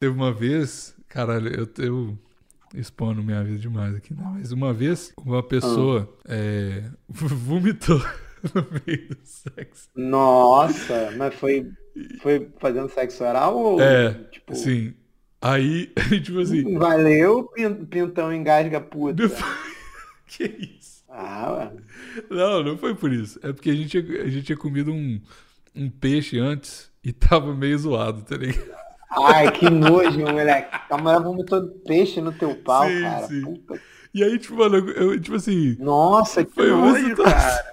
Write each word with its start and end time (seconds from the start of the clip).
Teve 0.00 0.14
uma 0.14 0.32
vez, 0.32 0.94
caralho, 1.08 1.48
eu, 1.54 1.68
eu 1.84 2.18
expondo 2.74 3.22
minha 3.22 3.44
vida 3.44 3.58
demais 3.58 3.94
aqui, 3.94 4.14
né? 4.14 4.22
Mas 4.34 4.50
uma 4.50 4.72
vez, 4.72 5.12
uma 5.18 5.42
pessoa 5.42 6.08
é, 6.26 6.84
vomitou 7.06 7.98
no 8.54 8.66
meio 8.86 9.08
do 9.10 9.18
sexo. 9.24 9.88
Nossa, 9.94 11.10
mas 11.18 11.34
foi, 11.34 11.70
foi 12.22 12.48
fazendo 12.58 12.88
sexo 12.88 13.22
oral 13.24 13.54
ou 13.56 13.80
É, 13.80 14.14
tipo, 14.30 14.54
sim. 14.54 14.94
Aí, 15.42 15.92
tipo 16.24 16.40
assim, 16.40 16.78
valeu, 16.78 17.44
pin- 17.48 17.84
pintão 17.84 18.32
engasga 18.32 18.80
puta. 18.80 19.22
que 20.26 20.44
isso? 20.44 21.04
Ah, 21.08 21.52
ué. 21.52 21.72
Não, 22.30 22.62
não 22.62 22.78
foi 22.78 22.94
por 22.94 23.12
isso. 23.12 23.38
É 23.42 23.52
porque 23.52 23.68
a 23.70 23.74
gente, 23.74 24.00
tinha- 24.02 24.22
a 24.22 24.28
gente 24.28 24.44
tinha 24.46 24.56
comido 24.56 24.92
um, 24.92 25.20
um 25.74 25.90
peixe 25.90 26.38
antes 26.38 26.90
e 27.04 27.12
tava 27.12 27.54
meio 27.54 27.78
zoado, 27.78 28.22
tá 28.22 28.36
ligado? 28.36 28.80
Ai, 29.10 29.50
que 29.52 29.68
nojo, 29.68 30.20
moleque. 30.20 30.76
A 30.88 30.96
mulher 30.98 31.20
vomitou 31.20 31.62
peixe 31.86 32.20
no 32.20 32.32
teu 32.32 32.54
pau, 32.54 32.86
Sim, 32.86 33.02
cara. 33.02 33.26
sim. 33.26 33.42
Puta. 33.42 33.80
E 34.14 34.22
aí, 34.24 34.38
tipo, 34.38 34.56
mano, 34.56 34.76
eu, 34.90 35.20
tipo 35.20 35.36
assim, 35.36 35.76
Nossa, 35.78 36.44
que 36.44 36.52
Foi 36.52 36.70
nojo, 36.70 37.08
situação- 37.08 37.32
cara. 37.32 37.70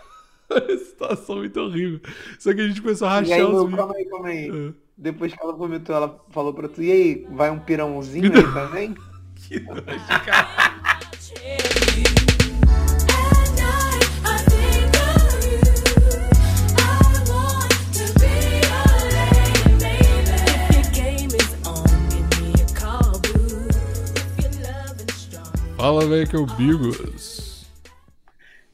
situação 0.77 1.35
muito 1.37 1.59
horrível. 1.59 1.99
Só 2.39 2.53
que 2.53 2.61
a 2.61 2.67
gente 2.67 2.81
começou 2.81 3.07
a 3.07 3.11
E 3.11 3.13
rachar 3.21 3.37
aí, 3.37 3.43
os 3.43 3.75
calma 3.75 3.93
aí, 3.95 4.05
calma 4.05 4.27
aí. 4.29 4.49
Ah, 4.51 4.73
Depois 4.97 5.33
que 5.33 5.43
ela 5.43 5.53
vomitou, 5.53 5.95
ela 5.95 6.19
falou 6.31 6.53
pra 6.53 6.67
tu, 6.67 6.81
e 6.81 6.91
aí, 6.91 7.27
vai 7.31 7.49
um 7.51 7.59
pirãozinho 7.59 8.31
aí 8.35 8.53
também? 8.53 8.95
Que 9.47 9.59
nojo, 9.59 9.81
cara. 10.25 10.47
Fala, 25.87 26.05
velho, 26.05 26.27
que 26.27 26.35
é 26.35 26.39
o 26.39 26.45
Bigos. 26.45 27.65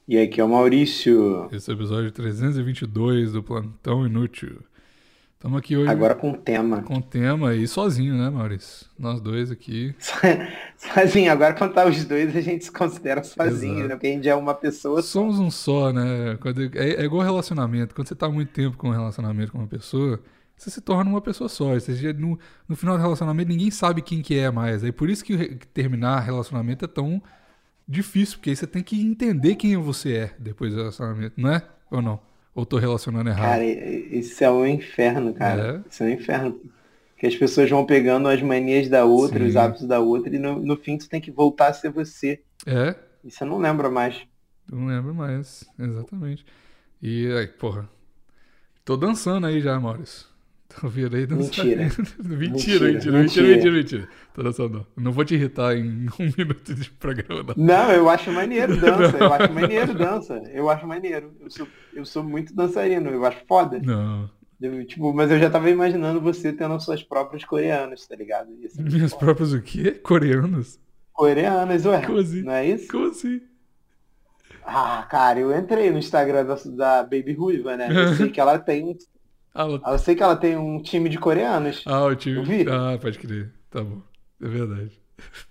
E 0.07 0.17
aqui 0.17 0.41
é 0.41 0.43
o 0.43 0.49
Maurício. 0.49 1.47
Esse 1.51 1.69
é 1.69 1.73
o 1.75 1.77
episódio 1.77 2.11
322 2.11 3.33
do 3.33 3.43
Plantão 3.43 4.03
Inútil. 4.03 4.63
Estamos 5.35 5.59
aqui 5.59 5.77
hoje 5.77 5.91
Agora 5.91 6.15
com 6.15 6.33
tema. 6.33 6.81
com 6.81 6.99
tema 6.99 7.53
e 7.53 7.67
sozinho, 7.67 8.15
né, 8.15 8.31
Maurício? 8.31 8.87
Nós 8.97 9.21
dois 9.21 9.51
aqui. 9.51 9.93
Sozinho, 10.75 11.31
agora 11.31 11.53
quando 11.53 11.73
tá 11.75 11.85
os 11.85 12.03
dois, 12.03 12.35
a 12.35 12.41
gente 12.41 12.65
se 12.65 12.71
considera 12.71 13.23
sozinho, 13.23 13.73
Exato. 13.73 13.87
né? 13.89 13.95
Porque 13.95 14.07
a 14.07 14.09
gente 14.09 14.27
é 14.27 14.33
uma 14.33 14.55
pessoa 14.55 15.03
só. 15.03 15.19
Somos 15.19 15.37
um 15.37 15.51
só, 15.51 15.93
né? 15.93 16.35
É, 16.73 17.01
é 17.03 17.05
igual 17.05 17.21
relacionamento. 17.21 17.93
Quando 17.93 18.07
você 18.07 18.15
tá 18.15 18.27
muito 18.27 18.51
tempo 18.51 18.75
com 18.75 18.87
um 18.87 18.91
relacionamento 18.91 19.51
com 19.51 19.59
uma 19.59 19.67
pessoa, 19.67 20.19
você 20.57 20.69
se 20.69 20.81
torna 20.81 21.09
uma 21.09 21.21
pessoa 21.21 21.49
só. 21.49 21.73
Você 21.73 22.13
no, 22.13 22.39
no 22.67 22.75
final 22.75 22.95
do 22.95 23.01
relacionamento, 23.01 23.49
ninguém 23.49 23.71
sabe 23.71 24.01
quem 24.01 24.21
que 24.21 24.37
é 24.37 24.49
mais. 24.49 24.83
Aí 24.83 24.91
por 24.91 25.09
isso 25.09 25.23
que 25.23 25.55
que 25.55 25.67
terminar 25.67 26.19
relacionamento 26.19 26.85
é 26.85 26.87
tão 26.87 27.21
difícil, 27.87 28.37
porque 28.37 28.49
aí 28.51 28.55
você 28.55 28.67
tem 28.67 28.81
que 28.81 28.99
entender 29.01 29.55
quem 29.55 29.75
você 29.77 30.13
é 30.13 30.31
depois 30.39 30.73
do 30.73 30.79
relacionamento, 30.79 31.33
não 31.37 31.51
é? 31.51 31.63
Ou 31.91 32.01
não? 32.01 32.19
Ou 32.55 32.65
tô 32.65 32.77
relacionando 32.77 33.29
errado? 33.29 33.49
Cara, 33.49 33.65
isso 33.65 34.43
é 34.43 34.51
um 34.51 34.65
inferno, 34.65 35.33
cara. 35.33 35.83
É? 35.85 35.89
Isso 35.89 36.03
é 36.03 36.05
um 36.05 36.09
inferno. 36.09 36.61
Porque 37.13 37.27
as 37.27 37.35
pessoas 37.35 37.69
vão 37.69 37.85
pegando 37.85 38.27
as 38.27 38.41
manias 38.41 38.87
da 38.89 39.05
outra, 39.05 39.39
Sim. 39.39 39.47
os 39.47 39.55
hábitos 39.55 39.87
da 39.87 39.99
outra, 39.99 40.35
e 40.35 40.39
no, 40.39 40.59
no 40.59 40.77
fim 40.77 40.97
tu 40.97 41.09
tem 41.09 41.19
que 41.19 41.31
voltar 41.31 41.67
a 41.67 41.73
ser 41.73 41.89
você. 41.89 42.41
É? 42.65 42.95
E 43.23 43.31
você 43.31 43.43
não 43.43 43.57
lembra 43.57 43.89
mais. 43.89 44.21
Não 44.71 44.85
lembro 44.85 45.13
mais, 45.15 45.65
exatamente. 45.79 46.45
E 47.01 47.27
aí, 47.33 47.47
porra. 47.47 47.89
Tô 48.85 48.97
dançando 48.97 49.47
aí 49.47 49.61
já, 49.61 49.79
Maurício. 49.79 50.27
Tô 50.79 50.87
virei 50.87 51.25
dançando. 51.25 51.67
Mentira. 51.67 51.83
mentira, 52.19 52.19
mentira, 52.19 52.37
Mentira, 52.39 52.87
mentira, 52.87 52.87
mentira, 52.89 53.17
mentira. 53.21 53.47
mentira, 53.47 53.71
mentira. 53.73 54.09
Tô 54.33 54.43
dançando. 54.43 54.87
não. 54.95 55.03
Não 55.05 55.11
vou 55.11 55.23
te 55.23 55.35
irritar 55.35 55.75
em 55.77 56.07
um 56.19 56.31
minuto 56.37 56.73
de 56.73 56.89
programa, 56.91 57.53
não. 57.55 57.65
Não, 57.65 57.91
eu 57.91 58.09
acho 58.09 58.31
maneiro 58.31 58.75
dança. 58.81 59.17
Eu 59.17 59.33
acho 59.33 59.53
maneiro 59.53 59.93
dança. 59.93 60.43
Eu 60.51 60.69
acho 60.69 60.87
maneiro. 60.87 61.33
Eu 61.39 61.49
sou, 61.51 61.67
eu 61.93 62.05
sou 62.05 62.23
muito 62.23 62.55
dançarino. 62.55 63.09
Eu 63.09 63.25
acho 63.25 63.37
foda. 63.47 63.79
Não. 63.83 64.29
Eu, 64.61 64.85
tipo, 64.85 65.13
mas 65.13 65.29
eu 65.29 65.39
já 65.39 65.49
tava 65.49 65.69
imaginando 65.69 66.21
você 66.21 66.53
tendo 66.53 66.73
as 66.73 66.83
suas 66.83 67.03
próprias 67.03 67.43
coreanas, 67.43 68.07
tá 68.07 68.15
ligado? 68.15 68.47
Muito 68.49 68.81
Minhas 68.81 69.11
foda. 69.11 69.25
próprias 69.25 69.53
o 69.53 69.61
quê? 69.61 69.91
Coreanos? 69.91 70.79
Coreanas, 71.11 71.85
ué. 71.85 72.01
Como 72.05 72.17
assim? 72.19 72.41
Não 72.43 72.53
é 72.53 72.65
isso? 72.69 72.87
Como 72.87 73.07
assim? 73.07 73.41
Ah, 74.65 75.05
cara, 75.11 75.39
eu 75.39 75.55
entrei 75.57 75.91
no 75.91 75.99
Instagram 75.99 76.45
da, 76.45 76.55
da 76.75 77.03
Baby 77.03 77.33
Ruiva, 77.33 77.75
né? 77.75 77.89
Eu 77.91 78.15
sei 78.15 78.29
que 78.29 78.39
ela 78.39 78.57
tem 78.57 78.97
Ah, 79.53 79.61
ela- 79.63 79.81
eu 79.85 79.99
sei 79.99 80.15
que 80.15 80.23
ela 80.23 80.35
tem 80.35 80.57
um 80.57 80.81
time 80.81 81.09
de 81.09 81.17
coreanos. 81.19 81.83
ah, 81.85 82.05
o 82.05 82.15
time. 82.15 82.37
Eu 82.37 82.43
vi. 82.43 82.65
Ah, 82.69 82.97
pode 82.99 83.19
crer. 83.19 83.51
Tá 83.69 83.83
bom. 83.83 84.01
É 84.41 84.47
verdade. 84.47 84.91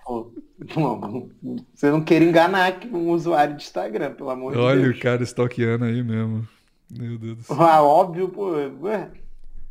Pô, 0.05 0.33
pô, 0.75 1.29
você 1.73 1.91
não 1.91 2.03
quer 2.03 2.21
enganar 2.21 2.79
um 2.93 3.11
usuário 3.11 3.57
de 3.57 3.63
Instagram, 3.63 4.13
pelo 4.15 4.31
amor 4.31 4.53
de 4.53 4.59
Olha 4.59 4.83
Deus. 4.83 4.97
o 4.97 5.01
cara 5.01 5.23
stalkeando 5.23 5.85
aí 5.85 6.03
mesmo. 6.03 6.47
Meu 6.91 7.17
Deus 7.17 7.37
do 7.39 7.43
céu. 7.45 7.63
Ah, 7.63 7.83
óbvio, 7.83 8.29
pô. 8.29 8.51
Ué, 8.83 9.11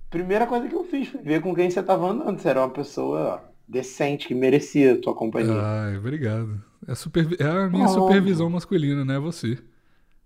primeira 0.09 0.47
coisa 0.47 0.67
que 0.67 0.73
eu 0.75 0.83
fiz 0.85 1.09
foi 1.09 1.21
ver 1.21 1.41
com 1.41 1.53
quem 1.53 1.69
você 1.69 1.83
tava 1.83 2.07
andando. 2.09 2.39
Você 2.39 2.47
era 2.49 2.61
uma 2.61 2.69
pessoa 2.69 3.43
decente, 3.67 4.27
que 4.27 4.33
merecia 4.33 4.93
a 4.93 4.97
tua 5.01 5.13
companhia. 5.13 5.53
Ai, 5.61 5.97
obrigado. 5.97 6.59
É, 6.87 6.95
supervi- 6.95 7.37
é 7.39 7.45
a 7.47 7.69
minha 7.69 7.85
Oh. 7.85 7.89
supervisão 7.89 8.49
masculina, 8.49 9.05
né? 9.05 9.19
Você. 9.19 9.59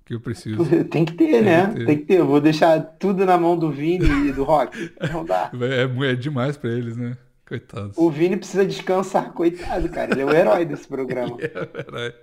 Que 0.06 0.14
eu 0.14 0.20
preciso. 0.20 0.64
Tem 0.86 1.04
que 1.04 1.14
ter, 1.14 1.42
né? 1.42 1.68
que 1.68 1.76
ter. 1.80 1.86
Tem 1.86 1.98
que 1.98 2.06
ter. 2.06 2.20
Eu 2.20 2.28
vou 2.28 2.40
deixar 2.40 2.80
tudo 2.80 3.26
na 3.26 3.38
mão 3.38 3.58
do 3.58 3.72
Vini 3.72 4.30
e 4.30 4.32
do 4.32 4.44
Rock. 4.44 4.92
Não 5.12 5.26
dá. 5.26 5.52
É, 5.60 6.12
é- 6.12 6.16
demais 6.16 6.56
pra 6.58 6.70
eles, 6.70 6.96
né? 6.96 7.18
Coitados. 7.48 7.98
O 7.98 8.10
Vini 8.10 8.38
precisa 8.38 8.66
descansar, 8.66 9.32
coitado, 9.34 9.90
cara. 9.90 10.12
Ele 10.12 10.22
é 10.22 10.26
o 10.26 10.32
herói 10.34 10.66
desse 10.66 10.88
programa. 10.88 11.38
É 11.42 11.66
verdade. 11.66 12.16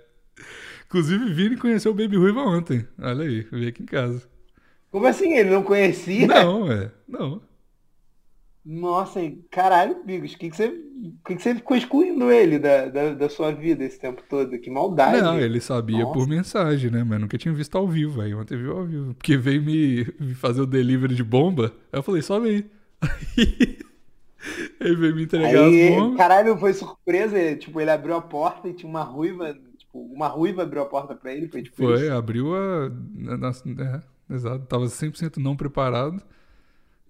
Inclusive, 0.85 1.33
Vini 1.33 1.57
conheceu 1.57 1.91
o 1.91 1.95
Baby 1.95 2.17
Ruiva 2.17 2.41
ontem. 2.41 2.87
Olha 3.01 3.25
aí, 3.25 3.41
veio 3.51 3.69
aqui 3.69 3.81
em 3.83 3.85
casa. 3.85 4.21
Como 4.91 5.07
assim? 5.07 5.33
Ele 5.33 5.49
não 5.49 5.63
conhecia? 5.63 6.27
Não, 6.27 6.71
é. 6.71 6.91
Não. 7.07 7.41
Nossa, 8.65 9.19
caralho, 9.51 10.05
Bigos, 10.05 10.33
o 10.33 10.37
que, 10.37 10.49
que, 10.49 10.55
você, 10.55 10.67
o 10.67 11.27
que, 11.27 11.35
que 11.35 11.41
você 11.41 11.53
ficou 11.55 11.75
excluindo 11.75 12.31
ele 12.31 12.57
da, 12.57 12.87
da, 12.87 13.13
da 13.13 13.29
sua 13.29 13.51
vida 13.51 13.83
esse 13.83 13.99
tempo 13.99 14.23
todo? 14.29 14.57
Que 14.57 14.69
maldade. 14.69 15.21
Não, 15.21 15.37
ele 15.37 15.59
sabia 15.59 15.99
Nossa. 15.99 16.13
por 16.13 16.27
mensagem, 16.27 16.89
né? 16.89 17.03
Mas 17.03 17.19
nunca 17.19 17.37
tinha 17.37 17.53
visto 17.53 17.77
ao 17.77 17.87
vivo. 17.89 18.21
Aí 18.21 18.33
ontem 18.33 18.57
viu 18.57 18.77
ao 18.77 18.85
vivo. 18.85 19.13
Porque 19.15 19.35
veio 19.35 19.61
me, 19.61 20.07
me 20.17 20.33
fazer 20.35 20.61
o 20.61 20.65
delivery 20.65 21.13
de 21.13 21.23
bomba. 21.23 21.73
Aí 21.91 21.99
eu 21.99 22.03
falei, 22.03 22.21
sobe 22.21 22.47
aí. 22.49 22.65
Aí 24.79 24.87
ele 24.87 24.95
veio 24.95 25.15
me 25.15 25.23
entregar 25.23 25.65
Aí, 25.65 25.87
as 25.89 25.95
bombas. 25.95 26.17
caralho, 26.17 26.57
foi 26.57 26.73
surpresa. 26.73 27.37
ele, 27.37 27.57
Tipo, 27.57 27.79
ele 27.81 27.91
abriu 27.91 28.15
a 28.15 28.21
porta 28.21 28.67
e 28.67 28.73
tinha 28.73 28.89
uma 28.89 29.03
ruiva. 29.03 29.53
Tipo, 29.77 29.99
uma 30.13 30.27
ruiva 30.27 30.63
abriu 30.63 30.81
a 30.81 30.85
porta 30.85 31.15
pra 31.15 31.33
ele. 31.33 31.47
Foi 31.47 31.61
tipo 31.63 31.75
Foi, 31.75 31.95
isso. 31.95 32.13
abriu 32.13 32.55
a. 32.55 32.89
na- 33.15 33.51
é, 34.29 34.33
exato. 34.33 34.65
Tava 34.65 34.87
100% 34.89 35.37
não 35.37 35.55
preparado. 35.55 36.21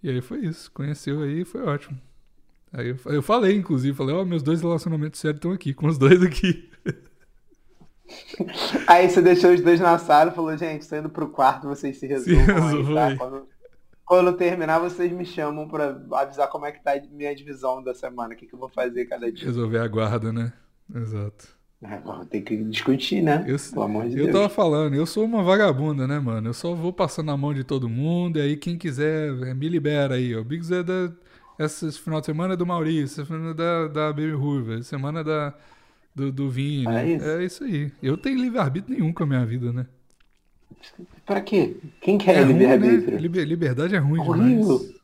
E 0.04 0.10
aí 0.10 0.22
foi 0.22 0.40
isso. 0.40 0.70
Conheceu 0.72 1.22
aí 1.22 1.42
e 1.42 1.46
foi 1.46 1.64
ótimo. 1.64 1.98
Aí 2.74 2.90
eu, 2.90 2.98
eu 3.06 3.22
falei, 3.22 3.56
inclusive, 3.56 3.96
falei, 3.96 4.14
ó, 4.14 4.26
meus 4.26 4.44
dois 4.44 4.62
relacionamentos 4.62 5.20
sérios 5.20 5.38
estão 5.38 5.52
aqui, 5.52 5.74
com 5.74 5.88
os 5.88 5.98
dois 5.98 6.22
aqui. 6.22 6.70
Aí 8.86 9.10
você 9.10 9.22
deixou 9.22 9.54
os 9.54 9.62
dois 9.62 9.80
na 9.80 9.98
sala 9.98 10.32
e 10.32 10.36
falou, 10.36 10.56
gente, 10.58 10.88
tô 10.88 10.96
indo 10.96 11.10
pro 11.10 11.30
quarto, 11.30 11.68
vocês 11.68 11.98
se 11.98 12.06
resolvam 12.06 12.94
tá? 12.94 13.16
Quando, 13.18 13.48
quando 14.06 14.34
terminar, 14.34 14.80
vocês 14.80 15.12
me 15.12 15.26
chamam 15.26 15.68
pra 15.68 16.00
avisar 16.12 16.50
como 16.50 16.66
é 16.66 16.72
que 16.72 16.84
tá 16.84 16.94
a 16.94 17.02
minha 17.12 17.34
divisão 17.34 17.82
da 17.82 17.94
semana, 17.94 18.34
o 18.34 18.38
que, 18.38 18.46
que 18.46 18.54
eu 18.54 18.60
vou 18.60 18.70
fazer 18.70 19.06
cada 19.06 19.32
dia. 19.32 19.46
Resolver 19.46 19.80
a 19.80 19.88
guarda, 19.88 20.34
né? 20.34 20.52
Exato. 20.94 21.48
É, 21.84 21.98
bom, 22.00 22.24
tem 22.26 22.42
que 22.42 22.56
discutir, 22.64 23.22
né? 23.22 23.44
Eu, 23.48 23.58
Pelo 23.72 23.84
amor 23.84 24.08
de 24.08 24.18
eu 24.18 24.26
Deus. 24.26 24.32
tava 24.32 24.50
falando, 24.50 24.96
eu 24.96 25.06
sou 25.06 25.26
uma 25.26 25.44
vagabunda, 25.44 26.08
né, 26.08 26.18
mano? 26.20 26.50
Eu 26.50 26.54
só 26.54 26.74
vou 26.74 26.94
passando 26.94 27.30
a 27.32 27.38
mão 27.38 27.54
de 27.54 27.64
todo 27.64 27.90
mundo, 27.90 28.38
e 28.40 28.42
aí 28.42 28.58
quem 28.58 28.78
quiser, 28.78 29.30
é, 29.44 29.54
me 29.54 29.68
libera 29.68 30.16
aí. 30.16 30.34
ó. 30.36 30.40
O 30.42 30.44
Biggs 30.46 30.74
é 30.74 30.82
da. 30.84 31.12
Esse 31.60 31.92
final 32.00 32.20
de 32.20 32.26
semana 32.26 32.54
é 32.54 32.58
do 32.58 32.66
Maurício, 32.66 33.22
essa 33.22 33.26
semana 33.26 33.52
é 33.52 33.54
da, 33.54 33.88
da 33.88 34.14
Baby 34.14 34.34
essa 34.74 34.84
semana 34.90 35.20
é 35.20 35.24
da, 35.24 35.54
do, 36.16 36.32
do 36.32 36.50
Vini. 36.50 36.88
É 36.88 37.08
isso. 37.08 37.26
É 37.26 37.44
isso 37.46 37.64
aí. 37.64 37.92
Eu 38.02 38.18
tenho 38.18 38.40
livre-arbítrio 38.40 38.98
nenhum 38.98 39.14
com 39.14 39.24
a 39.24 39.28
minha 39.28 39.46
vida, 39.46 39.72
né? 39.72 39.86
Pra 41.26 41.42
quê? 41.42 41.78
Quem 42.02 42.18
quer 42.18 42.44
ruim, 42.44 42.54
livre-arbítrio? 42.54 43.12
né? 43.16 43.20
Liber- 43.22 43.46
liberdade 43.48 43.96
é 43.96 44.00
ruim 44.00 44.20
Horrível. 44.20 44.80
demais. 44.80 45.04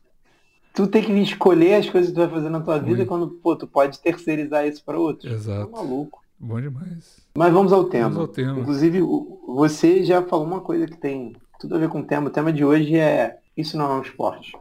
Tu 0.74 0.86
tem 0.86 1.02
que 1.04 1.12
escolher 1.12 1.74
as 1.74 1.90
coisas 1.90 2.10
que 2.10 2.14
tu 2.14 2.20
vai 2.20 2.30
fazer 2.30 2.48
na 2.48 2.60
tua 2.60 2.78
vida 2.78 3.04
quando, 3.04 3.28
pô, 3.28 3.56
tu 3.56 3.66
pode 3.66 4.00
terceirizar 4.00 4.66
isso 4.66 4.84
pra 4.84 4.98
outros. 4.98 5.32
Exato. 5.32 5.70
Tá 5.70 5.76
maluco. 5.76 6.20
Bom 6.40 6.60
demais. 6.60 7.18
Mas 7.36 7.52
vamos 7.52 7.72
ao 7.72 7.84
tema. 7.84 8.04
Vamos 8.08 8.20
ao 8.20 8.28
tema. 8.28 8.58
Inclusive, 8.60 9.00
você 9.46 10.02
já 10.02 10.22
falou 10.22 10.46
uma 10.46 10.60
coisa 10.60 10.86
que 10.86 10.96
tem 10.96 11.36
tudo 11.60 11.74
a 11.74 11.78
ver 11.78 11.88
com 11.90 12.00
o 12.00 12.04
tema. 12.04 12.28
O 12.28 12.32
tema 12.32 12.52
de 12.52 12.64
hoje 12.64 12.96
é 12.96 13.38
Isso 13.56 13.76
não 13.76 13.90
é 13.90 13.94
um 13.96 14.02
esporte. 14.02 14.56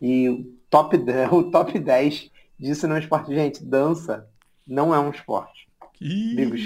E 0.00 0.28
o 0.28 0.44
top, 0.70 0.96
10, 0.96 1.30
o 1.32 1.50
top 1.50 1.76
10 1.78 2.30
disso 2.58 2.86
não 2.86 2.94
é 2.94 2.98
um 2.98 3.02
esporte. 3.02 3.34
Gente, 3.34 3.64
dança 3.64 4.26
não 4.66 4.94
é 4.94 5.00
um 5.00 5.10
esporte. 5.10 5.66
Amigos. 6.00 6.60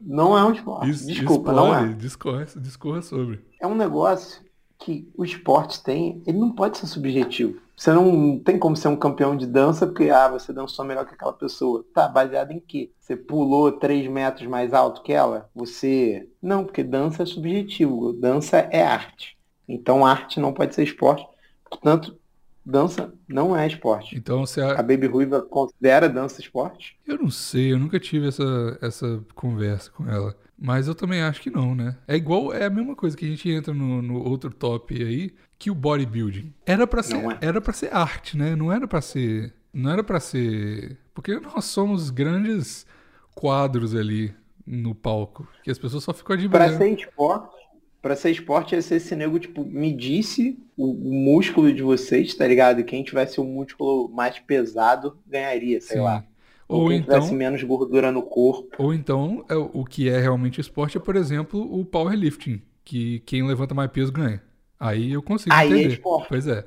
Não 0.00 0.38
é 0.38 0.44
um 0.44 0.52
esporte. 0.52 0.88
Isso- 0.90 1.06
Desculpa, 1.08 1.52
não 1.52 1.66
explore, 1.72 1.90
é. 1.90 1.94
Discorra, 1.96 2.46
discorra 2.56 3.02
sobre. 3.02 3.40
É 3.60 3.66
um 3.66 3.74
negócio 3.74 4.40
que 4.78 5.08
o 5.16 5.24
esporte 5.24 5.82
tem, 5.82 6.22
ele 6.24 6.38
não 6.38 6.52
pode 6.52 6.78
ser 6.78 6.86
subjetivo. 6.86 7.60
Você 7.76 7.92
não 7.92 8.38
tem 8.38 8.58
como 8.58 8.74
ser 8.74 8.88
um 8.88 8.96
campeão 8.96 9.36
de 9.36 9.46
dança 9.46 9.86
porque, 9.86 10.08
ah, 10.08 10.28
você 10.28 10.50
dançou 10.50 10.84
melhor 10.84 11.04
que 11.04 11.14
aquela 11.14 11.32
pessoa. 11.32 11.84
Tá, 11.92 12.08
baseado 12.08 12.52
em 12.52 12.58
quê? 12.58 12.90
Você 12.98 13.14
pulou 13.14 13.70
3 13.70 14.08
metros 14.08 14.48
mais 14.48 14.72
alto 14.72 15.02
que 15.02 15.12
ela? 15.12 15.50
Você. 15.54 16.26
Não, 16.40 16.64
porque 16.64 16.82
dança 16.82 17.22
é 17.22 17.26
subjetivo. 17.26 18.14
Dança 18.14 18.56
é 18.56 18.82
arte. 18.82 19.36
Então 19.68 20.06
arte 20.06 20.40
não 20.40 20.54
pode 20.54 20.74
ser 20.74 20.84
esporte. 20.84 21.26
Portanto, 21.68 22.18
dança 22.64 23.12
não 23.28 23.54
é 23.54 23.66
esporte. 23.66 24.16
Então 24.16 24.46
você. 24.46 24.62
A 24.62 24.82
Baby 24.82 25.06
Ruiva 25.06 25.42
considera 25.42 26.08
dança 26.08 26.40
esporte? 26.40 26.98
Eu 27.06 27.18
não 27.18 27.30
sei, 27.30 27.72
eu 27.72 27.78
nunca 27.78 28.00
tive 28.00 28.28
essa, 28.28 28.78
essa 28.80 29.22
conversa 29.34 29.90
com 29.90 30.08
ela. 30.08 30.34
Mas 30.58 30.88
eu 30.88 30.94
também 30.94 31.20
acho 31.20 31.40
que 31.40 31.50
não, 31.50 31.74
né? 31.74 31.96
É 32.08 32.16
igual, 32.16 32.52
é 32.52 32.64
a 32.64 32.70
mesma 32.70 32.96
coisa 32.96 33.16
que 33.16 33.24
a 33.24 33.28
gente 33.28 33.50
entra 33.50 33.74
no, 33.74 34.00
no 34.00 34.22
outro 34.22 34.50
top 34.50 34.94
aí, 34.94 35.34
que 35.58 35.70
o 35.70 35.74
bodybuilding. 35.74 36.52
Era 36.64 36.86
pra 36.86 37.02
ser, 37.02 37.16
é. 37.16 37.38
era 37.42 37.60
para 37.60 37.72
ser 37.72 37.94
arte, 37.94 38.36
né? 38.36 38.56
Não 38.56 38.72
era 38.72 38.88
pra 38.88 39.00
ser, 39.00 39.52
não 39.72 39.90
era 39.90 40.02
para 40.02 40.18
ser, 40.18 40.96
porque 41.14 41.38
nós 41.38 41.66
somos 41.66 42.08
grandes 42.10 42.86
quadros 43.34 43.94
ali 43.94 44.34
no 44.66 44.94
palco, 44.94 45.46
que 45.62 45.70
as 45.70 45.78
pessoas 45.78 46.02
só 46.02 46.14
ficam 46.14 46.34
admirando. 46.34 46.78
ser 46.78 46.90
esporte, 46.90 47.56
pra 48.00 48.16
ser 48.16 48.30
esporte 48.30 48.74
é 48.74 48.80
ser 48.80 48.96
esse 48.96 49.14
nego, 49.14 49.38
tipo, 49.38 49.64
medisse 49.64 50.58
o, 50.76 50.90
o 50.90 51.14
músculo 51.14 51.72
de 51.72 51.82
vocês, 51.82 52.34
tá 52.34 52.46
ligado? 52.46 52.80
E 52.80 52.84
quem 52.84 53.04
tivesse 53.04 53.40
o 53.40 53.44
músculo 53.44 54.08
mais 54.08 54.38
pesado 54.38 55.18
ganharia, 55.26 55.80
sei 55.82 55.98
Sim. 55.98 56.02
lá. 56.02 56.24
Ou 56.68 56.88
quem 56.88 57.00
tivesse 57.02 57.32
então, 57.32 57.32
menos 57.32 57.62
gordura 57.62 58.10
no 58.12 58.22
corpo. 58.22 58.76
ou 58.76 58.92
então 58.94 59.44
é, 59.48 59.54
o 59.54 59.84
que 59.84 60.08
é 60.08 60.20
realmente 60.20 60.60
esporte 60.60 60.96
é, 60.96 61.00
por 61.00 61.16
exemplo, 61.16 61.60
o 61.60 61.84
powerlifting, 61.84 62.62
que 62.84 63.20
quem 63.20 63.46
levanta 63.46 63.74
mais 63.74 63.90
peso 63.90 64.12
ganha. 64.12 64.42
Aí 64.78 65.12
eu 65.12 65.22
consigo 65.22 65.54
Aí 65.54 65.76
é 65.78 65.82
entender. 65.82 65.94
esporte. 65.94 66.28
Pois 66.28 66.46
é. 66.46 66.66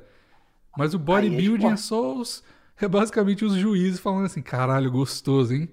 Mas 0.76 0.94
o 0.94 0.96
é 0.96 1.00
bodybuilding 1.00 1.68
é, 1.70 1.74
esporte. 1.74 1.80
só 1.80 2.14
os. 2.16 2.44
É 2.80 2.88
basicamente 2.88 3.44
os 3.44 3.54
juízes 3.54 4.00
falando 4.00 4.26
assim, 4.26 4.42
caralho, 4.42 4.90
gostoso, 4.90 5.52
hein? 5.54 5.68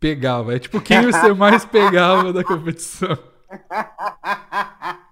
Pegava. 0.00 0.54
É 0.56 0.58
tipo 0.58 0.80
quem 0.80 1.02
você 1.02 1.32
mais 1.34 1.64
pegava 1.64 2.32
da 2.32 2.44
competição. 2.44 3.16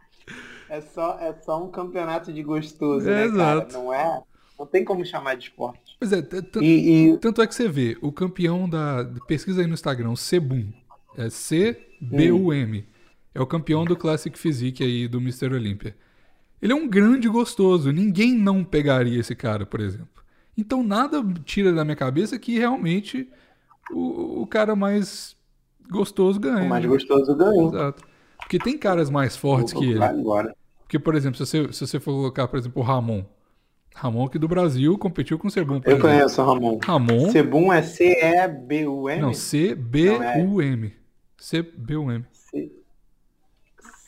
É 0.68 0.80
só, 0.80 1.18
é 1.20 1.32
só 1.42 1.62
um 1.64 1.70
campeonato 1.70 2.32
de 2.32 2.42
gostoso, 2.42 3.08
É, 3.08 3.14
né, 3.14 3.24
exato. 3.26 3.66
cara? 3.68 3.72
Não 3.72 3.92
é? 3.92 4.22
Não 4.58 4.66
tem 4.66 4.84
como 4.84 5.04
chamar 5.04 5.34
de 5.36 5.44
esporte. 5.44 5.96
Pois 5.98 6.12
é, 6.12 6.26
E, 6.60 7.10
e- 7.10 7.18
tanto 7.18 7.42
é 7.42 7.46
que 7.46 7.54
você 7.54 7.68
vê, 7.68 7.96
o 8.00 8.10
campeão 8.10 8.68
da. 8.68 9.04
Pesquisa 9.26 9.60
aí 9.60 9.66
no 9.66 9.74
Instagram, 9.74 10.10
o 10.10 10.16
Sebum. 10.16 10.72
É 11.16 11.30
C-B-U-M. 11.30 12.86
É 13.34 13.40
o 13.40 13.46
campeão 13.46 13.84
do 13.84 13.96
Classic 13.96 14.38
Physique 14.38 14.82
aí 14.82 15.08
do 15.08 15.18
Mr. 15.18 15.52
Olympia. 15.54 15.96
Ele 16.60 16.72
é 16.72 16.76
um 16.76 16.88
grande 16.88 17.28
gostoso. 17.28 17.92
Ninguém 17.92 18.34
não 18.34 18.64
pegaria 18.64 19.20
esse 19.20 19.34
cara, 19.34 19.66
por 19.66 19.80
exemplo. 19.80 20.08
Então 20.56 20.82
nada 20.82 21.22
tira 21.44 21.72
da 21.72 21.84
minha 21.84 21.96
cabeça 21.96 22.38
que 22.38 22.58
realmente 22.58 23.28
o, 23.90 24.42
o 24.42 24.46
cara 24.46 24.74
mais 24.74 25.36
gostoso 25.90 26.40
ganha. 26.40 26.64
o 26.64 26.68
mais 26.68 26.82
né? 26.84 26.88
gostoso 26.90 27.34
ganhou. 27.36 27.68
Exato. 27.68 28.02
Porque 28.38 28.58
tem 28.58 28.78
caras 28.78 29.10
mais 29.10 29.36
fortes 29.36 29.72
que 29.72 29.84
ele. 29.84 30.02
agora. 30.02 30.54
Porque, 30.82 30.98
por 30.98 31.14
exemplo, 31.14 31.36
se 31.36 31.44
você, 31.44 31.72
se 31.72 31.86
você 31.86 31.98
for 31.98 32.12
colocar, 32.12 32.46
por 32.46 32.58
exemplo, 32.58 32.80
o 32.80 32.84
Ramon. 32.84 33.24
Ramon 33.98 34.26
aqui 34.26 34.38
do 34.38 34.46
Brasil 34.46 34.96
competiu 34.98 35.38
com 35.38 35.48
o 35.48 35.50
Sebum, 35.50 35.80
por 35.80 35.90
Eu 35.90 35.98
conheço 35.98 36.42
o 36.42 36.44
Ramon. 36.44 36.78
Ramon. 36.84 37.30
Sebum 37.30 37.72
é 37.72 37.80
C-E-B-U-M? 37.82 39.22
Não, 39.22 39.32
C-B-U-M. 39.32 40.92
C-B-U-M. 41.38 42.24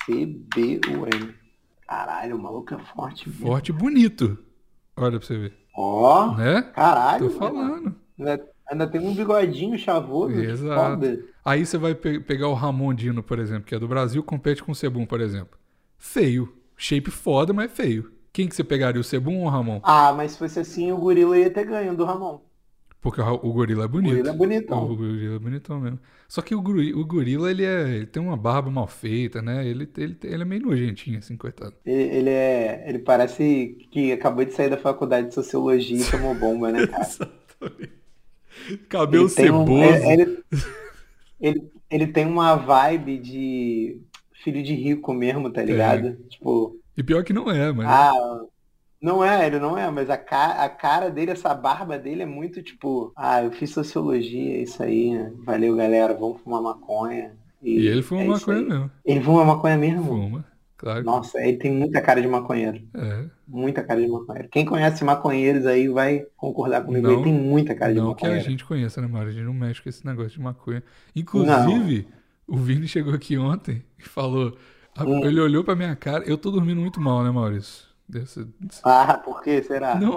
C-B-U-M. 0.06 1.34
Caralho, 1.86 2.36
o 2.36 2.38
maluco 2.42 2.74
é 2.74 2.78
forte. 2.78 3.28
mesmo. 3.28 3.46
Forte 3.46 3.68
e 3.70 3.72
bonito. 3.72 4.38
Olha 4.96 5.18
pra 5.18 5.26
você 5.26 5.38
ver. 5.38 5.54
Ó, 5.74 6.36
Né? 6.36 6.62
caralho. 6.74 7.30
Tô 7.30 7.38
falando. 7.38 7.94
Ainda, 8.18 8.46
ainda 8.70 8.86
tem 8.86 9.00
um 9.00 9.14
bigodinho 9.14 9.78
chavoso. 9.78 10.34
Exato. 10.38 11.24
Aí 11.44 11.64
você 11.64 11.78
vai 11.78 11.94
pe- 11.94 12.20
pegar 12.20 12.48
o 12.48 12.54
Ramon 12.54 12.92
Dino, 12.92 13.22
por 13.22 13.38
exemplo, 13.38 13.64
que 13.64 13.74
é 13.74 13.78
do 13.78 13.88
Brasil, 13.88 14.22
compete 14.22 14.62
com 14.62 14.72
o 14.72 14.74
Sebum, 14.74 15.06
por 15.06 15.20
exemplo. 15.20 15.58
Feio. 15.96 16.52
Shape 16.76 17.10
foda, 17.10 17.52
mas 17.52 17.72
feio. 17.72 18.12
Quem 18.32 18.48
que 18.48 18.54
você 18.54 18.64
pegaria, 18.64 19.00
o 19.00 19.04
Sebum 19.04 19.38
ou 19.40 19.46
o 19.46 19.48
Ramon? 19.48 19.82
Ah, 19.82 20.12
mas 20.12 20.32
se 20.32 20.38
fosse 20.38 20.60
assim, 20.60 20.92
o 20.92 20.98
gorila 20.98 21.36
ia 21.38 21.52
ter 21.52 21.64
ganho 21.64 21.96
do 21.96 22.04
Ramon. 22.04 22.40
Porque 23.00 23.20
o 23.20 23.34
o 23.48 23.52
gorila 23.52 23.84
é 23.84 23.88
O 23.88 23.88
bonito. 23.88 24.02
gorila 24.02 24.30
é 24.30 24.32
bonitão. 24.32 24.84
O 24.90 24.96
gorila 24.96 25.36
é 25.36 25.38
bonitão 25.38 25.80
mesmo. 25.80 26.00
Só 26.28 26.42
que 26.42 26.54
o, 26.54 26.58
o 26.60 27.04
gorila, 27.06 27.50
ele, 27.50 27.64
é, 27.64 27.88
ele 27.96 28.06
tem 28.06 28.22
uma 28.22 28.36
barba 28.36 28.70
mal 28.70 28.86
feita, 28.86 29.40
né? 29.42 29.66
Ele, 29.66 29.88
ele, 29.96 30.18
ele 30.22 30.42
é 30.42 30.44
meio 30.44 30.62
nojentinho, 30.62 31.18
assim, 31.18 31.36
coitado. 31.36 31.74
Ele, 31.84 32.02
ele 32.18 32.30
é. 32.30 32.88
Ele 32.88 32.98
parece 33.00 33.76
que 33.90 34.12
acabou 34.12 34.44
de 34.44 34.52
sair 34.52 34.70
da 34.70 34.76
faculdade 34.78 35.28
de 35.28 35.34
sociologia 35.34 36.02
e 36.02 36.06
tomou 36.10 36.34
bomba, 36.34 36.70
né, 36.72 36.84
cara? 36.86 37.18
Exatamente. 37.60 37.98
Cabelo 38.88 39.28
Ele 39.36 39.50
um- 39.50 39.64
ceboso. 39.64 39.78
é- 39.82 40.12
ele, 40.12 40.44
ele, 41.40 41.72
ele 41.90 42.06
tem 42.12 42.26
uma 42.26 42.56
vibe 42.56 43.18
de 43.18 44.02
filho 44.42 44.62
de 44.62 44.74
rico 44.74 45.12
mesmo, 45.14 45.52
tá 45.52 45.62
ligado? 45.62 46.16
Tipo, 46.28 46.77
E 46.98 47.02
pior 47.02 47.24
que 47.24 47.32
não 47.32 47.50
é, 47.50 47.72
mas. 47.72 47.86
ah, 47.88 48.12
não 49.00 49.24
é, 49.24 49.46
ele 49.46 49.60
não 49.60 49.78
é, 49.78 49.88
mas 49.90 50.10
a, 50.10 50.16
ca 50.18 50.64
a 50.64 50.68
cara 50.68 51.08
dele, 51.10 51.30
essa 51.30 51.54
barba 51.54 51.96
dele 51.96 52.22
é 52.22 52.26
muito 52.26 52.60
tipo, 52.62 53.12
ah, 53.16 53.42
eu 53.44 53.52
fiz 53.52 53.70
sociologia, 53.70 54.56
é 54.56 54.62
isso 54.62 54.82
aí, 54.82 55.14
né? 55.14 55.32
valeu 55.44 55.76
galera, 55.76 56.12
vamos 56.12 56.40
fumar 56.42 56.60
maconha. 56.60 57.36
e 57.62 57.86
ele 57.86 58.02
fuma 58.02 58.22
é 58.22 58.26
maconha 58.26 58.60
mesmo. 58.62 58.90
Ele 59.04 59.20
fuma 59.22 59.44
maconha 59.44 59.78
mesmo? 59.78 60.02
Fuma, 60.04 60.44
claro. 60.76 61.04
Nossa, 61.04 61.38
ele 61.40 61.56
tem 61.58 61.72
muita 61.72 62.00
cara 62.02 62.20
de 62.20 62.26
maconheiro. 62.26 62.82
É. 62.94 63.24
Muita 63.46 63.84
cara 63.84 64.00
de 64.00 64.08
maconheiro. 64.08 64.48
Quem 64.50 64.64
conhece 64.66 65.04
maconheiros 65.04 65.64
aí 65.66 65.88
vai 65.88 66.26
concordar 66.36 66.82
comigo. 66.84 67.06
Não- 67.06 67.14
ele 67.14 67.22
tem 67.22 67.32
muita 67.32 67.74
cara 67.76 67.92
de 67.94 68.00
Não 68.00 68.14
que 68.14 68.24
a 68.24 68.28
maconheiro. 68.28 68.50
gente 68.50 68.64
conheça, 68.64 69.00
né, 69.00 69.06
Mário? 69.06 69.28
A 69.28 69.32
gente 69.32 69.44
não 69.44 69.54
mexe 69.54 69.80
com 69.80 69.88
esse 69.88 70.04
negócio 70.04 70.32
de 70.32 70.40
maconha. 70.40 70.82
Inclusive, 71.14 72.08
o 72.48 72.56
Vini 72.56 72.88
chegou 72.88 73.14
aqui 73.14 73.38
ontem 73.38 73.84
e 73.96 74.02
falou. 74.02 74.56
Ele 75.24 75.40
olhou 75.40 75.62
pra 75.64 75.76
minha 75.76 75.94
cara. 75.96 76.24
Eu 76.24 76.36
tô 76.38 76.50
dormindo 76.50 76.80
muito 76.80 77.00
mal, 77.00 77.22
né, 77.24 77.30
Maurício? 77.30 77.86
Desse- 78.08 78.44
desse- 78.58 78.80
Ah, 78.84 79.18
por 79.22 79.42
que 79.42 79.62
será? 79.62 79.94
Não, 79.94 80.16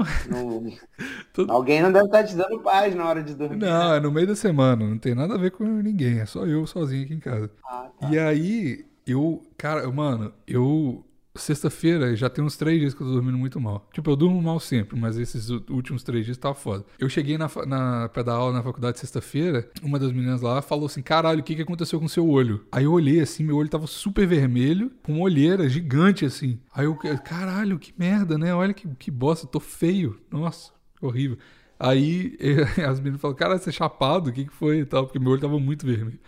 Todo- 1.34 1.52
Alguém 1.52 1.82
não 1.82 1.92
deve 1.92 2.06
estar 2.06 2.24
te 2.24 2.36
dando 2.36 2.60
paz 2.62 2.96
na 2.96 3.06
hora 3.06 3.22
de 3.22 3.36
dormir. 3.36 3.58
não, 3.58 3.94
é 3.94 4.00
no 4.00 4.12
meio 4.12 4.28
da 4.28 4.36
semana. 4.36 4.88
Não 4.88 4.98
tem 4.98 5.14
nada 5.14 5.36
a 5.36 5.38
ver 5.38 5.52
com 5.52 5.66
ninguém. 5.66 6.20
É 6.20 6.26
só 6.26 6.46
eu 6.46 6.66
sozinho 6.66 7.04
aqui 7.04 7.14
em 7.14 7.20
casa. 7.20 7.52
Ah, 7.66 7.90
tá. 8.00 8.10
E 8.10 8.18
aí, 8.18 8.86
eu, 9.06 9.42
cara, 9.58 9.90
mano, 9.92 10.34
eu. 10.48 11.04
Sexta-feira 11.34 12.14
já 12.16 12.30
tem 12.30 12.44
uns 12.44 12.58
três 12.58 12.80
dias 12.80 12.94
que 12.94 13.02
eu 13.02 13.08
tô 13.08 13.14
dormindo 13.14 13.38
muito 13.38 13.60
mal. 13.60 13.88
Tipo, 13.94 14.12
eu 14.12 14.16
durmo 14.18 14.42
mal 14.42 14.60
sempre, 14.60 15.00
mas 15.00 15.18
esses 15.18 15.50
últimos 15.50 16.04
três 16.04 16.26
dias 16.26 16.38
tá 16.38 16.54
foda. 16.54 16.86
Eu 17.00 17.08
cheguei 17.08 17.38
na, 17.38 17.50
na 17.66 18.10
pra 18.10 18.22
dar 18.22 18.34
aula 18.34 18.54
na 18.54 18.64
faculdade 18.64 19.00
sexta-feira, 19.00 19.70
uma 19.82 19.98
das 19.98 20.12
meninas 20.12 20.42
lá 20.42 20.62
falou 20.62 20.88
assim: 20.88 21.02
caralho, 21.02 21.40
o 21.40 21.44
que, 21.44 21.56
que 21.56 21.62
aconteceu 21.62 22.00
com 22.00 22.08
seu 22.08 22.28
olho? 22.28 22.66
Aí 22.72 22.84
eu 22.84 22.92
olhei 22.92 23.22
assim, 23.22 23.44
meu 23.44 23.56
olho 23.56 23.70
tava 23.70 23.88
super 23.88 24.28
vermelho, 24.28 24.92
com 25.04 25.14
uma 25.14 25.24
olheira 25.24 25.70
gigante 25.70 26.26
assim. 26.26 26.60
Aí 26.74 26.86
eu, 26.86 26.98
caralho, 27.24 27.80
que 27.80 27.94
merda, 27.98 28.38
né? 28.38 28.54
Olha 28.54 28.74
que, 28.74 28.88
que 28.96 29.10
bosta, 29.10 29.48
tô 29.48 29.60
feio. 29.60 30.20
Nossa, 30.30 30.72
horrível. 31.02 31.38
Aí 31.80 32.38
as 32.88 33.00
meninas 33.00 33.22
falaram, 33.22 33.38
cara, 33.38 33.58
você 33.58 33.70
é 33.70 33.74
chapado? 33.74 34.30
O 34.30 34.34
que, 34.34 34.46
que 34.46 34.54
foi 34.54 34.80
e 34.80 34.86
tal? 34.86 35.06
Porque 35.06 35.18
meu 35.18 35.32
olho 35.32 35.42
tava 35.42 35.60
muito 35.60 35.86
vermelho. 35.86 36.20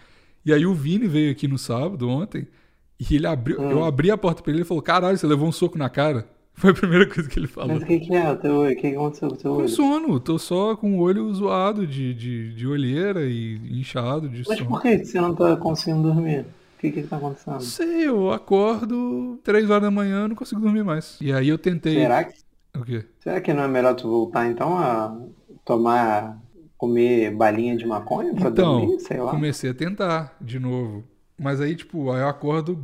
E 0.46 0.52
aí 0.52 0.66
o 0.66 0.74
Vini 0.74 1.08
veio 1.08 1.32
aqui 1.32 1.48
no 1.48 1.58
sábado, 1.58 2.10
ontem, 2.10 2.48
e 3.10 3.16
ele 3.16 3.28
abriu, 3.28 3.60
Hum. 3.62 3.72
eu 3.72 3.84
abri 3.84 4.12
a 4.12 4.18
porta 4.18 4.42
pra 4.44 4.52
ele 4.52 4.60
e 4.60 4.62
ele 4.62 4.68
falou, 4.68 4.82
caralho, 4.84 5.18
você 5.18 5.28
levou 5.28 5.48
um 5.48 5.52
soco 5.52 5.78
na 5.78 5.90
cara? 5.90 6.28
Foi 6.56 6.70
a 6.72 6.74
primeira 6.74 7.08
coisa 7.08 7.28
que 7.30 7.40
ele 7.40 7.48
falou. 7.48 7.74
Mas 7.74 7.84
o 7.84 7.86
que, 7.86 8.00
que 8.00 8.14
é 8.16 8.32
o 8.32 8.38
teu 8.38 8.56
olho? 8.58 8.74
O 8.74 8.76
que, 8.76 8.82
que 8.92 8.96
aconteceu 8.96 9.30
com 9.30 9.36
o 9.36 9.38
teu 9.38 9.56
Com 9.56 9.58
olho? 9.58 9.70
sono, 9.70 10.20
tô 10.20 10.38
só 10.38 10.76
com 10.76 10.98
o 11.00 11.02
olho 11.02 11.34
zoado 11.34 11.88
de, 11.88 12.14
de, 12.14 12.54
de 12.54 12.68
olheira 12.68 13.22
e 13.26 13.56
inchado 13.80 14.30
de 14.30 14.44
Mas 14.48 14.58
sono. 14.60 14.70
por 14.70 14.82
que 14.82 15.04
você 15.04 15.20
não 15.20 15.34
tá 15.36 15.56
conseguindo 15.58 16.04
dormir? 16.04 16.42
O 16.42 16.80
que 16.80 16.92
que 16.92 17.04
tá 17.04 17.18
acontecendo? 17.18 17.54
Não 17.54 17.60
sei, 17.62 18.08
eu 18.08 18.32
acordo 18.32 19.40
três 19.44 19.70
horas 19.70 19.84
da 19.84 19.92
manhã 19.92 20.28
não 20.28 20.36
consigo 20.36 20.62
dormir 20.62 20.84
mais. 20.84 21.18
E 21.22 21.32
aí 21.34 21.48
eu 21.50 21.58
tentei. 21.58 21.96
Será 21.96 22.24
que, 22.26 22.36
O 22.78 22.84
quê? 22.84 23.06
será 23.20 23.42
que 23.42 23.54
não 23.54 23.64
é 23.64 23.68
melhor 23.68 23.96
tu 23.96 24.08
voltar 24.10 24.48
então 24.48 24.78
a 24.78 25.18
tomar, 25.66 26.38
comer 26.78 27.32
balinha 27.36 27.76
de 27.78 27.86
maconha 27.86 28.34
pra 28.36 28.50
Então, 28.50 28.82
dormir? 28.82 29.00
Sei 29.00 29.18
lá. 29.18 29.32
comecei 29.32 29.70
a 29.70 29.74
tentar 29.74 30.36
de 30.42 30.60
novo. 30.60 31.04
Mas 31.38 31.60
aí, 31.62 31.76
tipo, 31.76 32.12
aí 32.12 32.22
eu 32.22 32.28
acordo 32.28 32.84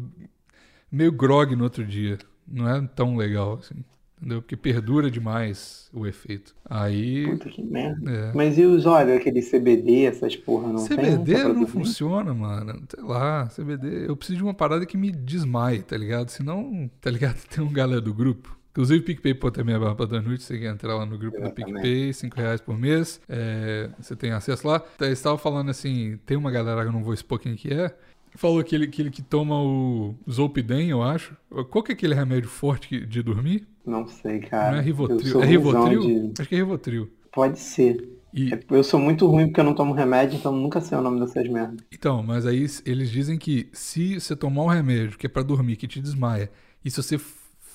meio 0.92 1.12
grog 1.12 1.56
no 1.56 1.64
outro 1.64 1.86
dia. 1.86 2.18
Não 2.48 2.68
é 2.68 2.82
tão 2.96 3.16
legal 3.16 3.60
assim. 3.62 3.84
Entendeu? 4.20 4.42
Porque 4.42 4.58
perdura 4.58 5.10
demais 5.10 5.90
o 5.94 6.06
efeito. 6.06 6.54
Aí. 6.66 7.26
Puta 7.26 7.50
que 7.50 7.64
merda. 7.64 8.12
É. 8.12 8.34
Mas 8.34 8.58
e 8.58 8.66
os 8.66 8.86
olhos, 8.86 9.16
aquele 9.16 9.42
CBD, 9.42 10.04
essas 10.06 10.36
porra, 10.36 10.74
não 10.74 10.86
tem? 10.86 10.98
CBD 10.98 11.34
pra 11.36 11.44
não 11.46 11.54
dormir? 11.54 11.68
funciona, 11.68 12.34
mano. 12.34 12.84
Sei 12.94 13.02
lá, 13.02 13.48
CBD. 13.48 14.10
Eu 14.10 14.18
preciso 14.18 14.38
de 14.40 14.44
uma 14.44 14.54
parada 14.54 14.86
que 14.86 14.98
me 14.98 15.10
desmaie, 15.10 15.82
tá 15.82 15.96
ligado? 15.96 16.30
Senão, 16.30 16.92
tá 17.00 17.10
ligado? 17.10 17.38
Tem 17.48 17.64
um 17.64 17.72
galera 17.72 18.02
do 18.02 18.14
grupo. 18.14 18.60
Inclusive, 18.72 19.04
PicPay 19.04 19.34
pode 19.34 19.56
ter 19.56 19.64
minha 19.64 19.80
barba 19.80 20.06
da 20.06 20.22
noite. 20.22 20.44
Você 20.44 20.60
quer 20.60 20.72
entrar 20.72 20.96
lá 20.96 21.06
no 21.06 21.18
grupo 21.18 21.42
do. 21.42 21.52
PicPay, 21.52 22.14
5 22.14 22.36
reais 22.36 22.62
por 22.62 22.78
mês. 22.78 23.22
É, 23.28 23.90
você 24.00 24.16
tem 24.16 24.32
acesso 24.32 24.68
lá. 24.68 24.84
Então, 24.96 25.08
Eles 25.08 25.20
estavam 25.20 25.38
falando 25.38 25.70
assim: 25.72 26.20
tem 26.26 26.38
uma 26.38 26.52
galera 26.52 26.82
que 26.82 26.88
eu 26.88 26.94
não 26.94 27.04
vou 27.04 27.14
expor 27.14 27.40
quem 27.40 27.56
que 27.56 27.74
é. 27.74 27.94
Falou 28.38 28.60
aquele, 28.60 28.86
aquele 28.86 29.10
que 29.10 29.22
toma 29.22 29.62
o 29.62 30.16
Zolpidem, 30.30 30.90
eu 30.90 31.02
acho. 31.04 31.36
Qual 31.70 31.84
que 31.84 31.92
é 31.92 31.96
aquele 31.96 32.14
remédio 32.14 32.50
forte 32.50 33.06
de 33.06 33.22
dormir? 33.24 33.68
Não 33.86 34.08
sei, 34.08 34.40
cara. 34.40 34.72
Não 34.74 34.78
é 34.80 34.82
Rivotril. 34.82 35.42
É 35.42 35.46
Rivotril? 35.46 36.02
de- 36.02 36.42
Acho 36.42 36.50
que 36.50 36.56
é 36.56 36.58
Rivotril. 36.60 37.10
Pode 37.32 37.60
ser. 37.60 38.08
E, 38.34 38.54
É, 38.54 38.60
Eu 38.70 38.84
sou 38.84 39.00
muito 39.00 39.26
ruim 39.26 39.48
porque 39.48 39.60
eu 39.60 39.64
não 39.64 39.74
tomo 39.74 39.94
remédio, 39.94 40.38
então 40.38 40.52
nunca 40.52 40.80
sei 40.80 40.98
o 40.98 41.02
nome 41.02 41.20
dessas 41.20 41.48
merdas. 41.50 41.80
Então, 41.92 42.22
mas 42.22 42.46
aí 42.46 42.66
eles 42.86 43.10
dizem 43.10 43.38
que 43.40 43.68
se 43.74 44.20
você 44.20 44.36
tomar 44.36 44.64
um 44.64 44.68
remédio 44.68 45.18
que 45.18 45.26
é 45.26 45.30
pra 45.30 45.42
dormir, 45.42 45.76
que 45.78 45.88
te 45.88 46.00
desmaia, 46.00 46.52
e 46.86 46.92
se 46.92 47.02
você 47.02 47.16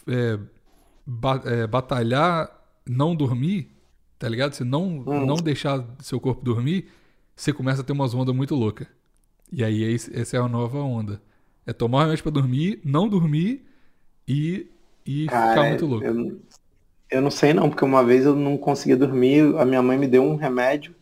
é, 0.07 0.39
ba- 1.05 1.43
é, 1.45 1.67
batalhar 1.67 2.49
não 2.87 3.17
dormir, 3.17 3.71
tá 4.19 4.29
ligado? 4.29 4.53
Se 4.53 4.63
não, 4.63 5.03
Hum. 5.07 5.27
não 5.27 5.37
deixar 5.37 5.85
seu 5.99 6.21
corpo 6.21 6.45
dormir, 6.45 6.87
você 7.35 7.53
começa 7.53 7.81
a 7.81 7.85
ter 7.85 7.93
umas 7.93 8.15
ondas 8.15 8.35
muito 8.35 8.55
loucas. 8.55 8.87
E 9.53 9.63
aí 9.65 9.83
esse- 9.85 10.15
essa 10.19 10.37
é 10.37 10.41
a 10.41 10.49
nova 10.49 10.79
onda. 10.79 11.21
É 11.67 11.73
tomar 11.73 11.99
um 11.99 12.01
remédio 12.03 12.23
pra 12.25 12.33
dormir, 12.33 12.81
não 12.85 13.09
dormir 13.09 13.65
e, 14.29 14.67
e 15.07 15.23
ficar 15.23 15.55
Cara, 15.55 15.69
muito 15.69 15.87
louco. 15.87 16.05
eu, 16.05 16.15
não- 16.15 16.39
eu 17.11 17.23
não 17.23 17.31
sei 17.31 17.53
não, 17.55 17.69
porque 17.71 17.85
uma 17.85 18.05
vez 18.05 18.25
eu 18.25 18.35
não 18.37 18.57
conseguia 18.59 18.97
dormir, 18.97 19.57
a 19.57 19.65
minha 19.65 19.83
mãe 19.83 19.97
me 19.99 20.07
deu 20.09 20.23
um 20.23 20.37
remédio 20.37 20.95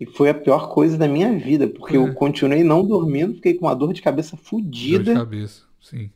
e 0.00 0.06
foi 0.06 0.30
a 0.30 0.34
pior 0.34 0.68
coisa 0.70 0.96
da 0.98 1.06
minha 1.08 1.32
vida, 1.38 1.68
porque 1.68 1.94
É. 1.96 1.98
eu 1.98 2.12
continuei 2.14 2.64
não 2.64 2.84
dormindo, 2.86 3.34
fiquei 3.34 3.54
com 3.54 3.66
uma 3.66 3.74
dor 3.76 3.92
de 3.92 4.02
cabeça 4.02 4.36
Dor 4.36 4.42
de 4.42 4.48
fodida 4.48 5.14
cabeça, 5.14 5.62
sim. 5.80 6.10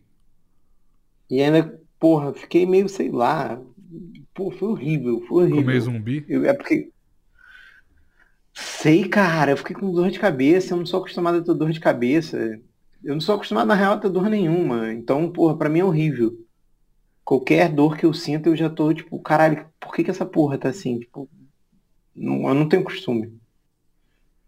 e 1.31 1.43
ainda, 1.43 1.81
porra, 2.01 2.33
fiquei 2.33 2.65
meio, 2.67 2.89
sei 2.89 3.11
lá, 3.11 3.61
pô, 4.35 4.51
foi 4.51 4.69
horrível, 4.69 5.21
foi 5.29 5.45
horrível. 5.45 5.63
Comer 5.63 5.81
zumbi. 5.81 6.25
Eu- 6.29 6.45
é 6.45 6.53
porque. 6.55 6.91
Sei, 8.61 9.09
cara, 9.09 9.53
eu 9.53 9.57
fiquei 9.57 9.75
com 9.75 9.93
dor 9.93 10.11
de 10.11 10.19
cabeça, 10.19 10.73
eu 10.75 10.79
não 10.79 10.85
sou 10.87 10.99
acostumado 11.01 11.39
a 11.39 11.43
ter 11.43 11.55
dor 11.55 11.71
de 11.71 11.79
cabeça. 11.79 12.61
Eu 13.05 13.15
não 13.15 13.21
sou 13.21 13.37
acostumado, 13.37 13.69
na 13.69 13.75
real, 13.75 13.93
a 13.93 13.99
ter 13.99 14.11
dor 14.11 14.29
nenhuma. 14.29 14.93
Então, 14.93 15.31
porra, 15.31 15.57
pra 15.57 15.69
mim 15.69 15.79
é 15.79 15.85
horrível. 15.85 16.45
Qualquer 17.25 17.73
dor 17.73 17.97
que 17.97 18.05
eu 18.05 18.13
sinto, 18.13 18.49
eu 18.49 18.57
já 18.57 18.69
tô, 18.69 18.93
tipo, 18.93 19.19
caralho, 19.21 19.67
por 19.79 19.95
que 19.95 20.03
que 20.03 20.11
essa 20.11 20.27
porra 20.27 20.59
tá 20.59 20.69
assim? 20.71 20.99
Tipo, 20.99 21.29
não, 22.15 22.49
eu 22.49 22.55
não 22.55 22.69
tenho 22.69 22.83
costume. 22.83 23.33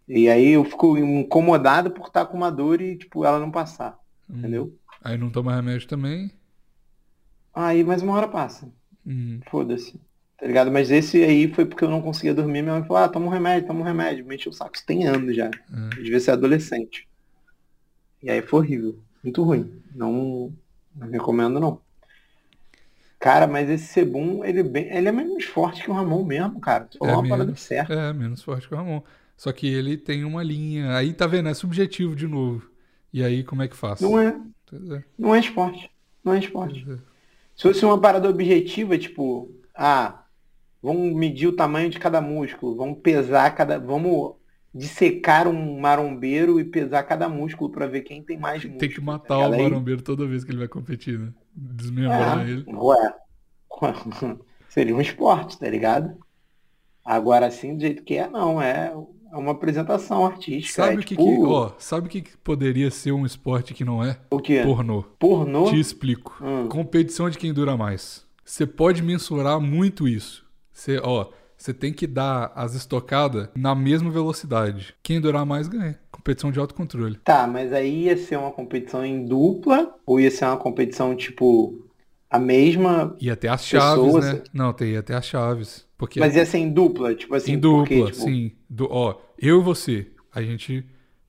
E 0.09 0.29
aí 0.29 0.49
eu 0.51 0.65
fico 0.65 0.99
incomodado 0.99 1.93
por 1.93 2.09
estar 2.09 2.27
com 2.27 2.37
uma 2.37 2.51
dor 2.51 2.81
e, 2.81 2.97
tipo, 2.97 3.25
ela 3.25 3.39
não 3.39 3.51
passar, 3.51 3.97
Hum. 4.29 4.39
entendeu? 4.39 4.77
Aí 5.05 5.17
não 5.17 5.31
toma 5.31 5.55
remédio 5.55 5.87
também. 5.87 6.33
Aí 7.55 7.85
mais 7.85 8.03
uma 8.03 8.15
hora 8.15 8.27
passa. 8.29 8.73
Hum. 9.07 9.41
Foda-se. 9.51 10.01
Tá 10.41 10.47
ligado? 10.47 10.71
Mas 10.73 10.91
esse 10.91 11.23
aí 11.23 11.53
foi 11.53 11.67
porque 11.67 11.85
eu 11.85 11.91
não 11.91 12.01
conseguia 12.01 12.33
dormir. 12.33 12.63
Minha 12.63 12.75
mãe 12.79 12.85
falou, 12.85 13.03
ah, 13.05 13.09
toma 13.09 13.27
um 13.27 13.31
remédio, 13.31 13.67
toma 13.67 13.81
um 13.81 13.85
remédio. 13.85 14.25
Me 14.25 14.37
encheu 14.37 14.51
o 14.51 14.55
saco. 14.55 14.75
Isso 14.75 14.87
tem 14.87 15.07
anos 15.07 15.37
já. 15.37 15.51
Eu 15.97 16.03
devia 16.03 16.19
ser 16.19 16.31
adolescente. 16.31 17.07
E 18.23 18.31
aí 18.31 18.41
foi 18.41 18.61
horrível. 18.61 18.99
Muito 19.23 19.43
ruim. 19.43 19.83
Não, 19.95 20.51
não 20.97 21.11
recomendo, 21.11 21.61
não. 21.61 21.81
Cara, 23.19 23.47
mas 23.47 23.69
esse 23.69 23.85
Sebum, 23.93 24.43
ele, 24.43 24.61
é 24.61 24.63
bem, 24.63 24.87
ele 24.97 25.09
é 25.09 25.13
menos 25.13 25.45
forte 25.45 25.83
que 25.83 25.91
o 25.91 25.95
Ramon 25.95 26.25
mesmo, 26.25 26.59
cara. 26.59 26.85
Tu 26.85 26.97
falou 26.97 27.15
É 27.15 27.17
uma 27.19 27.29
parada 27.29 27.45
menos. 27.45 27.61
certa. 27.61 27.93
É, 27.93 28.13
menos 28.15 28.43
forte 28.43 28.67
que 28.67 28.73
o 28.75 28.79
Ramon. 28.79 29.03
Só 29.37 29.53
que 29.53 29.67
ele 29.67 29.99
tem 29.99 30.25
uma 30.25 30.43
linha. 30.43 30.97
Aí 30.97 31.13
tá 31.13 31.27
vendo, 31.27 31.51
é 31.51 31.55
subjetivo 31.55 32.17
de 32.17 32.27
novo. 32.27 32.63
E 33.13 33.23
aí, 33.23 33.45
como 33.45 33.63
é 33.63 33.69
que 33.69 33.77
faz? 33.77 34.01
Não 34.01 34.19
é, 34.19 34.29
é, 34.73 35.03
não 35.19 35.35
é 35.35 35.39
esporte. 35.41 35.91
Não 36.25 36.33
é 36.33 36.39
esporte. 36.39 36.87
é. 36.91 36.95
Se 37.57 37.63
fosse 37.65 37.85
uma 37.85 38.01
parada 38.01 38.29
objetiva, 38.29 38.97
tipo, 38.97 39.51
ah, 39.75 40.20
vamos 40.83 41.15
medir 41.15 41.49
o 41.49 41.57
tamanho 41.57 41.91
de 41.91 41.99
cada 41.99 42.21
músculo, 42.21 42.77
vamos 42.77 42.99
pesar 43.01 43.55
cada. 43.55 43.79
Vamos 43.79 44.35
dissecar 44.73 45.49
um 45.49 45.81
marombeiro 45.81 46.61
e 46.61 46.65
pesar 46.65 47.03
cada 47.03 47.29
músculo 47.29 47.71
pra 47.71 47.87
ver 47.87 48.03
quem 48.03 48.23
tem 48.23 48.39
mais 48.39 48.63
músculo. 48.63 48.79
Tem 48.79 48.89
que 48.89 49.01
matar 49.01 49.39
o 49.39 49.45
ligado? 49.45 49.55
Aí- 49.55 49.63
marombeiro 49.63 50.03
toda 50.03 50.27
vez 50.27 50.45
que 50.45 50.51
ele 50.51 50.59
vai 50.59 50.69
competir, 50.69 51.19
né? 51.19 51.33
Desmembrar 51.55 52.47
É, 52.47 52.51
ele. 52.51 52.65
ué. 52.69 53.15
Seria 54.69 54.95
um 54.95 55.01
esporte, 55.01 55.59
tá 55.59 55.69
ligado? 55.69 56.17
Agora 57.05 57.47
assim, 57.47 57.75
do 57.75 57.81
jeito 57.81 58.05
que 58.05 58.17
é, 58.17 58.29
não. 58.29 58.63
É, 58.63 58.95
é 59.33 59.37
uma 59.37 59.53
apresentação 59.53 60.27
artística. 60.27 60.83
Sabe 60.85 60.97
é 60.97 60.99
o 60.99 61.01
que, 61.01 61.17
tipo, 61.17 61.25
que. 61.25 61.43
Ó, 61.43 61.73
sabe 61.79 62.07
o 62.07 62.11
que, 62.11 62.23
que 62.23 62.37
poderia 62.39 62.91
ser 62.91 63.13
um 63.13 63.25
esporte 63.25 63.75
que 63.75 63.85
não 63.85 64.05
é? 64.05 64.19
o 64.31 64.39
quê? 64.39 64.63
Pornô. 64.65 65.03
Pornô? 65.19 65.71
Te 65.71 65.79
explico. 65.79 66.39
Hum. 66.43 66.69
Competição 66.69 67.29
de 67.31 67.39
quem 67.39 67.53
dura 67.53 67.77
mais. 67.77 68.27
Você 68.45 68.67
pode 68.67 69.03
mensurar 69.03 69.61
muito 69.61 70.09
isso. 70.09 70.45
Você, 70.81 70.99
ó, 71.03 71.27
você 71.59 71.75
tem 71.75 71.93
que 71.93 72.07
dar 72.07 72.53
as 72.55 72.75
estocadas 72.75 73.51
na 73.55 73.75
mesma 73.75 74.11
velocidade. 74.11 74.95
Quem 75.03 75.21
durar 75.21 75.45
mais 75.45 75.69
ganha. 75.69 76.01
Competição 76.11 76.51
de 76.51 76.59
autocontrole. 76.59 77.17
Tá, 77.23 77.47
mas 77.47 77.71
aí 77.71 78.05
ia 78.05 78.17
ser 78.17 78.37
uma 78.39 78.51
competição 78.51 79.05
em 79.05 79.27
dupla 79.27 79.95
ou 80.07 80.19
ia 80.19 80.31
ser 80.31 80.47
uma 80.47 80.57
competição, 80.57 81.15
tipo, 81.15 81.87
a 82.31 82.39
mesma, 82.39 83.15
E 83.21 83.31
até 83.31 83.49
as 83.49 83.67
chaves, 83.67 84.07
Pessoas- 84.07 84.25
né? 84.25 84.43
Não, 84.55 84.73
tem 84.73 84.97
até 84.97 85.15
as 85.15 85.27
chaves. 85.27 85.87
Porque 85.99 86.19
mas 86.19 86.35
ia 86.35 86.47
ser 86.47 86.57
em 86.57 86.73
dupla, 86.73 87.15
tipo 87.15 87.35
assim, 87.35 87.53
em 87.53 87.59
dupla, 87.59 87.83
porque, 87.85 88.05
tipo, 88.13 88.25
sim. 88.25 88.53
Do, 88.71 88.89
ó, 88.91 89.21
eu 89.39 89.61
e 89.61 89.63
você. 89.63 90.11
A 90.35 90.41
gente 90.41 90.83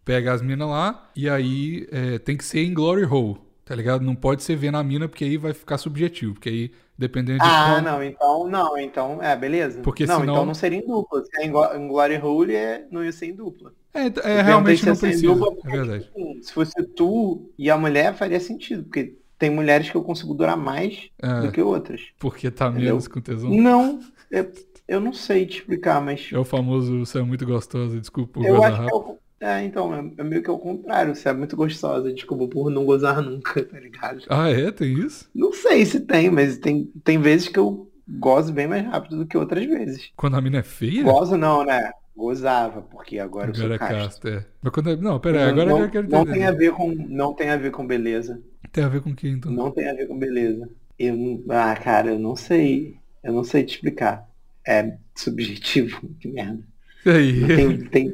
pega 0.05 0.31
as 0.31 0.41
minas 0.41 0.69
lá 0.69 1.11
e 1.13 1.29
aí 1.29 1.85
é, 1.91 2.17
tem 2.19 2.37
que 2.37 2.45
ser 2.45 2.63
em 2.63 2.73
glory 2.73 3.03
hole, 3.03 3.37
tá 3.71 3.75
ligado? 3.77 4.03
Não 4.03 4.13
pode 4.15 4.43
ser 4.43 4.57
vendo 4.57 4.75
a 4.77 4.83
mina 4.83 5.07
porque 5.07 5.23
aí 5.23 5.37
vai 5.37 5.53
ficar 5.53 5.77
subjetivo. 5.77 6.33
Porque 6.33 6.49
aí, 6.49 6.71
dependendo 6.97 7.39
de 7.39 7.45
Ah, 7.45 7.75
como- 7.75 7.81
não, 7.89 8.03
então, 8.03 8.47
não, 8.49 8.77
então, 8.77 9.23
é, 9.23 9.33
beleza. 9.35 9.79
Porque 9.81 10.05
não, 10.05 10.19
senão- 10.19 10.33
então 10.33 10.45
não 10.45 10.53
seria 10.53 10.79
em 10.79 10.85
dupla. 10.85 11.23
Se 11.23 11.41
é 11.41 11.45
em, 11.45 11.51
Glo- 11.51 11.73
em 11.73 11.87
Glory 11.87 12.17
Hole, 12.17 12.53
é, 12.55 12.85
não 12.91 13.01
ia 13.03 13.11
ser 13.13 13.27
em 13.27 13.33
dupla. 13.33 13.71
É, 13.93 14.01
é, 14.01 14.05
Eu 14.07 14.11
perguntei 14.11 14.43
realmente 14.43 14.79
se 14.81 14.85
não 14.87 14.95
precisa. 14.97 15.27
dupla 15.33 15.53
É 15.65 15.71
verdade. 15.77 16.03
tipo 16.05 16.43
se 16.43 16.53
fosse 16.53 16.83
tu 16.95 17.49
e 17.57 17.69
a 17.69 17.77
mulher, 17.77 18.13
faria 18.13 18.39
sentido, 18.41 18.83
porque 18.83 19.15
tem 19.39 19.49
mulheres 19.49 19.89
que 19.89 19.95
eu 19.95 20.03
consigo 20.03 20.33
durar 20.33 20.57
mais 20.57 21.09
É. 21.21 21.41
do 21.41 21.51
que 21.51 21.61
outras. 21.61 22.01
Porque 22.19 22.51
tá 22.51 22.67
Entendeu? 22.67 22.89
menos 22.89 23.07
com 23.07 23.21
tesão. 23.21 23.49
Não, 23.49 23.99
eu, 24.29 24.51
eu 24.87 24.99
não 24.99 25.13
sei 25.13 25.45
te 25.45 25.59
explicar, 25.59 26.01
mas 26.01 26.29
É 26.31 26.37
o 26.37 26.43
famoso 26.43 26.99
você 27.05 27.19
é 27.19 27.21
muito 27.23 27.45
gostosa, 27.45 27.99
desculpa 27.99 28.33
por 28.33 28.45
eu 28.45 28.61
acho 28.61 28.75
que 28.75 28.81
é, 28.81 28.85
rápido. 28.85 28.95
o, 28.97 29.17
é, 29.41 29.63
então, 29.65 29.93
é, 29.93 30.11
é 30.19 30.23
meio 30.23 30.43
que 30.43 30.49
ao 30.49 30.59
contrário. 30.59 31.15
Você 31.15 31.27
é 31.27 31.33
muito 31.33 31.55
gostosa, 31.55 32.13
desculpa 32.13 32.47
por 32.47 32.69
não 32.69 32.85
gozar 32.85 33.21
nunca, 33.21 33.63
tá 33.65 33.79
ligado? 33.79 34.21
Ah, 34.29 34.49
é? 34.49 34.71
Tem 34.71 34.93
isso? 34.93 35.29
Não 35.35 35.51
sei 35.51 35.85
se 35.85 35.99
tem, 36.01 36.29
mas 36.29 36.57
tem, 36.57 36.85
tem 37.03 37.19
vezes 37.19 37.47
que 37.47 37.59
eu 37.59 37.91
gozo 38.07 38.53
bem 38.53 38.67
mais 38.67 38.85
rápido 38.85 39.17
do 39.17 39.25
que 39.25 39.37
outras 39.37 39.65
vezes. 39.65 40.11
Quando 40.15 40.35
a 40.37 40.41
mina 40.41 40.59
é 40.59 40.63
feia? 40.63 41.03
Gozo 41.03 41.35
não, 41.37 41.65
né? 41.65 41.91
Gozava, 42.15 42.81
porque 42.81 43.17
agora 43.17 43.49
eu 43.49 43.55
sou 43.55 43.65
Agora 43.65 43.75
é 43.75 43.79
casto. 43.79 44.27
é. 44.27 44.45
Mas 44.61 44.73
quando 44.73 44.89
é... 44.91 44.95
Não, 44.95 45.19
pera 45.19 45.45
aí, 45.45 45.49
agora 45.49 45.69
não, 45.69 45.79
eu 45.79 45.89
quero 45.89 46.07
não 46.09 46.21
entender. 46.21 46.37
tem 46.37 46.45
a 46.47 46.51
ver 46.51 46.71
com 46.73 46.91
não 46.93 47.33
tem 47.33 47.49
a 47.49 47.57
ver 47.57 47.71
com 47.71 47.87
beleza. 47.87 48.41
Tem 48.71 48.83
a 48.83 48.89
ver 48.89 49.01
com 49.01 49.09
o 49.11 49.15
que, 49.15 49.27
então? 49.27 49.51
Não 49.51 49.71
tem 49.71 49.89
a 49.89 49.93
ver 49.93 50.07
com 50.07 50.19
beleza. 50.19 50.69
Eu 50.99 51.15
não- 51.15 51.43
ah, 51.49 51.75
cara, 51.75 52.09
eu 52.11 52.19
não 52.19 52.35
sei. 52.35 52.95
Eu 53.23 53.33
não 53.33 53.43
sei 53.43 53.63
te 53.63 53.75
explicar. 53.75 54.29
É 54.67 54.97
subjetivo, 55.15 55.99
que 56.19 56.27
merda. 56.27 56.61
E 57.05 57.09
aí? 57.09 57.47
Tem, 57.47 57.77
tem- 57.85 58.13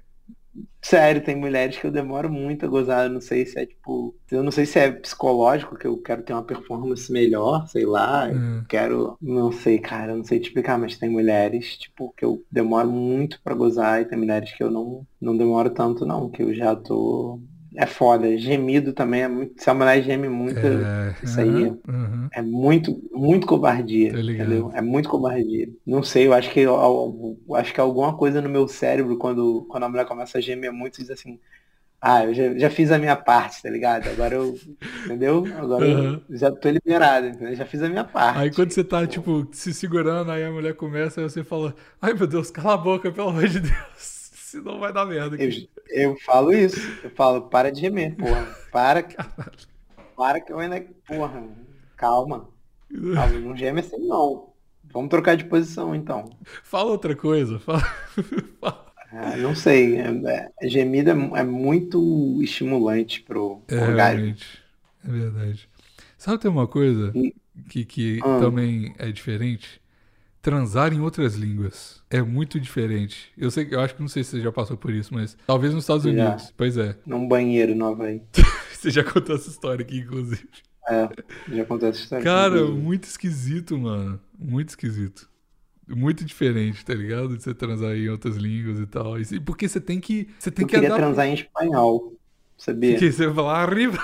sério, 0.87 1.23
tem 1.23 1.35
mulheres 1.35 1.77
que 1.77 1.85
eu 1.85 1.91
demoro 1.91 2.31
muito 2.31 2.65
a 2.65 2.69
gozar. 2.69 3.05
Eu 3.05 3.11
não 3.11 3.21
sei 3.21 3.45
se 3.45 3.59
é 3.59 3.65
tipo. 3.65 4.15
Eu 4.31 4.43
não 4.43 4.51
sei 4.51 4.65
se 4.65 4.79
é 4.79 4.91
psicológico, 4.91 5.77
que 5.77 5.85
eu 5.85 5.97
quero 5.97 6.23
ter 6.23 6.33
uma 6.33 6.43
performance 6.43 7.11
melhor, 7.11 7.67
sei 7.67 7.85
lá. 7.85 8.27
Hum. 8.27 8.63
quero. 8.67 9.17
Não 9.21 9.51
sei, 9.51 9.79
cara, 9.79 10.13
eu 10.13 10.17
não 10.17 10.23
sei 10.23 10.39
te 10.39 10.47
explicar, 10.47 10.77
mas 10.77 10.97
tem 10.97 11.09
mulheres, 11.09 11.77
tipo, 11.77 12.13
que 12.15 12.23
eu 12.23 12.43
demoro 12.51 12.89
muito 12.89 13.39
pra 13.43 13.55
gozar 13.55 14.01
e 14.01 14.05
tem 14.05 14.17
mulheres 14.17 14.53
que 14.53 14.63
eu 14.63 14.71
não, 14.71 15.05
não 15.19 15.35
demoro 15.37 15.69
tanto, 15.69 16.05
não, 16.05 16.29
que 16.29 16.41
eu 16.41 16.53
já 16.53 16.75
tô. 16.75 17.39
É 17.75 17.85
foda. 17.85 18.37
Gemido 18.37 18.93
também 18.93 19.21
é 19.23 19.27
muito. 19.27 19.61
Se 19.61 19.69
a 19.69 19.73
mulher 19.73 20.01
geme 20.03 20.29
muito, 20.29 20.67
É, 20.67 21.15
isso 21.21 21.39
aí 21.41 21.77
aham. 21.87 22.31
é 22.31 22.41
muito, 22.41 23.01
muito 23.13 23.47
covardia, 23.47 24.13
entendeu? 24.33 24.71
É 24.73 24.81
muito 24.81 25.09
covardia. 25.09 25.69
Não 25.85 26.03
sei, 26.03 26.27
eu 26.27 26.33
acho 26.33 26.51
que 26.51 26.61
eu, 26.61 26.75
eu- 27.47 27.55
acho 27.55 27.73
que 27.73 27.79
alguma 27.81 28.17
coisa 28.17 28.41
no 28.41 28.49
meu 28.49 28.67
cérebro 28.67 29.17
quando, 29.17 29.65
quando 29.69 29.83
a 29.85 29.89
mulher 29.89 30.07
começa 30.07 30.37
a 30.37 30.41
gemer 30.41 30.71
muito 30.73 30.97
diz 30.99 31.09
assim, 31.11 31.39
ah, 32.01 32.25
eu 32.25 32.33
já, 32.33 32.57
já 32.57 32.69
fiz 32.71 32.91
a 32.91 32.99
minha 32.99 33.15
parte, 33.15 33.61
tá 33.63 33.69
ligado? 33.69 34.09
Agora 34.09 34.35
eu, 34.35 34.61
entendeu? 35.05 35.55
Agora 35.57 35.85
Aham. 35.85 36.21
eu 36.29 36.37
já 36.37 36.51
tô 36.51 36.69
liberado, 36.69 37.27
entendeu? 37.27 37.55
Já 37.55 37.65
fiz 37.65 37.83
a 37.83 37.89
minha 37.89 38.05
parte. 38.05 38.33
Aí 38.33 38.51
quando 38.51 38.71
você 38.71 38.83
tá, 38.83 39.05
tipo, 39.07 39.47
se 39.53 39.73
segurando, 39.73 40.31
aí 40.31 40.43
a 40.43 40.51
mulher 40.51 40.75
começa, 40.75 41.21
aí 41.21 41.29
você 41.29 41.43
fala, 41.43 41.75
ai 42.01 42.13
meu 42.13 42.27
Deus, 42.27 42.51
cala 42.51 42.73
a 42.73 42.77
boca, 42.77 43.11
pelo 43.11 43.29
amor 43.29 43.47
de 43.47 43.59
Deus. 43.59 44.16
Senão 44.47 44.79
vai 44.79 44.93
dar 44.93 45.05
merda 45.05 45.35
Eu, 45.35 45.49
aqui. 45.49 45.69
eu 45.89 46.15
falo 46.25 46.53
isso, 46.53 46.79
eu 47.03 47.09
falo, 47.11 47.49
para 47.49 47.69
de 47.71 47.81
gemer, 47.81 48.15
porra. 48.15 48.45
Para, 48.71 49.03
que- 49.03 49.17
para 50.15 50.39
que 50.39 50.51
eu 50.53 50.59
ainda, 50.59 50.79
porra, 51.05 51.43
calma. 51.97 52.49
Calma, 53.13 53.39
não 53.39 53.57
geme 53.57 53.81
assim 53.81 53.97
não. 54.07 54.53
Vamos 54.85 55.09
trocar 55.09 55.35
de 55.35 55.43
posição 55.43 55.93
então. 55.93 56.29
Fala 56.63 56.91
outra 56.91 57.13
coisa. 57.15 57.59
Fala... 57.59 57.81
fala- 58.61 58.93
Ah, 59.11 59.35
não 59.37 59.53
sei. 59.53 59.97
É, 59.99 60.51
é, 60.61 60.69
gemido 60.69 61.09
é, 61.09 61.39
é 61.39 61.43
muito 61.43 62.41
estimulante 62.41 63.21
pro 63.21 63.61
É, 63.67 63.75
orgasmo. 63.81 64.19
realmente. 64.19 64.63
É 65.05 65.11
verdade. 65.11 65.69
Sabe 66.17 66.41
tem 66.41 66.49
uma 66.49 66.67
coisa 66.67 67.11
E- 67.15 67.35
que, 67.69 67.83
que 67.85 68.19
Hum. 68.25 68.39
também 68.39 68.95
é 68.97 69.11
diferente? 69.11 69.81
Transar 70.47 70.93
em 70.93 71.01
outras 71.01 71.35
línguas. 71.35 72.01
É 72.09 72.21
muito 72.21 72.57
diferente. 72.57 73.33
Eu 73.37 73.51
sei, 73.51 73.67
eu 73.69 73.81
acho 73.81 73.95
que 73.95 74.01
não 74.01 74.07
sei 74.07 74.23
se 74.23 74.31
você 74.31 74.41
já 74.41 74.49
passou 74.49 74.77
por 74.77 74.93
isso, 74.93 75.13
mas 75.13 75.37
talvez 75.45 75.73
nos 75.73 75.83
Estados 75.83 76.03
Já. 76.03 76.09
Unidos. 76.09 76.53
Pois 76.55 76.77
é. 76.77 76.95
Num 77.05 77.27
banheiro 77.27 77.75
no 77.75 77.85
Havaí. 77.85 78.21
Você 78.71 78.89
já 78.89 79.03
contou 79.03 79.35
essa 79.35 79.49
história 79.49 79.83
aqui, 79.83 79.97
inclusive. 79.97 80.47
É, 80.87 81.09
já 81.51 81.65
contei 81.65 81.89
essa 81.89 81.99
história. 81.99 82.23
Cara, 82.23 82.59
Inclusive. 82.59 82.79
muito 82.79 83.03
esquisito, 83.03 83.77
mano. 83.77 84.21
Muito 84.39 84.69
esquisito. 84.69 85.29
Muito 85.85 86.23
diferente, 86.23 86.85
tá 86.85 86.93
ligado? 86.93 87.35
De 87.35 87.43
você 87.43 87.53
transar 87.53 87.93
em 87.97 88.07
outras 88.07 88.37
línguas 88.37 88.79
e 88.79 88.85
tal. 88.85 89.19
E 89.19 89.39
porque 89.41 89.67
você 89.67 89.81
tem 89.81 89.99
que. 89.99 90.29
Você 90.39 90.49
tem 90.49 90.63
eu 90.63 90.67
que 90.67 90.75
queria 90.75 90.87
adaptar. 90.87 91.07
transar 91.07 91.27
em 91.27 91.33
espanhol, 91.33 92.17
sabia? 92.55 92.91
Porque 92.91 93.11
você 93.11 93.25
vai 93.25 93.35
falar 93.35 93.63
arriba. 93.63 93.97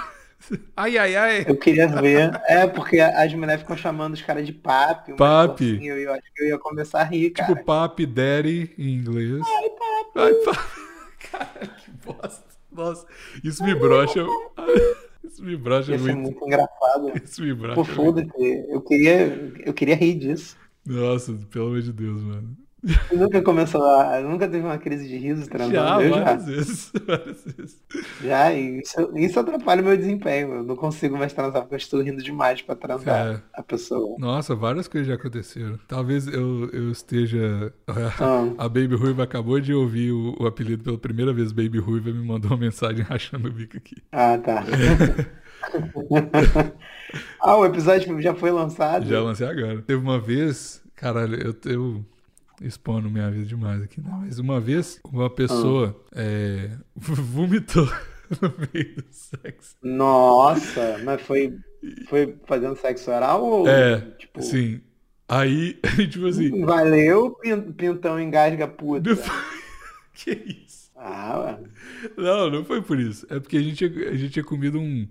Ai, 0.75 0.97
ai, 0.97 1.15
ai. 1.15 1.45
Eu 1.47 1.57
queria 1.57 1.87
ver. 1.87 2.31
É, 2.47 2.67
porque 2.67 2.99
as 2.99 3.33
mulheres 3.33 3.61
ficam 3.61 3.77
chamando 3.77 4.13
os 4.13 4.21
caras 4.21 4.45
de 4.45 4.53
papi. 4.53 5.13
Papi. 5.15 5.75
assim, 5.77 5.87
Eu, 5.87 5.97
eu 5.97 6.13
acho 6.13 6.23
que 6.35 6.43
eu 6.43 6.47
ia 6.49 6.57
começar 6.59 7.01
a 7.01 7.03
rir, 7.03 7.31
cara. 7.31 7.53
Tipo 7.53 7.65
papi, 7.65 8.05
daddy 8.05 8.73
em 8.77 8.93
inglês. 8.95 9.41
Ai, 9.45 9.69
papi. 9.69 10.11
Ai, 10.15 10.33
papi. 10.45 10.83
Cara, 11.31 11.67
que 11.67 11.91
bosta. 12.05 12.43
Nossa, 12.71 13.07
isso 13.43 13.63
me 13.63 13.73
brocha. 13.73 14.25
Isso 15.23 15.41
me 15.41 15.55
brocha 15.55 15.93
Ia 15.93 15.97
ser 15.97 16.03
muito. 16.15 16.21
muito 16.21 16.45
engraçado. 16.45 17.11
Isso 17.23 17.41
me 17.41 17.53
brocha 17.55 17.75
Pô, 17.75 17.83
muito. 17.83 17.95
foda-se. 17.95 18.65
Eu 18.69 18.81
queria, 18.81 19.51
eu 19.65 19.73
queria 19.73 19.95
rir 19.95 20.15
disso. 20.15 20.55
Nossa, 20.85 21.33
pelo 21.49 21.67
amor 21.67 21.81
de 21.81 21.93
Deus, 21.93 22.21
mano. 22.21 22.55
Tu 23.09 23.15
nunca 23.17 23.41
começou 23.41 23.81
a. 23.83 24.19
Nunca 24.19 24.47
teve 24.47 24.65
uma 24.65 24.77
crise 24.77 25.07
de 25.07 25.17
riso 25.17 25.49
transando? 25.49 25.73
Já, 25.75 26.01
eu 26.01 26.09
já. 26.13 26.23
várias 26.23 26.45
vezes. 26.45 26.91
Várias 27.07 27.43
vezes. 27.45 27.83
Já, 28.21 28.53
e 28.53 28.79
isso, 28.81 29.17
isso 29.17 29.39
atrapalha 29.39 29.81
o 29.81 29.85
meu 29.85 29.95
desempenho. 29.95 30.55
Eu 30.55 30.63
não 30.63 30.75
consigo 30.75 31.17
mais 31.17 31.31
transar 31.31 31.61
porque 31.61 31.75
eu 31.75 31.77
estou 31.77 32.01
rindo 32.01 32.21
demais 32.21 32.61
pra 32.61 32.75
transar 32.75 33.35
É. 33.35 33.41
a 33.53 33.63
pessoa. 33.63 34.17
Nossa, 34.19 34.53
várias 34.53 34.87
coisas 34.89 35.07
já 35.07 35.13
aconteceram. 35.15 35.79
Talvez 35.87 36.27
eu, 36.27 36.69
eu 36.71 36.91
esteja. 36.91 37.73
Ah. 38.19 38.45
A 38.57 38.69
Baby 38.69 38.95
Ruiva 38.95 39.23
acabou 39.23 39.59
de 39.59 39.73
ouvir 39.73 40.11
o, 40.11 40.35
o 40.39 40.45
apelido 40.47 40.83
pela 40.83 40.97
primeira 40.97 41.31
vez. 41.33 41.51
Baby 41.51 41.79
Ruiva 41.79 42.11
me 42.11 42.25
mandou 42.25 42.51
uma 42.51 42.57
mensagem 42.57 43.03
rachando 43.03 43.47
o 43.47 43.51
bico 43.51 43.77
aqui. 43.77 43.95
Ah, 44.11 44.37
tá. 44.37 44.63
ah, 47.39 47.57
o 47.57 47.65
episódio 47.65 48.21
já 48.21 48.33
foi 48.33 48.51
lançado? 48.51 49.05
Já 49.05 49.21
lancei 49.21 49.47
agora. 49.47 49.81
Teve 49.81 50.01
uma 50.01 50.19
vez, 50.19 50.81
caralho, 50.95 51.35
eu, 51.35 51.55
eu 51.71 52.05
expondo 52.61 53.09
minha 53.09 53.29
vida 53.31 53.45
demais 53.45 53.81
aqui, 53.81 53.99
né? 54.01 54.09
Mas 54.21 54.39
uma 54.39 54.59
vez, 54.59 54.99
uma 55.03 55.29
pessoa 55.29 55.99
é, 56.15 56.69
vomitou 56.95 57.85
no 58.41 58.53
meio 58.73 58.95
do 58.95 59.05
sexo. 59.11 59.75
Nossa, 59.81 60.99
mas 61.03 61.21
foi, 61.21 61.57
foi 62.07 62.35
fazendo 62.45 62.75
sexo 62.77 63.11
oral 63.11 63.43
ou 63.43 63.67
É, 63.67 63.99
tipo, 64.17 64.41
sim. 64.41 64.81
Aí, 65.27 65.79
tipo 66.11 66.27
assim. 66.27 66.63
valeu, 66.65 67.31
pin- 67.41 67.71
pintão 67.73 68.19
engasga 68.19 68.67
puta. 68.67 69.15
que 70.13 70.31
isso? 70.31 70.91
Ah, 70.95 71.39
ué. 71.39 71.59
Não, 72.17 72.49
não 72.49 72.63
foi 72.65 72.81
por 72.81 72.99
isso. 72.99 73.25
É 73.29 73.39
porque 73.39 73.57
a 73.57 73.61
gente, 73.61 73.75
tinha- 73.89 74.09
a 74.09 74.15
gente 74.15 74.31
tinha 74.33 74.43
comido 74.45 74.79
um, 74.79 75.07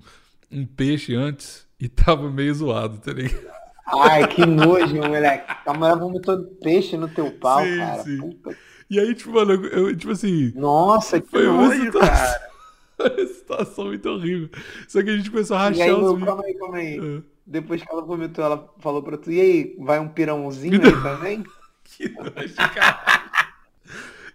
um 0.50 0.64
peixe 0.64 1.14
antes 1.14 1.66
e 1.80 1.88
tava 1.88 2.30
meio 2.30 2.54
zoado, 2.54 2.98
tá 2.98 3.12
ligado? 3.12 3.61
Ai, 3.86 4.26
que 4.28 4.46
nojo, 4.46 4.94
moleque. 4.96 5.52
A 5.66 5.74
mulher 5.74 5.96
vomitou 5.96 6.44
peixe 6.62 6.96
no 6.96 7.08
teu 7.08 7.30
pau, 7.32 7.60
Sim, 7.64 7.78
cara. 7.78 8.02
sim. 8.04 8.18
Puta. 8.18 8.56
E 8.88 9.00
aí, 9.00 9.14
tipo, 9.14 9.32
mano, 9.32 9.52
eu, 9.66 9.96
tipo 9.96 10.12
assim. 10.12 10.52
Nossa, 10.54 11.20
que 11.20 11.28
Foi 11.28 11.46
nojo, 11.46 11.84
situação, 11.84 12.08
cara. 12.08 12.50
uma 13.00 13.26
situação 13.26 13.84
muito 13.86 14.08
horrível. 14.08 14.48
Só 14.88 15.02
que 15.02 15.10
a 15.10 15.16
gente 15.16 15.30
começou 15.30 15.56
a 15.56 15.60
E 15.72 15.80
rachar 15.80 15.84
aí, 15.88 15.92
os 15.92 16.12
meu, 16.12 16.26
calma 16.26 16.44
aí, 16.44 16.54
calma 16.54 16.76
aí. 16.76 16.98
Ah, 17.00 17.22
Depois 17.46 17.82
que 17.82 17.90
ela 17.90 18.02
vomitou, 18.02 18.44
ela 18.44 18.72
falou 18.78 19.02
pra 19.02 19.16
tu, 19.18 19.30
e 19.32 19.40
aí, 19.40 19.76
vai 19.80 19.98
um 19.98 20.08
pirãozinho 20.08 20.80
aí 20.82 20.92
também? 21.02 21.44
Que 21.84 22.08
nojo, 22.08 22.54
caralho. 22.74 23.32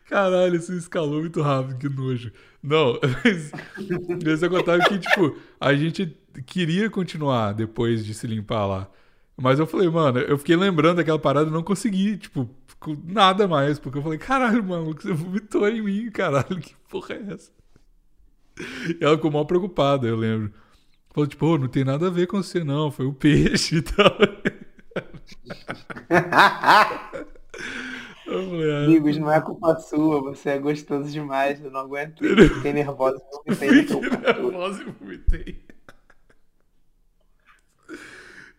Caralho, 0.06 0.56
isso 0.56 0.74
escalou 0.74 1.20
muito 1.20 1.42
rápido, 1.42 1.78
que 1.78 1.90
nojo. 1.90 2.32
Não, 2.64 2.98
mas, 3.24 3.52
mas 4.24 4.42
eu 4.44 4.50
contava 4.50 4.80
que, 4.88 4.98
tipo, 5.00 5.38
a 5.60 5.74
gente 5.76 6.18
queria 6.46 6.90
continuar 6.90 7.54
depois 7.54 8.06
de 8.06 8.14
se 8.14 8.26
limpar 8.28 8.66
lá. 8.66 8.90
Mas 9.40 9.60
eu 9.60 9.68
falei, 9.68 9.88
mano, 9.90 10.20
eu 10.20 10.38
fiquei 10.38 10.56
lembrando 10.56 10.98
daquela 10.98 11.20
parada 11.20 11.50
e 11.50 11.54
não 11.54 11.62
consegui, 11.64 12.18
tipo, 12.18 12.50
nada 13.06 13.48
mais. 13.48 13.78
Porque 13.80 13.98
eu 14.00 14.04
falei, 14.04 14.18
caralho, 14.18 14.64
mano, 14.64 14.94
você 14.94 15.14
vomitou 15.14 15.68
em 15.70 15.82
mim, 15.82 16.10
caralho, 16.12 16.60
que 16.60 16.76
porra 16.90 17.16
é 17.16 17.34
essa? 17.34 17.52
E 19.00 19.04
ela 19.04 19.16
ficou 19.16 19.32
mal 19.32 19.46
preocupada, 19.46 20.08
eu 20.08 20.16
lembro. 20.16 20.52
Falou, 21.14 21.28
tipo, 21.28 21.46
"Ô, 21.46 21.58
não 21.58 21.68
tem 21.68 21.84
nada 21.84 22.08
a 22.08 22.12
ver 22.12 22.28
com 22.28 22.42
você, 22.42 22.64
não, 22.64 22.92
foi 22.92 23.06
o 23.06 23.14
peixe 23.14 23.78
e 23.78 23.82
tal. 23.82 24.18
Falei, 28.26 28.72
ah, 28.72 28.84
Amigos, 28.84 29.18
não 29.18 29.32
é 29.32 29.40
culpa 29.40 29.80
sua, 29.80 30.22
você 30.22 30.50
é 30.50 30.60
gostoso 30.60 31.10
demais, 31.10 31.64
eu 31.64 31.72
não 31.72 31.80
aguento. 31.80 32.22
Fiquei 32.56 32.74
nervosa, 32.74 33.18
eu 33.18 33.44
vomitei 33.46 33.86
teu 33.86 34.02
Fiquei 34.02 34.20
nervosa 34.20 34.82
e 34.82 34.86
vomitei. 34.92 35.64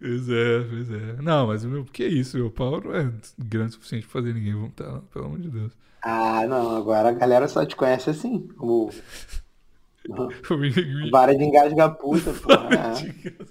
Pois 0.00 0.28
é, 0.28 0.61
pois 0.61 0.90
é. 0.90 1.22
Não, 1.22 1.48
mas 1.48 1.64
o 1.64 1.68
meu, 1.68 1.84
que 1.84 2.06
isso? 2.06 2.37
Meu 2.37 2.50
pau 2.50 2.80
não 2.80 2.94
é 2.94 3.12
grande 3.38 3.70
o 3.70 3.72
suficiente 3.74 4.06
pra 4.06 4.20
fazer 4.20 4.32
ninguém 4.32 4.54
vomitar, 4.54 4.92
não, 4.92 5.00
pelo 5.02 5.24
amor 5.26 5.40
de 5.40 5.50
Deus. 5.50 5.72
Ah, 6.02 6.46
não, 6.46 6.76
agora 6.76 7.08
a 7.08 7.12
galera 7.12 7.48
só 7.48 7.66
te 7.66 7.74
conhece 7.74 8.11
assim, 8.11 8.46
como 8.56 8.90
vara 11.11 11.37
de 11.37 11.44
engasga 11.44 11.90
puta, 11.90 12.32
porra. 12.40 12.68
É. 12.74 13.48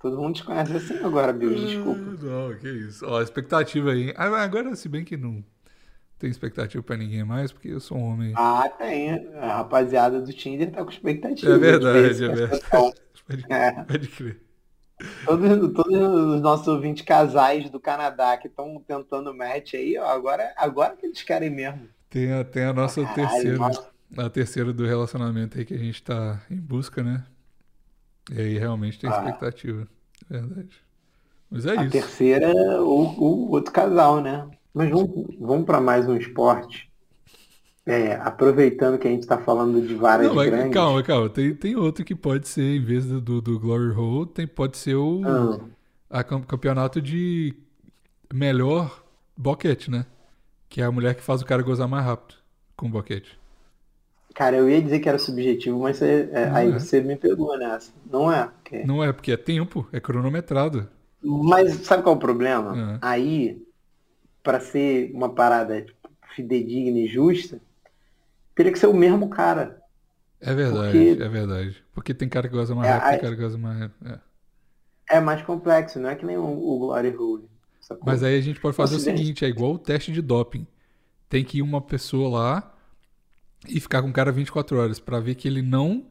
Todo 0.00 0.18
mundo 0.18 0.34
te 0.34 0.44
conhece 0.44 0.76
assim 0.76 0.98
agora, 0.98 1.32
Bill, 1.32 1.54
desculpa. 1.54 2.00
Não, 2.00 2.54
que 2.56 2.68
isso. 2.68 3.06
Ó, 3.06 3.20
expectativa 3.22 3.90
aí. 3.92 4.12
Ah, 4.16 4.42
Agora, 4.42 4.74
se 4.76 4.88
bem 4.88 5.04
que 5.04 5.16
não 5.16 5.44
tem 6.18 6.30
expectativa 6.30 6.82
pra 6.82 6.96
ninguém 6.96 7.24
mais, 7.24 7.52
porque 7.52 7.68
eu 7.68 7.80
sou 7.80 7.98
um 7.98 8.04
homem. 8.04 8.32
Ah, 8.36 8.68
tem. 8.78 9.10
A 9.36 9.56
rapaziada 9.58 10.20
do 10.20 10.32
Tinder 10.32 10.70
tá 10.70 10.82
com 10.84 10.90
expectativa. 10.90 11.52
É 11.54 11.58
verdade, 11.58 12.14
de 12.14 12.28
ver 12.28 12.30
é 12.30 12.34
verdade. 12.46 12.94
É. 13.48 13.82
pode 13.84 14.08
crer. 14.08 14.43
Todos, 15.24 15.72
todos 15.72 16.34
os 16.34 16.40
nossos 16.40 16.68
ouvintes 16.68 17.04
casais 17.04 17.70
do 17.70 17.80
Canadá 17.80 18.36
que 18.36 18.46
estão 18.48 18.82
tentando 18.86 19.34
match 19.34 19.74
aí, 19.74 19.96
ó, 19.98 20.06
agora, 20.06 20.52
agora 20.56 20.96
que 20.96 21.06
eles 21.06 21.22
querem 21.22 21.50
mesmo. 21.50 21.88
Tem 22.10 22.32
a, 22.32 22.44
tem 22.44 22.64
a 22.64 22.72
nossa 22.72 23.02
Caralho, 23.02 23.30
terceira. 23.30 23.58
nossa. 23.58 23.94
A 24.16 24.30
terceira 24.30 24.72
do 24.72 24.86
relacionamento 24.86 25.58
aí 25.58 25.64
que 25.64 25.74
a 25.74 25.78
gente 25.78 26.02
tá 26.02 26.40
em 26.50 26.56
busca, 26.56 27.02
né? 27.02 27.24
E 28.30 28.40
aí 28.40 28.58
realmente 28.58 28.98
tem 28.98 29.10
Ah. 29.10 29.16
expectativa. 29.16 29.88
Verdade. 30.28 30.82
Mas 31.50 31.66
é 31.66 31.76
A 31.76 31.82
isso. 31.82 31.90
terceira, 31.92 32.52
o, 32.82 33.20
o 33.20 33.50
outro 33.50 33.72
casal, 33.72 34.20
né? 34.20 34.48
Mas 34.72 34.90
vamos, 34.90 35.10
vamos 35.38 35.64
para 35.66 35.80
mais 35.80 36.08
um 36.08 36.16
esporte. 36.16 36.90
É, 37.86 38.14
aproveitando 38.16 38.98
que 38.98 39.06
a 39.06 39.10
gente 39.10 39.22
está 39.22 39.38
falando 39.38 39.86
de 39.86 39.94
varas 39.94 40.26
Não, 40.28 40.34
mas 40.34 40.46
grandes. 40.50 40.72
calma, 40.72 41.02
calma. 41.02 41.28
Tem, 41.28 41.54
tem 41.54 41.76
outro 41.76 42.02
que 42.04 42.14
pode 42.14 42.48
ser, 42.48 42.62
em 42.76 42.82
vez 42.82 43.04
do, 43.06 43.20
do, 43.20 43.40
do 43.42 43.60
Glory 43.60 43.90
Hole, 43.94 44.26
tem, 44.30 44.46
pode 44.46 44.78
ser 44.78 44.94
o 44.94 45.22
Ah, 45.24 46.18
a 46.20 46.24
cam- 46.24 46.42
campeonato 46.42 47.00
de 47.02 47.54
melhor 48.32 49.04
boquete, 49.36 49.90
né? 49.90 50.06
Que 50.68 50.80
é 50.82 50.84
a 50.84 50.92
mulher 50.92 51.14
que 51.16 51.22
faz 51.22 51.42
o 51.42 51.46
cara 51.46 51.62
gozar 51.62 51.88
mais 51.88 52.04
rápido 52.06 52.36
com 52.76 52.86
o 52.86 52.90
boquete. 52.90 53.38
cara, 54.34 54.56
eu 54.56 54.68
ia 54.68 54.82
dizer 54.82 54.98
que 55.00 55.08
era 55.08 55.18
subjetivo, 55.18 55.78
mas 55.80 55.96
você- 55.98 56.28
é, 56.32 56.50
aí 56.50 56.70
é. 56.70 56.72
você 56.72 57.00
me 57.00 57.16
pegou 57.16 57.56
nessa. 57.58 57.92
Não 58.10 58.32
é? 58.32 58.48
porque- 58.48 58.84
Não 58.84 59.02
é, 59.04 59.12
porque 59.12 59.32
é 59.32 59.36
tempo, 59.36 59.86
é 59.92 60.00
cronometrado. 60.00 60.88
Mas 61.22 61.74
sabe 61.86 62.02
qual 62.02 62.14
é 62.14 62.18
o 62.18 62.20
problema? 62.20 62.72
Ah. 62.76 62.98
Aí, 63.12 63.62
para 64.42 64.60
ser 64.60 65.12
uma 65.14 65.30
parada 65.34 65.86
fidedigna 66.34 66.98
e 66.98 67.06
justa, 67.08 67.60
teria 68.54 68.72
que 68.72 68.78
ser 68.78 68.86
o 68.86 68.94
mesmo 68.94 69.28
cara. 69.28 69.80
É 70.40 70.54
verdade, 70.54 70.98
Porque- 70.98 71.22
é 71.22 71.28
verdade. 71.28 71.84
Porque 71.92 72.14
tem 72.14 72.28
cara 72.28 72.48
que 72.48 72.54
goza 72.54 72.74
mais 72.74 72.88
É, 72.88 72.92
rápido, 72.92 73.10
tem 73.10 73.20
cara 73.20 73.36
que 73.36 73.42
goza 73.42 73.58
mais. 73.58 73.90
é. 74.04 74.18
É 75.10 75.20
mais 75.20 75.42
complexo, 75.42 75.98
não 75.98 76.08
é 76.08 76.14
que 76.14 76.24
nem 76.24 76.36
o, 76.36 76.42
o 76.44 76.78
Glory 76.78 77.14
Hole. 77.16 77.48
Mas 78.04 78.22
aí 78.22 78.38
a 78.38 78.40
gente 78.40 78.58
pode 78.60 78.74
fazer 78.76 78.94
o 78.94 78.96
Ocidente. 78.96 79.18
seguinte, 79.20 79.44
é 79.44 79.48
igual 79.48 79.72
o 79.74 79.78
teste 79.78 80.10
de 80.12 80.22
doping. 80.22 80.66
Tem 81.28 81.44
que 81.44 81.58
ir 81.58 81.62
uma 81.62 81.80
pessoa 81.82 82.30
lá 82.30 82.74
e 83.68 83.78
ficar 83.80 84.00
com 84.02 84.08
o 84.08 84.12
cara 84.12 84.32
24 84.32 84.78
horas 84.78 84.98
pra 84.98 85.20
ver 85.20 85.34
que 85.34 85.46
ele 85.46 85.60
não 85.62 86.06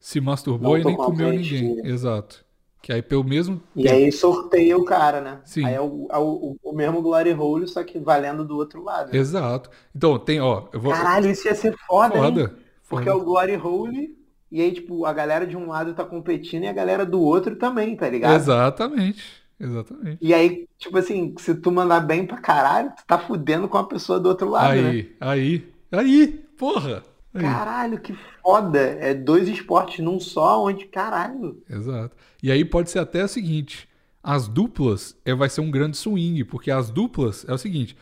se 0.00 0.20
masturbou 0.20 0.72
Não 0.72 0.78
e 0.78 0.84
nem 0.84 0.96
comeu 0.96 1.30
ninguém. 1.30 1.86
Exato. 1.86 2.44
Que 2.84 2.92
aí 2.92 3.00
pelo 3.00 3.24
mesmo 3.24 3.62
E 3.74 3.88
aí 3.88 4.12
sorteia 4.12 4.76
o 4.76 4.84
cara, 4.84 5.18
né? 5.18 5.40
Sim. 5.46 5.64
Aí 5.64 5.72
é 5.72 5.80
o, 5.80 6.06
é 6.10 6.18
o, 6.18 6.54
o 6.62 6.72
mesmo 6.74 7.00
Glory 7.00 7.32
Hole, 7.32 7.66
só 7.66 7.82
que 7.82 7.98
valendo 7.98 8.44
do 8.44 8.58
outro 8.58 8.84
lado. 8.84 9.10
né? 9.10 9.18
Exato. 9.18 9.70
Então, 9.96 10.18
tem, 10.18 10.38
ó, 10.38 10.64
eu 10.70 10.78
vou 10.78 10.92
Caralho, 10.92 11.30
isso 11.30 11.48
ia 11.48 11.54
ser 11.54 11.74
foda, 11.86 12.14
hein? 12.14 12.22
foda. 12.22 12.54
Porque 12.86 13.08
é 13.08 13.12
foda. 13.12 13.22
o 13.22 13.24
Glory 13.24 13.56
Hole, 13.56 14.14
e 14.52 14.60
aí, 14.60 14.70
tipo, 14.70 15.06
a 15.06 15.14
galera 15.14 15.46
de 15.46 15.56
um 15.56 15.68
lado 15.68 15.94
tá 15.94 16.04
competindo 16.04 16.64
e 16.64 16.68
a 16.68 16.74
galera 16.74 17.06
do 17.06 17.22
outro 17.22 17.56
também, 17.56 17.96
tá 17.96 18.06
ligado? 18.06 18.36
Exatamente. 18.36 19.24
Exatamente. 19.58 20.18
E 20.20 20.34
aí, 20.34 20.68
tipo 20.76 20.98
assim, 20.98 21.34
se 21.38 21.54
tu 21.54 21.72
mandar 21.72 22.00
bem 22.00 22.26
pra 22.26 22.36
caralho, 22.36 22.92
tu 22.94 23.02
tá 23.06 23.18
fudendo 23.18 23.66
com 23.66 23.78
a 23.78 23.84
pessoa 23.84 24.20
do 24.20 24.28
outro 24.28 24.50
lado, 24.50 24.74
né? 24.74 24.90
Aí, 24.90 25.16
aí, 25.20 25.72
aí, 25.90 26.26
porra. 26.58 27.02
Caralho, 27.40 28.00
que 28.00 28.14
foda. 28.42 28.78
É 28.80 29.12
dois 29.14 29.48
esportes 29.48 30.04
num 30.04 30.20
só, 30.20 30.62
onde, 30.64 30.86
caralho. 30.86 31.62
Exato. 31.68 32.16
E 32.42 32.50
aí 32.50 32.64
pode 32.64 32.90
ser 32.90 33.00
até 33.00 33.24
o 33.24 33.28
seguinte: 33.28 33.88
as 34.22 34.48
duplas 34.48 35.16
é, 35.24 35.34
vai 35.34 35.48
ser 35.48 35.60
um 35.60 35.70
grande 35.70 35.96
swing, 35.96 36.44
porque 36.44 36.70
as 36.70 36.90
duplas 36.90 37.44
é 37.48 37.52
o 37.52 37.58
seguinte: 37.58 37.96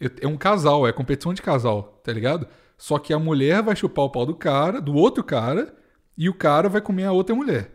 é 0.00 0.10
é 0.22 0.28
um 0.28 0.36
casal, 0.36 0.86
é 0.86 0.92
competição 0.92 1.34
de 1.34 1.42
casal, 1.42 2.00
tá 2.04 2.12
ligado? 2.12 2.46
Só 2.76 2.98
que 2.98 3.12
a 3.12 3.18
mulher 3.18 3.62
vai 3.62 3.74
chupar 3.76 4.04
o 4.04 4.10
pau 4.10 4.24
do 4.26 4.34
cara, 4.36 4.80
do 4.80 4.94
outro 4.94 5.24
cara, 5.24 5.74
E 6.16 6.28
o 6.28 6.34
cara 6.34 6.68
vai 6.68 6.80
comer 6.80 7.04
a 7.04 7.12
outra 7.12 7.34
mulher. 7.34 7.70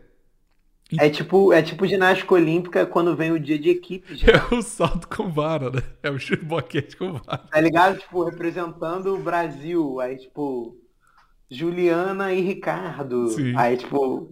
É 0.98 1.08
tipo, 1.10 1.52
é 1.52 1.62
tipo 1.62 1.86
ginástica 1.86 2.34
olímpica 2.34 2.86
quando 2.86 3.16
vem 3.16 3.32
o 3.32 3.40
dia 3.40 3.58
de 3.58 3.70
equipe, 3.70 4.14
já, 4.14 4.26
É 4.50 4.54
o 4.54 4.62
salto 4.62 5.08
com 5.08 5.30
vara, 5.30 5.70
né? 5.70 5.82
É 6.02 6.10
o 6.10 6.18
chute 6.18 6.44
boquete 6.44 6.96
com 6.96 7.14
vara. 7.14 7.48
tá 7.50 7.60
ligado? 7.60 7.98
Tipo, 7.98 8.24
representando 8.24 9.14
o 9.14 9.22
Brasil. 9.22 10.00
Aí, 10.00 10.16
tipo, 10.18 10.76
Juliana 11.54 12.32
e 12.32 12.40
Ricardo. 12.40 13.28
Sim. 13.28 13.54
Aí, 13.56 13.76
tipo, 13.76 14.30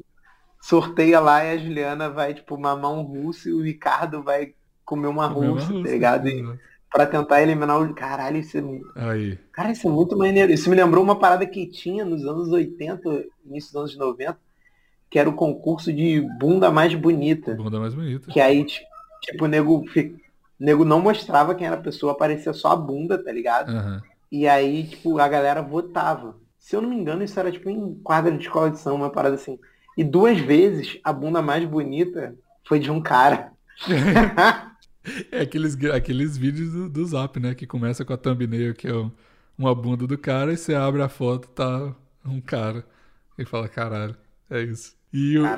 sorteia 0.61 1.21
lá 1.21 1.45
e 1.45 1.53
a 1.53 1.59
Juliana 1.59 2.11
vai, 2.11 2.35
tipo, 2.35 2.59
mamar 2.59 2.93
um 2.93 3.03
russo 3.03 3.49
e 3.49 3.53
o 3.53 3.63
Ricardo 3.63 4.23
vai 4.23 4.55
comer 4.85 5.09
uma 5.09 5.27
russa, 5.27 5.73
tá 5.83 5.91
ligado? 5.91 6.29
E, 6.29 6.43
pra 6.91 7.07
tentar 7.07 7.43
eliminar 7.43 7.81
o. 7.81 7.95
Caralho, 7.95 8.39
isso 8.39 8.57
é 8.59 8.61
muito. 8.61 8.87
Aí. 8.97 9.39
Cara, 9.53 9.73
isso 9.73 9.87
é 9.87 9.91
muito 9.91 10.17
maneiro. 10.17 10.53
Isso 10.53 10.69
me 10.71 10.77
lembrou 10.77 11.03
uma 11.03 11.19
parada 11.19 11.47
que 11.47 11.67
tinha 11.67 12.05
nos 12.05 12.25
anos 12.25 12.49
80, 12.51 13.25
início 13.45 13.73
dos 13.73 13.81
anos 13.81 13.97
90, 13.97 14.39
que 15.11 15.19
era 15.19 15.29
o 15.29 15.35
concurso 15.35 15.93
de 15.93 16.21
bunda 16.39 16.71
mais 16.71 16.95
bonita. 16.95 17.55
Bunda 17.55 17.79
mais 17.81 17.95
bonita. 17.95 18.31
Que 18.31 18.41
aí, 18.41 18.65
ti- 18.65 18.83
tipo, 19.23 19.45
o 19.45 19.49
nego, 19.49 19.79
o 19.81 19.85
nego 20.59 20.85
não 20.85 21.01
mostrava 21.01 21.55
quem 21.55 21.67
era 21.67 21.77
a 21.77 21.83
pessoa, 21.83 22.13
aparecia 22.13 22.53
só 22.53 22.69
a 22.73 22.77
bunda, 22.77 23.23
tá 23.23 23.31
ligado? 23.33 23.71
Aham. 23.71 24.03
E 24.31 24.49
aí, 24.49 24.85
tipo, 24.85 25.19
a 25.19 25.29
galera 25.29 25.61
votava. 25.61 26.37
Se 26.63 26.77
eu 26.77 26.81
não 26.83 26.89
me 26.91 26.97
engano, 26.97 27.25
isso 27.25 27.39
era 27.41 27.51
tipo 27.53 27.69
em 27.69 27.95
quadra 28.03 28.33
de 28.37 28.45
escola 28.45 28.71
de 28.71 28.79
samba, 28.79 28.97
uma 28.97 29.11
parada 29.13 29.35
assim. 29.35 29.59
E 29.97 30.05
duas 30.05 30.39
vezes 30.41 30.99
a 31.05 31.13
bunda 31.13 31.43
mais 31.43 31.65
bonita 31.69 32.37
foi 32.65 32.79
de 32.81 32.91
um 32.91 33.03
cara. 33.03 33.53
É 35.33 35.41
aqueles, 35.43 35.77
aqueles 35.87 36.37
vídeos 36.37 36.73
do, 36.73 36.89
do 36.89 37.05
Zap, 37.07 37.39
né? 37.41 37.55
Que 37.57 37.67
começa 37.67 38.05
com 38.05 38.13
a 38.13 38.17
thumbnail, 38.17 38.75
que 38.75 38.87
é 38.89 38.95
um- 38.95 39.11
uma 39.59 39.75
bunda 39.75 40.07
do 40.07 40.17
cara, 40.19 40.53
e 40.53 40.57
você 40.57 40.75
abre 40.75 41.03
a 41.03 41.09
foto, 41.09 41.49
tá 41.49 41.95
um 42.25 42.41
cara. 42.41 42.87
E 43.39 43.45
fala, 43.45 43.69
caralho, 43.69 44.17
é 44.51 44.63
isso. 44.63 44.97
E, 45.13 45.39
o, 45.39 45.57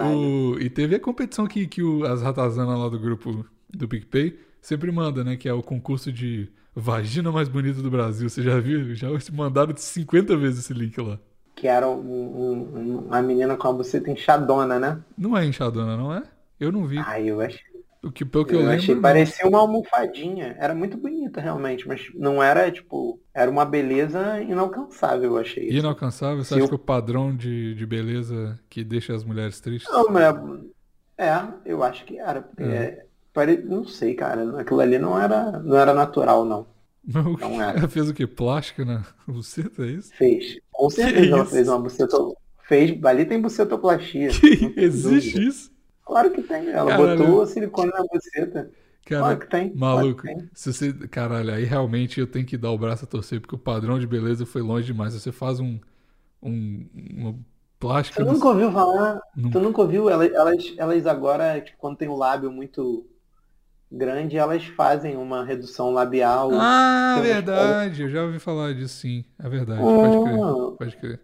o- 0.55 0.61
e 0.61 0.71
teve 0.71 0.95
a 0.97 1.01
competição 1.01 1.47
que, 1.47 1.67
que 1.67 1.83
o- 1.83 2.05
as 2.05 2.23
ratazanas 2.23 2.79
lá 2.79 2.89
do 2.89 2.99
grupo 2.99 3.45
do 3.73 3.87
PicPay 3.89 4.39
sempre 4.63 4.91
manda, 4.91 5.23
né? 5.25 5.37
Que 5.37 5.49
é 5.49 5.53
o 5.53 5.63
concurso 5.63 6.11
de 6.13 6.51
vagina 6.75 7.31
mais 7.31 7.49
bonita 7.49 7.81
do 7.83 7.91
Brasil. 7.91 8.29
Você 8.29 8.43
já 8.43 8.59
viu? 8.59 8.95
Já 8.95 9.09
mandaram 9.33 9.75
50 9.77 10.37
vezes 10.37 10.61
esse 10.61 10.73
link 10.75 11.01
lá. 11.01 11.19
Que 11.55 11.69
era 11.69 11.89
um- 11.89 12.01
um- 12.01 12.79
um- 12.79 12.99
uma 13.07 13.23
menina 13.23 13.57
com 13.57 13.69
a 13.69 13.73
buceta 13.73 14.11
inchadona, 14.11 14.79
né? 14.79 15.01
Não 15.17 15.37
é 15.37 15.45
inchadona, 15.45 15.97
não 15.97 16.13
é? 16.13 16.23
Eu 16.59 16.73
não 16.73 16.85
vi. 16.87 16.99
Ai, 16.99 17.27
eu 17.31 17.41
achei. 17.41 17.63
O 18.03 18.11
que, 18.13 18.23
pelo 18.25 18.45
que 18.45 18.55
eu, 18.55 18.61
Eu, 18.61 18.67
lembro. 18.67 18.83
achei, 18.83 18.97
parecia 18.97 19.49
uma 19.49 19.61
almofadinha. 19.61 20.55
Era 20.59 20.75
muito 20.75 20.95
bonita, 20.97 21.41
realmente, 21.41 21.89
mas 21.89 22.03
não 22.15 22.43
era, 22.43 22.71
tipo, 22.71 23.19
era 23.33 23.51
uma 23.51 23.65
beleza 23.65 24.43
inalcançável, 24.43 25.31
eu 25.33 25.39
achei. 25.39 25.71
Inalcançável? 25.71 26.45
Você 26.45 26.49
Se 26.49 26.55
acha 26.55 26.65
eu- 26.65 26.69
que 26.69 26.75
o 26.75 26.79
padrão 26.79 27.35
de, 27.35 27.75
de 27.75 27.87
beleza 27.87 28.59
que 28.69 28.85
deixa 28.85 29.15
as 29.15 29.25
mulheres 29.25 29.59
tristes? 29.59 29.91
Não, 29.91 30.11
mas 30.11 30.37
é, 31.17 31.45
eu 31.65 31.83
acho 31.83 32.05
que 32.05 32.19
era, 32.19 32.43
porque 32.43 32.63
É. 32.65 33.07
pare- 33.35 33.63
não 33.65 33.85
sei, 33.87 34.15
cara, 34.15 34.61
aquilo 34.61 34.81
ali 34.81 34.99
não 34.99 35.19
era, 35.21 35.61
não 35.61 35.77
era 35.77 35.95
natural, 35.95 36.45
não. 36.47 36.67
Não, 37.07 37.37
Não 37.39 37.63
era. 37.63 37.79
ela 37.79 37.89
fez 37.89 38.09
o 38.09 38.15
que? 38.15 38.27
Plástica 38.27 38.85
na 38.85 39.05
buceta, 39.29 39.85
é 39.85 39.91
isso? 39.91 40.15
Fez. 40.17 40.59
Com 40.73 40.91
certeza 40.91 41.35
ela 41.35 41.45
isso? 41.45 41.53
fez 41.53 41.69
uma 41.69 41.79
buceta. 41.81 42.17
Fez, 42.67 43.05
ali 43.05 43.27
tem 43.27 43.41
bucetoplastia. 43.41 44.43
Existe 44.77 45.33
dúvida. 45.33 45.39
isso? 45.39 45.73
Claro 46.05 46.31
que 46.33 46.43
tem. 46.43 46.69
Ela 46.71 46.91
Caralho. 46.91 47.19
botou 47.19 47.47
silicone 47.47 47.91
na 47.93 48.03
buceta. 48.05 48.71
Cara, 49.05 49.21
Claro 49.23 49.39
que 49.39 49.47
tem. 49.51 49.75
maluco. 49.75 50.23
Claro 50.23 50.37
que 50.39 50.45
tem. 50.45 50.51
Se 50.55 50.73
você, 50.73 50.93
caralho, 51.09 51.53
aí 51.53 51.65
realmente 51.65 52.21
eu 52.21 52.27
tenho 52.27 52.47
que 52.47 52.57
dar 52.57 52.71
o 52.71 52.79
braço 52.79 53.05
a 53.05 53.09
torcer, 53.09 53.41
porque 53.41 53.55
o 53.55 53.59
padrão 53.59 53.99
de 53.99 54.07
beleza 54.07 54.47
foi 54.47 54.63
longe 54.63 54.87
demais. 54.87 55.15
Você 55.15 55.33
faz 55.33 55.61
um, 55.61 55.79
um 56.43 56.87
uma 57.17 57.39
plástica. 57.79 58.25
Tu 58.25 58.33
nunca 58.33 58.49
ouviu 58.49 58.73
falar? 58.73 59.21
Nunca. 59.37 59.59
Tu 59.59 59.61
nunca 59.65 59.83
ouviu? 59.83 60.09
Elas, 60.11 60.33
elas, 60.33 60.75
elas 60.79 61.07
agora, 61.07 61.61
tipo, 61.61 61.79
quando 61.79 61.97
tem 61.99 62.09
o 62.09 62.17
lábio 62.17 62.51
muito 62.51 63.07
grande, 63.91 64.37
elas 64.37 64.65
fazem 64.67 65.17
uma 65.17 65.45
redução 65.45 65.91
labial. 65.93 66.51
Ah, 66.53 67.21
verdade. 67.23 68.03
Eu 68.03 68.11
já 68.11 68.23
ouvi 68.25 68.39
falar 68.39 68.75
disso, 68.75 68.99
sim. 69.01 69.25
É 69.39 69.49
verdade. 69.49 69.95
Pode 69.95 70.19
crer. 70.19 70.35
Ah, 70.43 70.77
Pode 70.79 70.97
crer. 70.97 71.21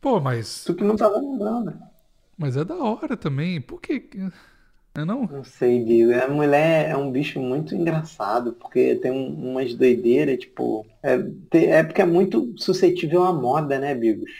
Pô, 0.00 0.20
mas, 0.20 0.64
tu 0.64 0.74
que 0.74 0.84
não 0.84 0.96
tava 0.96 1.18
lembrando. 1.18 1.72
mas 2.36 2.56
é 2.56 2.64
da 2.64 2.76
hora 2.76 3.16
também. 3.16 3.60
Por 3.60 3.80
que? 3.80 4.08
É 4.94 5.04
não? 5.04 5.26
Não 5.28 5.42
sei, 5.44 5.84
Diego. 5.84 6.12
A 6.14 6.28
mulher 6.28 6.88
é 6.90 6.96
um 6.96 7.10
bicho 7.10 7.40
muito 7.40 7.74
engraçado, 7.74 8.52
porque 8.54 8.94
tem 8.96 9.10
um- 9.10 9.50
umas 9.52 9.74
doideiras, 9.74 10.38
tipo. 10.38 10.86
É, 11.02 11.14
é 11.78 11.82
porque 11.82 12.02
é 12.02 12.06
muito 12.06 12.54
suscetível 12.58 13.24
à 13.24 13.32
moda, 13.32 13.78
né, 13.78 13.94
Bigos? 13.94 14.30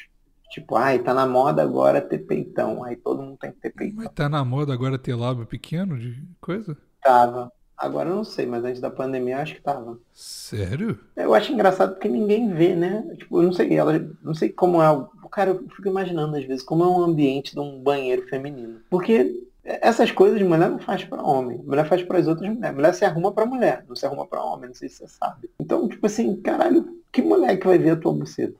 Tipo, 0.51 0.77
ai, 0.77 1.01
tá 1.03 1.12
na 1.12 1.27
moda 1.27 1.62
agora 1.62 2.01
ter 2.01 2.21
peitão. 2.21 2.85
Aí 2.85 2.97
todo 2.97 3.21
mundo 3.23 3.37
tem 3.39 3.53
que 3.53 3.61
ter 3.61 3.71
peitão. 3.71 4.05
Mas 4.05 4.12
tá 4.15 4.29
na 4.29 4.45
moda 4.45 4.73
agora 4.73 4.99
ter 4.99 5.15
lábio 5.15 5.45
pequeno 5.47 5.99
de 5.99 6.23
coisa? 6.41 6.77
Tava. 7.07 7.53
Agora 7.77 8.09
eu 8.09 8.16
não 8.16 8.25
sei, 8.25 8.47
mas 8.47 8.64
antes 8.64 8.81
da 8.81 8.90
pandemia 8.90 9.37
eu 9.37 9.40
acho 9.40 9.55
que 9.55 9.61
tava. 9.61 9.99
Sério? 10.12 10.99
Eu 11.14 11.35
acho 11.35 11.53
engraçado 11.53 11.92
porque 11.92 12.09
ninguém 12.09 12.53
vê, 12.53 12.75
né? 12.75 13.14
Tipo, 13.16 13.38
eu 13.38 13.42
não 13.45 13.53
sei, 13.53 13.77
ela, 13.77 14.11
não 14.23 14.35
sei 14.35 14.49
como 14.49 14.83
é 14.83 14.90
o. 14.90 15.05
Cara, 15.31 15.51
eu 15.51 15.69
fico 15.69 15.87
imaginando 15.87 16.37
às 16.37 16.45
vezes 16.45 16.64
como 16.64 16.83
é 16.83 16.87
um 16.87 17.03
ambiente 17.03 17.53
de 17.53 17.61
um 17.61 17.79
banheiro 17.79 18.27
feminino. 18.29 18.81
Porque 18.90 19.47
essas 19.62 20.11
coisas 20.11 20.40
mulher 20.42 20.71
não 20.71 20.79
faz 20.79 21.05
pra 21.05 21.23
homem. 21.23 21.59
Mulher 21.59 21.87
faz 21.87 22.03
para 22.03 22.19
as 22.19 22.27
outras 22.27 22.49
mulheres. 22.53 22.75
Mulher 22.75 22.95
se 22.95 23.05
arruma 23.05 23.31
pra 23.31 23.47
mulher, 23.47 23.85
não 23.88 23.95
se 23.95 24.07
arruma 24.07 24.27
pra 24.27 24.42
homem, 24.42 24.69
não 24.69 24.75
sei 24.75 24.88
se 24.88 24.97
você 24.97 25.09
sabe. 25.09 25.49
Então, 25.61 25.88
tipo 25.88 26.07
assim, 26.07 26.35
caralho, 26.40 27.01
que 27.12 27.23
mulher 27.23 27.57
que 27.57 27.66
vai 27.66 27.79
ver 27.79 27.90
a 27.90 27.97
tua 27.97 28.12
buceta? 28.12 28.57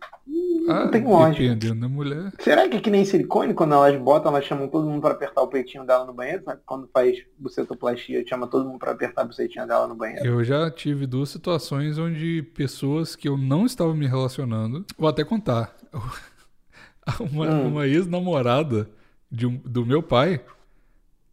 Não 0.67 0.75
Ah, 0.75 0.89
tem 0.89 1.05
lógica. 1.05 1.43
dependendo 1.55 1.81
da 1.81 1.89
mulher. 1.89 2.33
Será 2.41 2.69
que 2.69 2.77
é 2.77 2.81
que 2.81 2.91
nem 2.91 3.05
silicone, 3.05 3.55
quando 3.55 3.75
elas 3.75 3.97
botam, 4.01 4.33
elas 4.33 4.45
chamam 4.45 4.69
todo 4.69 4.89
mundo 4.89 5.01
pra 5.01 5.13
apertar 5.13 5.43
o 5.43 5.49
peitinho 5.49 5.85
dela 5.87 6.05
no 6.05 6.13
banheiro? 6.13 6.43
Sabe? 6.45 6.61
Quando 6.67 6.89
faz 6.93 7.19
bucetoplastia, 7.39 8.27
chama 8.27 8.47
todo 8.47 8.67
mundo 8.69 8.79
pra 8.79 8.91
apertar 8.93 9.23
a 9.23 9.25
bucetinha 9.25 9.67
dela 9.67 9.87
no 9.87 9.95
banheiro. 9.95 10.25
Eu 10.27 10.43
já 10.45 10.71
tive 10.71 11.07
duas 11.07 11.29
situações 11.31 11.99
onde 11.99 12.43
pessoas 12.55 13.15
que 13.15 13.29
eu 13.29 13.37
não 13.39 13.65
estava 13.65 13.95
me 13.95 14.07
relacionando, 14.07 14.85
vou 14.99 15.09
até 15.09 15.23
contar. 15.25 15.75
Uma, 17.33 17.47
Hum. 17.47 17.69
uma 17.69 17.87
ex-namorada 17.87 18.91
um- 19.45 19.59
do 19.65 19.87
meu 19.87 20.03
pai, 20.03 20.41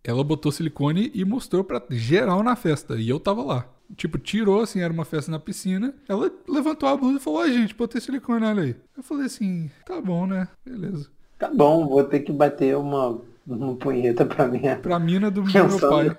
ela 0.03 0.23
botou 0.23 0.51
silicone 0.51 1.09
e 1.15 1.25
mostrou 1.25 1.63
pra 1.63 1.81
geral 1.89 2.43
na 2.43 2.55
festa. 2.55 2.95
E 2.95 3.09
eu 3.09 3.19
tava 3.19 3.41
lá. 3.41 3.65
Tipo, 3.95 4.17
tirou 4.17 4.61
assim, 4.61 4.81
era 4.81 4.91
uma 4.93 5.05
festa 5.05 5.29
na 5.31 5.39
piscina. 5.39 5.93
Ela 6.07 6.31
levantou 6.47 6.89
a 6.89 6.97
blusa 6.97 7.17
e 7.17 7.21
falou: 7.21 7.39
Ó, 7.41 7.47
gente, 7.47 7.75
botei 7.75 8.01
silicone, 8.01 8.45
olha 8.45 8.63
aí. 8.63 8.75
Eu 8.97 9.03
falei 9.03 9.25
assim: 9.25 9.69
tá 9.85 10.01
bom, 10.01 10.25
né? 10.25 10.47
Beleza. 10.65 11.09
Tá 11.37 11.49
bom, 11.53 11.87
vou 11.87 12.03
ter 12.03 12.21
que 12.21 12.31
bater 12.31 12.75
uma, 12.77 13.19
uma 13.45 13.75
punheta 13.75 14.25
pra 14.25 14.47
minha. 14.47 14.77
Pra 14.81 14.97
mina 14.99 15.29
do 15.29 15.43
meu 15.43 15.51
Pensando. 15.51 15.89
pai. 15.89 16.17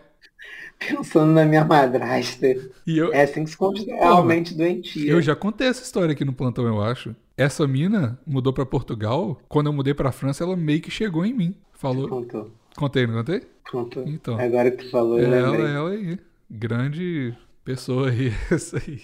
Pensando 0.78 1.32
na 1.32 1.44
minha 1.44 1.64
madrasta. 1.64 2.46
E 2.86 2.98
eu, 2.98 3.12
É 3.12 3.22
assim 3.22 3.44
que 3.44 3.50
se 3.50 3.56
considera 3.56 3.96
realmente 4.02 4.54
doentia. 4.54 5.10
Eu 5.10 5.22
já 5.22 5.34
contei 5.34 5.68
essa 5.68 5.82
história 5.82 6.12
aqui 6.12 6.24
no 6.24 6.32
plantão, 6.32 6.66
eu 6.66 6.82
acho. 6.82 7.14
Essa 7.36 7.66
mina 7.66 8.18
mudou 8.26 8.52
pra 8.52 8.66
Portugal. 8.66 9.40
Quando 9.48 9.66
eu 9.68 9.72
mudei 9.72 9.94
pra 9.94 10.12
França, 10.12 10.44
ela 10.44 10.56
meio 10.56 10.80
que 10.80 10.90
chegou 10.90 11.24
em 11.24 11.32
mim. 11.32 11.54
Falou. 11.72 12.08
Contou, 12.08 12.50
Contei, 12.76 13.06
não 13.06 13.14
contei? 13.14 13.42
contou. 13.70 14.04
Então. 14.06 14.38
Agora 14.38 14.70
que 14.70 14.84
tu 14.84 14.90
falou, 14.90 15.18
eu 15.18 15.32
ela, 15.32 15.50
lembrei. 15.50 15.72
ela 15.74 15.90
aí. 15.90 16.18
Grande 16.50 17.34
pessoa 17.64 18.10
aí, 18.10 18.32
essa 18.50 18.78
aí. 18.78 19.02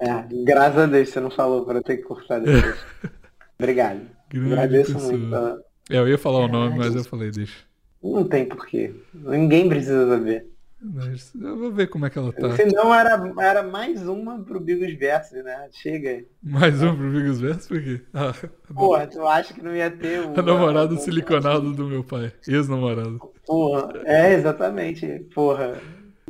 É, 0.00 0.24
graças 0.44 0.78
a 0.78 0.86
Deus 0.86 1.08
você 1.08 1.20
não 1.20 1.30
falou 1.30 1.64
pra 1.64 1.74
eu 1.78 1.82
ter 1.82 1.96
que 1.98 2.04
cortar 2.04 2.38
depois. 2.40 2.76
Obrigado. 3.58 4.00
Grande 4.30 4.52
Agradeço 4.52 4.92
pessoa. 4.94 5.12
muito. 5.12 5.30
pela- 5.30 5.58
É, 5.90 5.98
eu 5.98 6.08
ia 6.08 6.18
falar 6.18 6.40
o 6.40 6.48
nome, 6.48 6.78
mas 6.78 6.94
eu 6.94 7.02
falei, 7.04 7.30
deixa. 7.30 7.66
Não 8.02 8.22
tem 8.28 8.46
porquê. 8.46 8.94
Ninguém 9.12 9.68
precisa 9.68 10.06
saber. 10.08 10.46
Mas 10.80 11.34
eu 11.34 11.58
vou 11.58 11.72
ver 11.72 11.88
como 11.88 12.06
é 12.06 12.10
que 12.10 12.16
ela 12.16 12.32
tá. 12.32 12.54
Senão 12.54 12.94
era, 12.94 13.20
era 13.40 13.64
mais 13.64 14.06
uma 14.06 14.38
pro 14.44 14.60
Bigos 14.60 14.94
Versus, 14.96 15.42
né? 15.42 15.68
Chega. 15.72 16.24
Mais 16.40 16.80
um 16.80 16.94
pro 16.96 17.10
Vigos 17.10 17.40
Verso, 17.40 17.66
por 17.66 17.82
quê? 17.82 18.00
Ah, 18.14 18.32
Porra, 18.72 19.04
tu 19.08 19.26
acha 19.26 19.52
que 19.52 19.60
não 19.60 19.74
ia 19.74 19.90
ter 19.90 20.20
o. 20.20 20.30
a 20.38 20.42
namorada 20.42 20.94
o- 20.94 20.98
siliconado 20.98 21.72
do 21.72 21.84
meu 21.88 22.04
pai. 22.04 22.32
Ex-namorado. 22.46 23.18
Porra, 23.44 23.88
é, 24.04 24.34
exatamente. 24.34 25.04
Porra. 25.34 25.80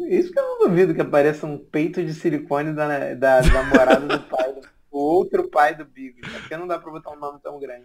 Isso 0.09 0.33
que 0.33 0.39
eu 0.39 0.43
não 0.43 0.69
duvido 0.69 0.95
que 0.95 1.01
apareça 1.01 1.47
um 1.47 1.59
peito 1.59 2.03
de 2.05 2.15
silicone 2.15 2.73
da, 2.73 3.15
da, 3.15 3.41
da 3.41 3.53
namorada 3.53 4.07
do 4.19 4.25
pai, 4.29 4.53
do, 4.55 4.61
outro 4.91 5.49
pai 5.49 5.75
do 5.75 5.85
Bigos. 5.85 6.33
É 6.35 6.39
porque 6.41 6.57
não 6.57 6.67
dá 6.67 6.79
pra 6.79 6.91
botar 6.91 7.11
um 7.11 7.19
nome 7.19 7.39
tão 7.43 7.59
grande. 7.61 7.85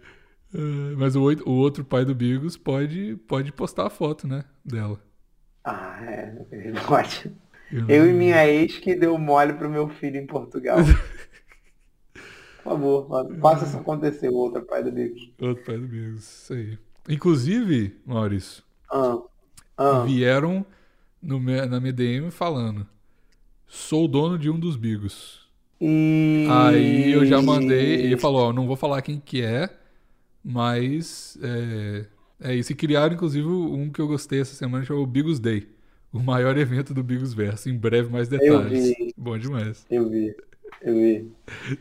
Ah, 0.54 0.94
mas 0.96 1.14
o, 1.16 1.20
o 1.22 1.50
outro 1.52 1.84
pai 1.84 2.04
do 2.04 2.14
Bigos 2.14 2.56
pode, 2.56 3.16
pode 3.28 3.52
postar 3.52 3.86
a 3.86 3.90
foto, 3.90 4.26
né? 4.26 4.44
Dela. 4.64 5.00
Ah, 5.64 5.98
é. 6.04 6.34
ele 6.52 6.78
Pode. 6.80 7.34
Eu 7.88 8.06
e 8.06 8.12
não- 8.12 8.18
minha 8.18 8.46
ex 8.46 8.78
que 8.78 8.94
deu 8.94 9.16
mole 9.18 9.54
pro 9.54 9.68
meu 9.70 9.88
filho 9.88 10.16
em 10.18 10.26
Portugal. 10.26 10.78
Por 12.62 12.70
favor, 12.72 13.08
fa- 13.08 13.34
faça 13.40 13.64
isso 13.66 13.76
acontecer, 13.76 14.28
o 14.28 14.34
outro 14.34 14.62
pai 14.62 14.82
do 14.82 14.90
Bigos. 14.90 15.30
Outro 15.40 15.64
pai 15.64 15.76
do 15.78 15.86
Bigos, 15.86 16.22
isso 16.24 16.52
aí. 16.54 16.78
Inclusive, 17.08 18.00
Maurício, 18.06 18.62
Ah, 18.90 19.18
ah. 19.76 20.02
vieram 20.04 20.64
no, 21.24 21.40
na 21.40 21.80
MDM 21.80 22.30
falando: 22.30 22.86
sou 23.66 24.06
dono 24.06 24.38
de 24.38 24.50
um 24.50 24.58
dos 24.58 24.76
Bigos. 24.76 25.42
E... 25.80 26.46
Aí 26.50 27.12
eu 27.12 27.24
já 27.26 27.42
mandei, 27.42 27.94
ele 28.04 28.16
falou: 28.16 28.48
ó, 28.48 28.52
não 28.52 28.66
vou 28.66 28.76
falar 28.76 29.02
quem 29.02 29.18
que 29.18 29.42
é, 29.42 29.68
Mas 30.44 31.38
é, 31.42 32.06
é 32.40 32.54
isso. 32.54 32.72
E 32.72 32.74
criaram, 32.74 33.14
inclusive, 33.14 33.46
um 33.46 33.90
que 33.90 34.00
eu 34.00 34.06
gostei 34.06 34.40
essa 34.40 34.54
semana, 34.54 34.84
chamou 34.84 35.06
Bigos 35.06 35.40
Day. 35.40 35.68
O 36.12 36.20
maior 36.20 36.56
evento 36.56 36.94
do 36.94 37.02
Bigos 37.02 37.34
Verso. 37.34 37.68
Em 37.68 37.76
breve, 37.76 38.08
mais 38.10 38.30
Eu 38.30 38.38
detalhes. 38.38 38.88
vi. 38.88 39.14
Bom 39.16 39.36
demais. 39.36 39.84
Eu 39.90 40.08
vi. 40.08 40.34
Eu 40.80 40.94
vi. 40.94 41.32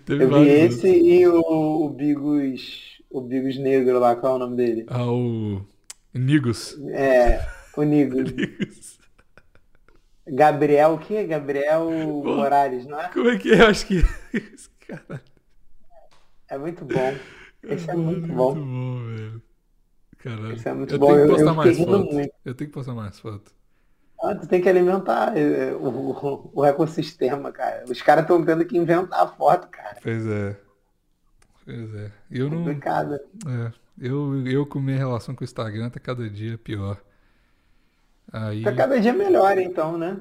Teve 0.06 0.24
Eu 0.24 0.30
vi 0.32 0.50
esse 0.50 0.88
e 0.88 1.28
o, 1.28 1.40
o 1.86 1.90
Bigos. 1.90 3.00
O 3.10 3.22
Bigos 3.22 3.60
Negro 3.60 4.00
lá, 4.00 4.16
qual 4.16 4.34
é 4.34 4.36
o 4.38 4.40
nome 4.40 4.56
dele? 4.58 4.86
Ah, 4.88 5.06
o 5.06 5.62
Nigos. 6.14 6.78
É, 6.90 7.46
o 7.76 7.84
Nigo. 7.84 8.22
Nigos. 8.22 8.93
Gabriel, 10.28 10.94
o 10.94 11.00
que? 11.00 11.26
Gabriel 11.26 11.90
Morales, 12.24 12.86
não 12.86 13.00
é? 13.00 13.10
Como 13.10 13.30
é 13.30 13.38
que 13.38 13.52
é? 13.52 13.62
Eu 13.62 13.68
acho 13.68 13.86
que. 13.86 14.02
Caralho. 14.88 15.22
É 16.50 16.58
muito 16.58 16.86
bom. 16.86 17.16
Esse 17.64 17.90
é 17.90 17.94
muito 17.96 18.22
Muito 18.28 18.34
bom. 18.36 18.54
bom, 18.56 19.06
velho. 19.16 19.42
Caralho. 20.20 20.54
Esse 20.54 20.70
é 20.70 20.74
muito 20.74 20.94
eu 20.96 21.00
bom. 21.00 21.08
tenho 21.08 21.18
que 21.18 21.24
Eu- 21.26 21.30
postar 21.36 21.50
eu 21.52 21.56
mais 21.56 21.78
foto. 21.78 22.14
muito. 22.14 22.34
Eu 22.46 22.56
tenho 22.56 22.70
que 22.70 22.74
postar 22.74 22.94
mais 22.94 23.20
foto. 23.20 23.52
Ah, 24.22 24.36
tu 24.36 24.48
tem 24.48 24.62
que 24.62 24.70
alimentar 24.70 25.38
é, 25.38 25.74
o, 25.74 25.88
o- 25.90 26.52
o 26.54 26.66
ecossistema, 26.66 27.52
cara. 27.52 27.84
Os 27.90 28.02
caras 28.02 28.24
estão 28.24 28.44
tendo 28.46 28.64
que 28.66 28.78
inventar 28.78 29.20
a 29.22 29.28
foto, 29.28 29.68
cara. 29.68 29.98
Pois 30.02 30.26
é. 30.26 30.58
Pois 31.66 31.96
é. 31.96 32.12
Eu 32.32 32.50
não. 32.50 32.60
Complicado. 32.60 33.16
É. 33.16 33.74
Eu, 34.00 34.46
eu 34.48 34.66
com 34.66 34.80
minha 34.80 34.98
relação 34.98 35.36
com 35.36 35.42
o 35.42 35.46
Instagram 35.46 35.90
tá 35.90 36.00
cada 36.00 36.30
dia 36.30 36.58
pior. 36.58 36.98
Aí. 38.32 38.64
Tá 38.64 38.74
cada 38.74 39.00
dia 39.00 39.14
melhor, 39.14 39.58
então, 39.58 39.98
né? 39.98 40.18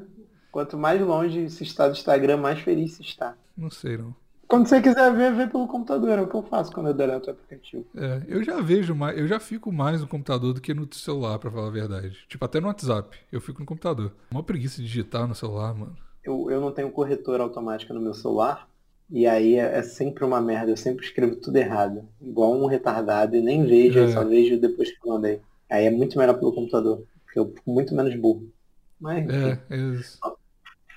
Quanto 0.50 0.76
mais 0.76 1.00
longe 1.00 1.48
se 1.48 1.62
está 1.62 1.88
do 1.88 1.92
Instagram, 1.92 2.36
mais 2.36 2.58
feliz 2.60 2.94
se 2.94 3.02
está. 3.02 3.34
Não 3.56 3.70
sei 3.70 3.96
não. 3.96 4.14
Quando 4.46 4.66
você 4.68 4.82
quiser 4.82 5.10
ver, 5.14 5.32
vê 5.34 5.46
pelo 5.46 5.66
computador. 5.66 6.18
É 6.18 6.20
o 6.20 6.26
que 6.28 6.34
eu 6.34 6.42
faço 6.42 6.70
quando 6.72 6.88
eu 6.88 6.94
deleto 6.94 7.28
o 7.28 7.32
aplicativo. 7.32 7.86
É, 7.96 8.20
eu 8.28 8.44
já 8.44 8.60
vejo 8.60 8.94
mais, 8.94 9.18
eu 9.18 9.26
já 9.26 9.40
fico 9.40 9.72
mais 9.72 10.02
no 10.02 10.06
computador 10.06 10.52
do 10.52 10.60
que 10.60 10.74
no 10.74 10.86
celular, 10.92 11.38
pra 11.38 11.50
falar 11.50 11.68
a 11.68 11.70
verdade. 11.70 12.18
Tipo, 12.28 12.44
até 12.44 12.60
no 12.60 12.66
WhatsApp, 12.66 13.16
eu 13.32 13.40
fico 13.40 13.60
no 13.60 13.66
computador. 13.66 14.12
Uma 14.30 14.42
preguiça 14.42 14.76
de 14.82 14.86
digitar 14.86 15.26
no 15.26 15.34
celular, 15.34 15.74
mano. 15.74 15.96
Eu, 16.22 16.50
eu 16.50 16.60
não 16.60 16.70
tenho 16.70 16.90
corretor 16.90 17.40
automático 17.40 17.94
no 17.94 18.00
meu 18.00 18.12
celular. 18.12 18.68
E 19.10 19.26
aí 19.26 19.54
é, 19.54 19.78
é 19.78 19.82
sempre 19.82 20.22
uma 20.22 20.40
merda. 20.40 20.70
Eu 20.70 20.76
sempre 20.76 21.02
escrevo 21.04 21.36
tudo 21.36 21.56
errado. 21.56 22.06
Igual 22.20 22.52
um 22.52 22.66
retardado. 22.66 23.34
E 23.34 23.40
nem 23.40 23.64
vejo, 23.64 24.00
eu 24.00 24.04
É. 24.04 24.12
só 24.12 24.22
vejo 24.22 24.60
depois 24.60 24.90
que 24.90 24.98
eu 25.08 25.14
mandei. 25.14 25.40
Aí 25.70 25.86
é 25.86 25.90
muito 25.90 26.18
melhor 26.18 26.38
pelo 26.38 26.52
computador. 26.52 27.02
Porque 27.32 27.38
eu 27.38 27.54
fico 27.54 27.72
muito 27.72 27.94
menos 27.94 28.14
burro. 28.14 28.52
Mas, 29.00 29.24
enfim. 29.24 29.34
É, 29.34 29.58
é 29.70 29.76
isso. 29.76 30.18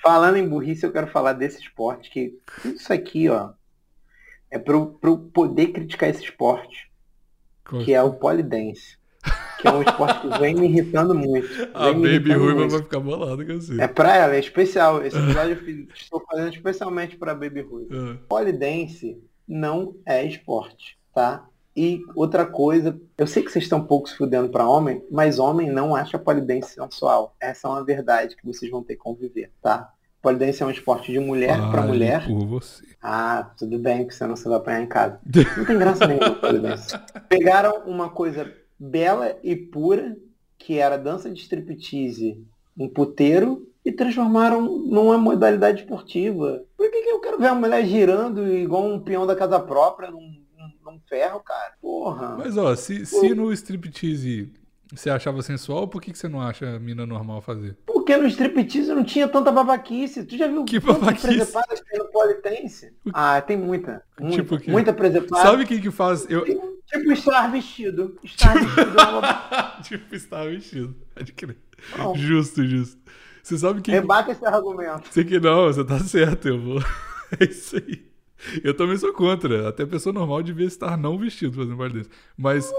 Falando 0.03 0.35
em 0.35 0.47
burrice, 0.47 0.85
eu 0.85 0.91
quero 0.91 1.07
falar 1.07 1.33
desse 1.33 1.61
esporte, 1.61 2.11
que 2.11 2.37
isso 2.65 2.91
aqui, 2.91 3.29
ó, 3.29 3.53
é 4.51 4.59
para 4.59 4.75
eu 4.75 5.17
poder 5.33 5.67
criticar 5.67 6.09
esse 6.09 6.23
esporte, 6.23 6.91
que 7.83 7.93
é 7.93 8.03
o 8.03 8.13
polidense. 8.13 8.97
Que 9.59 9.67
é 9.67 9.71
um 9.71 9.81
esporte 9.81 10.21
que 10.21 10.37
vem 10.37 10.53
me 10.53 10.67
irritando 10.67 11.15
muito. 11.15 11.47
A 11.73 11.91
Baby 11.91 12.33
Ruiva 12.33 12.67
vai 12.67 12.83
ficar 12.83 12.99
bolada 12.99 13.43
com 13.43 13.53
você. 13.53 13.81
É 13.81 13.87
pra 13.87 14.15
ela, 14.15 14.35
é 14.35 14.39
especial. 14.39 15.03
Esse 15.03 15.17
episódio 15.17 15.57
eu 15.67 15.87
estou 15.95 16.23
fazendo 16.29 16.53
especialmente 16.53 17.17
pra 17.17 17.33
Baby 17.33 17.61
Ruiva. 17.61 18.11
É. 18.11 18.13
Polidense 18.27 19.17
não 19.47 19.95
é 20.05 20.23
esporte, 20.23 20.99
tá? 21.13 21.47
E 21.75 22.01
outra 22.15 22.45
coisa, 22.45 22.97
eu 23.17 23.27
sei 23.27 23.43
que 23.43 23.51
vocês 23.51 23.65
estão 23.65 23.79
um 23.79 23.85
pouco 23.85 24.07
se 24.07 24.15
fudendo 24.15 24.47
pra 24.49 24.67
homem, 24.67 25.03
mas 25.11 25.39
homem 25.39 25.69
não 25.69 25.93
acha 25.93 26.17
polidense 26.17 26.75
sensual. 26.75 27.35
Essa 27.39 27.67
é 27.67 27.71
uma 27.71 27.83
verdade 27.83 28.35
que 28.35 28.45
vocês 28.45 28.71
vão 28.71 28.81
ter 28.81 28.95
que 28.95 29.01
conviver, 29.01 29.51
tá? 29.61 29.91
Polidense 30.21 30.63
é 30.63 30.65
um 30.65 30.71
esporte 30.71 31.11
de 31.11 31.19
mulher 31.19 31.55
Fale 31.55 31.87
mulher. 31.87 32.25
Por 32.25 32.47
você. 32.47 32.83
Ah, 33.01 33.51
tudo 33.57 33.77
bem, 33.77 34.07
que 34.07 34.15
senão 34.15 34.35
você 34.35 34.47
vai 34.47 34.57
apanhar 34.57 34.81
em 34.81 34.87
casa. 34.87 35.19
Não 35.57 35.65
tem 35.65 35.77
graça 35.77 36.07
nenhuma 36.07 36.35
polidense. 36.35 36.97
Pegaram 37.29 37.83
uma 37.85 38.09
coisa 38.09 38.51
bela 38.79 39.37
e 39.43 39.55
pura, 39.55 40.17
que 40.57 40.79
era 40.79 40.97
dança 40.97 41.29
de 41.29 41.39
striptease 41.41 42.41
em 42.77 42.87
puteiro, 42.89 43.67
e 43.85 43.91
transformaram 43.91 44.61
numa 44.61 45.17
modalidade 45.17 45.81
esportiva. 45.81 46.63
Por 46.75 46.89
que, 46.89 47.03
que 47.03 47.09
eu 47.09 47.19
quero 47.19 47.37
ver 47.37 47.47
a 47.47 47.53
mulher 47.53 47.85
girando 47.85 48.47
igual 48.47 48.83
um 48.83 48.99
peão 48.99 49.27
da 49.27 49.35
casa 49.35 49.59
própria 49.59 50.09
num 50.09 50.34
ferro, 51.07 51.39
cara? 51.41 51.73
Porra. 51.81 52.35
Mas 52.37 52.57
ó, 52.57 52.75
se, 52.75 53.05
se 53.05 53.33
no 53.33 53.51
striptease 53.53 54.51
você 54.93 55.09
achava 55.09 55.41
sensual, 55.41 55.87
por 55.87 56.01
que, 56.01 56.11
que 56.11 56.17
você 56.17 56.27
não 56.27 56.39
acha 56.39 56.75
a 56.75 56.79
mina 56.79 57.05
normal 57.05 57.41
fazer? 57.41 57.75
Porque 57.85 58.15
no 58.15 58.27
striptease 58.27 58.93
não 58.93 59.03
tinha 59.03 59.27
tanta 59.27 59.51
babaquice. 59.51 60.23
Tu 60.23 60.37
já 60.37 60.47
viu 60.47 60.63
Que 60.63 60.79
babaquice? 60.79 61.27
presepadas 61.27 61.81
tem 61.81 61.99
no 61.99 62.05
polidense? 62.05 62.93
Ah, 63.13 63.41
tem 63.41 63.57
muita. 63.57 64.03
Muita, 64.19 64.35
Tipo 64.35 64.55
o 64.55 64.59
quê? 64.59 64.71
muita 64.71 64.93
presepada. 64.93 65.41
Sabe 65.41 65.65
quem 65.65 65.81
que 65.81 65.89
faz? 65.91 66.29
Eu. 66.29 66.45
Tipo 66.85 67.11
estar 67.11 67.51
vestido. 67.51 68.15
Estar 68.23 68.53
vestido 68.53 68.99
é 68.99 69.03
uma 69.05 69.81
tipo, 69.81 70.15
estava 70.15 70.49
vestido. 70.49 70.95
Pode 71.15 71.33
crer. 71.33 71.57
Não. 71.97 72.15
Justo, 72.15 72.63
justo. 72.63 73.01
Você 73.41 73.57
sabe 73.57 73.81
quem. 73.81 73.93
Rebata 73.95 74.31
esse 74.31 74.45
argumento. 74.45 75.07
Sei 75.11 75.23
que 75.25 75.39
não, 75.39 75.65
você 75.65 75.83
tá 75.83 75.99
certo, 75.99 76.47
eu 76.47 76.61
vou. 76.61 76.79
É 77.39 77.43
isso 77.43 77.75
aí. 77.75 78.05
Eu 78.63 78.73
também 78.73 78.97
sou 78.97 79.13
contra. 79.13 79.67
Até 79.69 79.85
pessoa 79.85 80.13
normal 80.13 80.41
devia 80.43 80.65
estar 80.67 80.97
não 80.97 81.17
vestido 81.17 81.55
fazendo 81.55 81.77
parte 81.77 81.93
desse. 81.93 82.09
Mas 82.37 82.71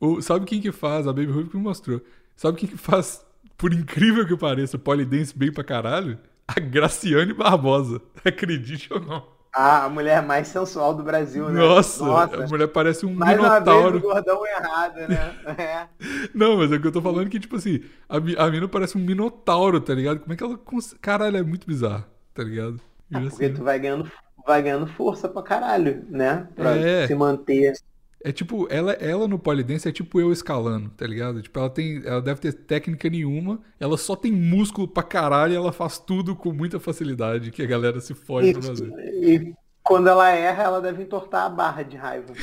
o, 0.00 0.20
sabe 0.20 0.46
quem 0.46 0.60
que 0.60 0.72
faz? 0.72 1.06
A 1.06 1.12
Baby 1.12 1.48
que 1.48 1.56
me 1.56 1.62
mostrou. 1.62 2.00
Sabe 2.36 2.58
quem 2.58 2.68
que 2.68 2.76
faz, 2.76 3.24
por 3.56 3.72
incrível 3.72 4.26
que 4.26 4.36
pareça, 4.36 4.78
polidense 4.78 5.36
bem 5.36 5.52
pra 5.52 5.62
caralho? 5.64 6.18
A 6.48 6.58
Graciane 6.58 7.32
Barbosa. 7.34 8.00
Acredite 8.24 8.92
ou 8.92 9.00
não. 9.00 9.40
Ah, 9.52 9.84
a 9.86 9.88
mulher 9.88 10.22
mais 10.24 10.46
sensual 10.46 10.94
do 10.94 11.02
Brasil, 11.02 11.48
né? 11.48 11.60
Nossa, 11.60 12.04
a 12.04 12.46
mulher 12.46 12.68
parece 12.68 13.04
um 13.04 13.12
Mais 13.12 13.36
uma 13.36 13.58
vez 13.58 13.76
o 13.76 13.90
minotauro. 13.90 14.00
gordão 14.00 14.46
errado, 14.46 14.96
né? 15.08 15.34
É. 15.58 15.88
Não, 16.32 16.56
mas 16.56 16.70
é 16.70 16.76
o 16.76 16.80
que 16.80 16.86
eu 16.86 16.92
tô 16.92 17.02
falando 17.02 17.28
que, 17.28 17.40
tipo 17.40 17.56
assim, 17.56 17.80
a, 18.08 18.16
a 18.44 18.50
mina 18.50 18.68
parece 18.68 18.96
um 18.96 19.00
minotauro, 19.00 19.80
tá 19.80 19.92
ligado? 19.92 20.20
Como 20.20 20.32
é 20.32 20.36
que 20.36 20.44
ela. 20.44 20.56
cons- 20.56 20.94
Caralho, 21.00 21.36
é 21.36 21.42
muito 21.42 21.66
bizarro, 21.66 22.04
tá 22.32 22.44
ligado? 22.44 22.80
Vira 23.10 23.28
Porque 23.28 23.46
assim. 23.46 23.54
tu 23.54 23.64
vai 23.64 23.76
ganhando, 23.80 24.08
vai 24.46 24.62
ganhando 24.62 24.86
força 24.86 25.28
pra 25.28 25.42
caralho, 25.42 26.04
né? 26.08 26.48
Pra 26.54 26.76
É. 26.76 27.06
se 27.06 27.14
manter. 27.14 27.74
É 28.22 28.30
tipo, 28.32 28.66
ela, 28.70 28.92
ela 28.92 29.26
no 29.26 29.38
polidense 29.38 29.88
é 29.88 29.92
tipo 29.92 30.20
eu 30.20 30.30
escalando, 30.30 30.90
tá 30.90 31.06
ligado? 31.06 31.40
Tipo, 31.40 31.58
ela 31.58 31.70
tem. 31.70 32.02
Ela 32.04 32.20
deve 32.20 32.38
ter 32.40 32.52
técnica 32.52 33.08
nenhuma, 33.08 33.60
ela 33.78 33.96
só 33.96 34.14
tem 34.14 34.30
músculo 34.30 34.86
pra 34.86 35.02
caralho 35.02 35.54
e 35.54 35.56
ela 35.56 35.72
faz 35.72 35.98
tudo 35.98 36.36
com 36.36 36.52
muita 36.52 36.78
facilidade 36.78 37.50
que 37.50 37.62
a 37.62 37.66
galera 37.66 37.98
se 38.00 38.12
fode 38.12 38.52
pra 38.52 38.60
fazer. 38.62 38.90
e 39.22 39.54
quando 39.82 40.08
ela 40.08 40.28
erra, 40.30 40.64
ela 40.64 40.80
deve 40.82 41.02
entortar 41.02 41.46
a 41.46 41.48
barra 41.48 41.82
de 41.82 41.96
raiva. 41.96 42.34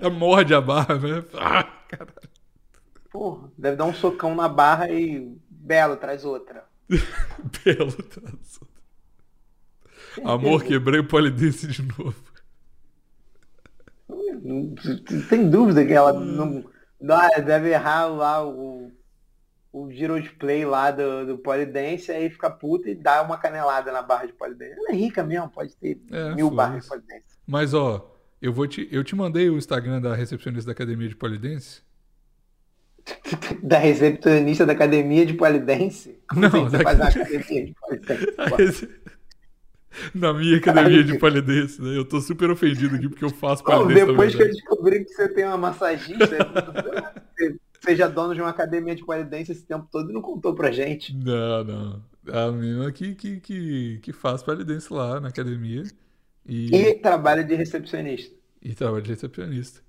ela 0.00 0.08
morde 0.14 0.54
a 0.54 0.60
barra, 0.60 0.94
né? 0.96 1.24
Ah, 1.34 1.64
caralho. 1.88 2.12
Porra, 3.10 3.50
deve 3.58 3.76
dar 3.76 3.86
um 3.86 3.94
socão 3.94 4.34
na 4.36 4.48
barra 4.48 4.88
e. 4.88 5.36
Belo, 5.50 5.96
traz 5.96 6.24
outra. 6.24 6.64
Belo 7.64 7.92
traço. 7.92 8.60
Amor, 10.24 10.62
quebrei 10.64 11.00
o 11.00 11.04
polidense 11.06 11.66
de 11.66 11.82
novo. 11.82 12.14
Tem 15.28 15.48
dúvida 15.50 15.84
que 15.84 15.92
ela 15.92 16.12
não. 16.12 16.64
Ah, 17.10 17.40
deve 17.40 17.70
errar 17.70 18.06
lá 18.06 18.44
o, 18.46 18.90
o 19.72 19.90
giro 19.90 20.20
de 20.20 20.30
play 20.30 20.64
lá 20.64 20.90
do, 20.90 21.26
do 21.26 21.38
polidense, 21.38 22.10
aí 22.10 22.28
fica 22.30 22.50
puta 22.50 22.90
e 22.90 22.94
dá 22.94 23.22
uma 23.22 23.38
canelada 23.38 23.92
na 23.92 24.02
barra 24.02 24.26
de 24.26 24.32
polidense. 24.32 24.72
Ela 24.78 24.90
é 24.90 24.94
rica 24.94 25.22
mesmo, 25.22 25.48
pode 25.48 25.76
ter 25.76 26.00
É, 26.10 26.34
mil 26.34 26.50
barras 26.50 26.82
de 26.84 26.88
polidense. 26.88 27.24
Mas 27.46 27.74
ó, 27.74 28.14
eu 28.42 28.52
vou 28.52 28.66
te. 28.66 28.88
Eu 28.90 29.04
te 29.04 29.14
mandei 29.14 29.48
o 29.48 29.56
Instagram 29.58 30.00
da 30.00 30.14
recepcionista 30.14 30.66
da 30.66 30.72
academia 30.72 31.08
de 31.08 31.16
polidense. 31.16 31.82
Da 33.62 33.78
recepcionista 33.78 34.66
da 34.66 34.72
academia 34.74 35.24
de 35.24 35.32
polidense? 35.34 36.20
Como 36.28 36.42
Não, 36.42 36.48
assim 36.66 36.76
da- 36.76 36.80
faz 36.82 37.00
academia 37.00 37.64
de 37.66 37.74
polidense? 37.80 38.88
Na 40.14 40.32
minha 40.34 40.56
academia 40.58 41.02
de 41.04 41.14
polidense, 41.14 41.80
né? 41.82 41.96
Eu 41.96 42.04
tô 42.04 42.20
super 42.20 42.50
ofendido 42.50 42.96
aqui 42.96 43.08
porque 43.08 43.24
eu 43.24 43.30
faço 43.30 43.64
polidense 43.64 44.06
depois 44.06 44.34
que 44.34 44.42
eu 44.42 44.46
também. 44.46 44.48
né? 44.48 44.52
descobri 44.52 45.04
que 45.04 45.12
você 45.12 45.28
tem 45.28 45.44
uma 45.46 45.56
massagista, 45.58 46.36
você 47.36 47.58
seja 47.80 48.08
dono 48.08 48.34
de 48.34 48.40
uma 48.40 48.50
academia 48.50 48.94
de 48.94 49.04
polidense 49.04 49.52
esse 49.52 49.64
tempo 49.64 49.88
todo 49.90 50.10
e 50.10 50.12
não 50.14 50.22
contou 50.22 50.54
pra 50.54 50.70
gente. 50.72 51.14
Não, 51.16 51.64
não. 51.64 52.04
A 52.28 52.52
menina 52.52 52.92
que, 52.92 53.14
que, 53.14 53.40
que, 53.40 53.98
que 54.02 54.12
faz 54.12 54.42
polidense 54.42 54.92
lá 54.92 55.18
na 55.20 55.28
academia 55.28 55.82
e, 56.46 56.74
E 56.74 56.94
trabalho 57.00 57.44
de 57.46 57.54
recepcionista. 57.54 58.34
e 58.62 58.74
trabalha 58.74 59.02
de 59.02 59.10
recepcionista. 59.10 59.80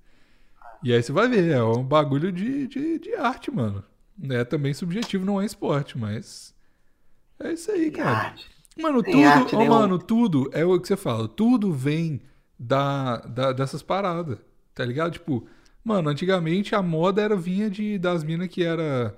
E 0.82 0.92
aí 0.92 1.02
você 1.02 1.12
vai 1.12 1.28
ver, 1.28 1.50
é 1.52 1.62
um 1.62 1.82
bagulho 1.84 2.32
de, 2.32 2.66
de, 2.66 2.98
de 2.98 3.14
arte, 3.14 3.50
mano. 3.50 3.84
É 4.30 4.44
também 4.44 4.72
subjetivo, 4.74 5.24
não 5.24 5.40
é 5.40 5.46
esporte, 5.46 5.98
mas. 5.98 6.54
É 7.38 7.52
isso 7.52 7.70
aí, 7.72 7.90
cara. 7.90 8.28
Arte. 8.28 8.50
Mano, 8.82 9.02
tudo, 9.02 9.48
nenhuma. 9.56 9.78
mano, 9.78 9.98
tudo 9.98 10.50
é 10.52 10.64
o 10.64 10.80
que 10.80 10.88
você 10.88 10.96
fala, 10.96 11.28
tudo 11.28 11.72
vem 11.72 12.20
da, 12.58 13.18
da- 13.18 13.52
dessas 13.52 13.82
paradas, 13.82 14.38
tá 14.74 14.84
ligado? 14.84 15.12
Tipo, 15.12 15.46
mano, 15.84 16.08
antigamente 16.10 16.74
a 16.74 16.82
moda 16.82 17.22
era 17.22 17.36
vinha 17.36 17.70
de 17.70 17.98
das 17.98 18.22
minas 18.24 18.48
que 18.48 18.62
era 18.64 19.16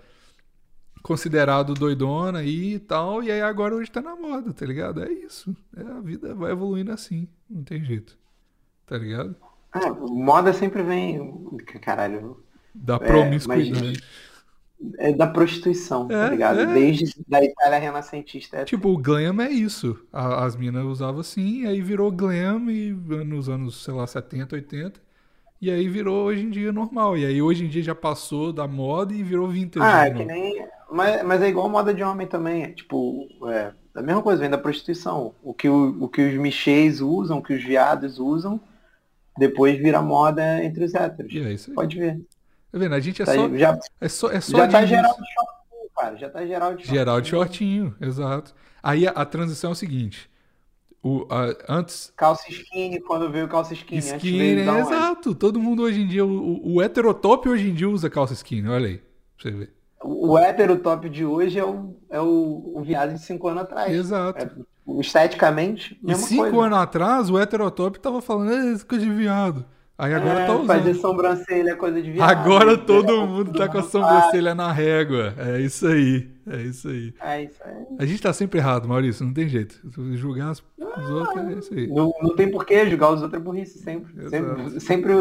considerado 1.02 1.74
doidona 1.74 2.44
e 2.44 2.78
tal, 2.78 3.22
e 3.22 3.30
aí 3.30 3.40
agora 3.42 3.74
hoje 3.74 3.90
tá 3.90 4.00
na 4.00 4.14
moda, 4.16 4.52
tá 4.52 4.64
ligado? 4.66 5.02
É 5.02 5.10
isso. 5.12 5.54
É, 5.76 5.82
a 5.82 6.00
vida 6.00 6.34
vai 6.34 6.52
evoluindo 6.52 6.92
assim, 6.92 7.28
não 7.48 7.64
tem 7.64 7.84
jeito. 7.84 8.16
Tá 8.86 8.98
ligado? 8.98 9.36
Ah, 9.72 9.90
moda 9.90 10.52
sempre 10.52 10.82
vem. 10.82 11.56
Caralho. 11.80 12.42
Da 12.74 12.98
É, 13.00 13.06
promiscuidade. 13.08 14.02
É 14.98 15.12
da 15.12 15.26
prostituição, 15.26 16.08
É, 16.08 16.14
tá 16.14 16.26
ligado? 16.28 16.56
é. 16.62 16.66
Desde 16.66 17.14
da 17.28 17.42
Itália 17.44 17.78
renascentista. 17.78 18.56
É 18.58 18.64
Tipo, 18.64 18.90
o 18.90 18.98
glam 18.98 19.40
é 19.42 19.50
isso. 19.50 19.98
A- 20.12 20.44
as 20.44 20.56
minas 20.56 20.84
usavam 20.84 21.20
assim, 21.20 21.66
aí 21.66 21.80
virou 21.82 22.10
glam 22.12 22.70
e, 22.70 22.92
nos 22.92 23.48
anos, 23.48 23.82
sei 23.82 23.94
lá, 23.94 24.06
70, 24.06 24.54
80. 24.56 25.00
E 25.60 25.70
aí 25.70 25.88
virou 25.88 26.26
hoje 26.26 26.42
em 26.44 26.50
dia 26.50 26.72
normal. 26.72 27.16
E 27.18 27.24
aí 27.26 27.40
hoje 27.42 27.64
em 27.64 27.68
dia 27.68 27.82
já 27.82 27.94
passou 27.94 28.52
da 28.52 28.66
moda 28.68 29.14
e 29.14 29.22
virou 29.22 29.48
vintage. 29.48 29.96
Ah, 29.96 30.06
é 30.06 30.10
que 30.10 30.24
nem. 30.24 30.66
Mas, 30.90 31.22
mas 31.24 31.42
é 31.42 31.48
igual 31.48 31.68
moda 31.68 31.94
de 31.94 32.02
homem 32.02 32.26
também. 32.26 32.64
É, 32.64 32.72
tipo, 32.72 33.26
é 33.50 33.74
a 33.94 34.02
mesma 34.02 34.22
coisa, 34.22 34.40
vem 34.40 34.50
da 34.50 34.58
prostituição. 34.58 35.34
O 35.42 35.54
que, 35.54 35.68
o, 35.68 36.04
o 36.04 36.08
que 36.08 36.22
os 36.22 36.34
michês 36.34 37.00
usam, 37.00 37.38
o 37.38 37.42
que 37.42 37.54
os 37.54 37.62
viados 37.64 38.18
usam, 38.18 38.60
depois 39.38 39.78
vira 39.78 40.02
moda 40.02 40.64
entre 40.64 40.84
os 40.84 40.94
héteros. 40.94 41.34
E 41.34 41.40
é 41.40 41.52
isso 41.52 41.72
aí. 41.72 41.76
Pode 41.76 41.98
ver. 41.98 42.20
Tá 42.72 42.78
vendo? 42.78 42.94
A 42.94 43.00
gente 43.00 43.20
é 43.22 43.24
Tá- 43.24 43.34
só. 43.34 43.48
já 43.50 43.78
É 44.00 44.08
só, 44.08 44.30
é 44.30 44.40
só 44.40 44.56
já 44.58 44.68
tá 44.68 44.84
geral 44.86 45.12
de 45.12 45.18
shortinho, 45.18 45.90
cara. 45.96 46.16
Já 46.16 46.30
tá 46.30 46.46
geral 46.46 46.74
de 46.74 46.84
Geral 46.86 47.20
de 47.20 47.28
shortinho. 47.28 47.84
shortinho, 47.90 48.08
exato. 48.08 48.54
Aí 48.82 49.06
a, 49.06 49.10
a 49.10 49.24
transição 49.26 49.70
é 49.70 49.72
o 49.72 49.76
seguinte. 49.76 50.30
O, 51.04 51.26
a- 51.30 51.54
antes, 51.68 52.12
Calça 52.16 52.44
skinny, 52.50 53.00
quando 53.00 53.30
veio 53.30 53.46
calça 53.48 53.74
skinny. 53.74 53.98
antes 53.98 54.12
skinny, 54.14 54.68
onde? 54.68 54.80
exato. 54.80 55.34
Todo 55.34 55.58
mundo 55.60 55.82
hoje 55.82 56.00
em 56.00 56.06
dia, 56.08 56.24
o, 56.24 56.30
o, 56.30 56.74
o 56.76 56.82
heterotop 56.82 57.48
hoje 57.48 57.68
em 57.68 57.74
dia 57.74 57.88
usa 57.88 58.08
calça 58.08 58.32
skinny, 58.34 58.68
olha 58.68 58.86
aí. 58.86 58.98
Pra 58.98 59.04
você 59.42 59.50
ver. 59.50 59.72
O 60.04 60.36
hétero 60.38 60.78
top 60.78 61.08
de 61.08 61.24
hoje 61.24 61.58
é 61.58 61.64
o, 61.64 61.94
é 62.10 62.20
o, 62.20 62.72
o 62.76 62.82
viado 62.82 63.12
de 63.14 63.20
5 63.20 63.46
anos 63.48 63.62
atrás. 63.62 63.92
Exato. 63.94 64.44
É, 64.44 65.00
esteticamente, 65.00 65.98
E 66.02 66.06
mesma 66.06 66.26
cinco 66.26 66.42
coisa. 66.50 66.66
anos 66.66 66.78
atrás, 66.78 67.30
o 67.30 67.38
heterotop 67.38 68.00
tava 68.00 68.20
falando, 68.20 68.52
é, 68.52 68.78
coisa 68.84 69.04
de 69.04 69.12
viado. 69.12 69.64
Aí 69.98 70.12
agora 70.14 70.40
É, 70.40 70.46
tá 70.46 70.54
usando. 70.54 70.66
fazer 70.66 70.94
sobrancelha 70.94 71.70
é 71.70 71.74
coisa 71.76 72.02
de 72.02 72.10
viado. 72.10 72.28
Agora 72.28 72.76
todo 72.78 73.26
mundo 73.26 73.52
tá 73.52 73.68
com 73.68 73.78
a 73.78 73.82
sobrancelha 73.82 74.54
na 74.54 74.72
régua. 74.72 75.34
É 75.38 75.60
isso 75.60 75.86
aí. 75.86 76.28
É 76.46 76.62
isso 76.62 76.88
aí. 76.88 77.14
É 77.20 77.42
isso 77.44 77.62
aí. 77.64 77.86
A 77.98 78.04
gente 78.06 78.20
tá 78.22 78.32
sempre 78.32 78.58
errado, 78.58 78.88
Maurício, 78.88 79.24
não 79.24 79.32
tem 79.32 79.48
jeito. 79.48 79.78
Julgar 80.14 80.50
os 80.52 80.62
outros 81.10 81.44
é 81.46 81.52
isso 81.52 81.74
aí. 81.74 81.86
Não, 81.86 82.12
não 82.20 82.34
tem 82.34 82.50
porquê 82.50 82.88
julgar 82.88 83.12
os 83.12 83.22
outros 83.22 83.40
é 83.40 83.44
burrice 83.44 83.78
sempre. 83.78 84.28
Sempre, 84.28 84.80
sempre 84.80 85.12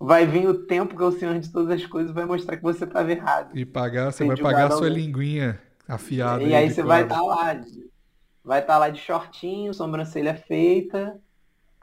vai 0.00 0.24
vir 0.26 0.48
o 0.48 0.54
tempo 0.54 0.96
que 0.96 1.02
é 1.02 1.06
o 1.06 1.12
senhor 1.12 1.38
de 1.38 1.50
todas 1.52 1.70
as 1.70 1.84
coisas 1.86 2.12
vai 2.12 2.24
mostrar 2.24 2.56
que 2.56 2.62
você 2.62 2.84
estava 2.84 3.10
errado. 3.12 3.50
E 3.56 3.66
pagar, 3.66 4.12
você 4.12 4.24
vai 4.24 4.36
pagar 4.36 4.70
sua 4.70 4.86
alguém. 4.86 5.04
linguinha 5.06 5.60
afiada. 5.86 6.42
e 6.42 6.54
aí 6.54 6.68
de 6.68 6.74
você 6.74 6.82
vai 6.82 7.02
estar 7.02 7.20
lá. 7.22 7.54
de- 7.54 7.90
Vai 8.44 8.60
estar 8.60 8.76
lá 8.78 8.88
de 8.88 8.98
shortinho, 8.98 9.72
sobrancelha 9.74 10.34
feita 10.34 11.14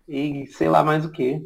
e 0.08 0.46
sei 0.48 0.68
lá 0.68 0.84
mais 0.84 1.06
o 1.06 1.12
que. 1.12 1.42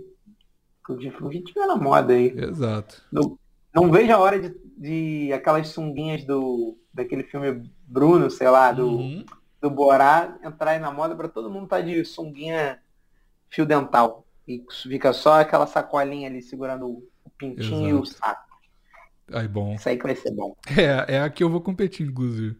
O 0.89 1.29
que 1.29 1.41
tiver 1.43 1.65
na 1.65 1.75
moda 1.75 2.13
aí. 2.13 2.33
Exato. 2.37 3.01
Não, 3.11 3.37
não 3.73 3.91
vejo 3.91 4.11
a 4.13 4.19
hora 4.19 4.39
de, 4.39 4.55
de 4.77 5.33
aquelas 5.33 5.69
sunguinhas 5.69 6.23
do 6.25 6.77
daquele 6.93 7.23
filme 7.23 7.69
Bruno, 7.87 8.29
sei 8.29 8.49
lá, 8.49 8.71
do, 8.71 8.87
Uhum. 8.87 9.25
do 9.61 9.69
Borá 9.69 10.37
entrar 10.43 10.71
aí 10.71 10.79
na 10.79 10.91
moda 10.91 11.15
pra 11.15 11.27
todo 11.27 11.49
mundo 11.49 11.67
tá 11.67 11.81
de 11.81 12.03
sunguinha 12.05 12.79
fio 13.49 13.65
dental. 13.65 14.25
E 14.47 14.63
fica 14.83 15.13
só 15.13 15.39
aquela 15.39 15.65
sacolinha 15.65 16.27
ali 16.29 16.41
segurando 16.41 16.87
o 16.87 17.29
pintinho 17.37 17.87
e 17.89 17.93
o 17.93 18.03
Exato. 18.03 18.19
saco. 18.19 18.53
Aí, 19.31 19.47
bom. 19.47 19.73
Isso 19.75 19.87
aí 19.89 19.97
que 19.97 20.03
vai 20.03 20.15
ser 20.15 20.31
bom. 20.31 20.53
É, 20.77 21.15
é 21.15 21.21
a 21.21 21.29
que 21.29 21.43
eu 21.43 21.49
vou 21.49 21.61
competir, 21.61 22.05
inclusive. 22.07 22.57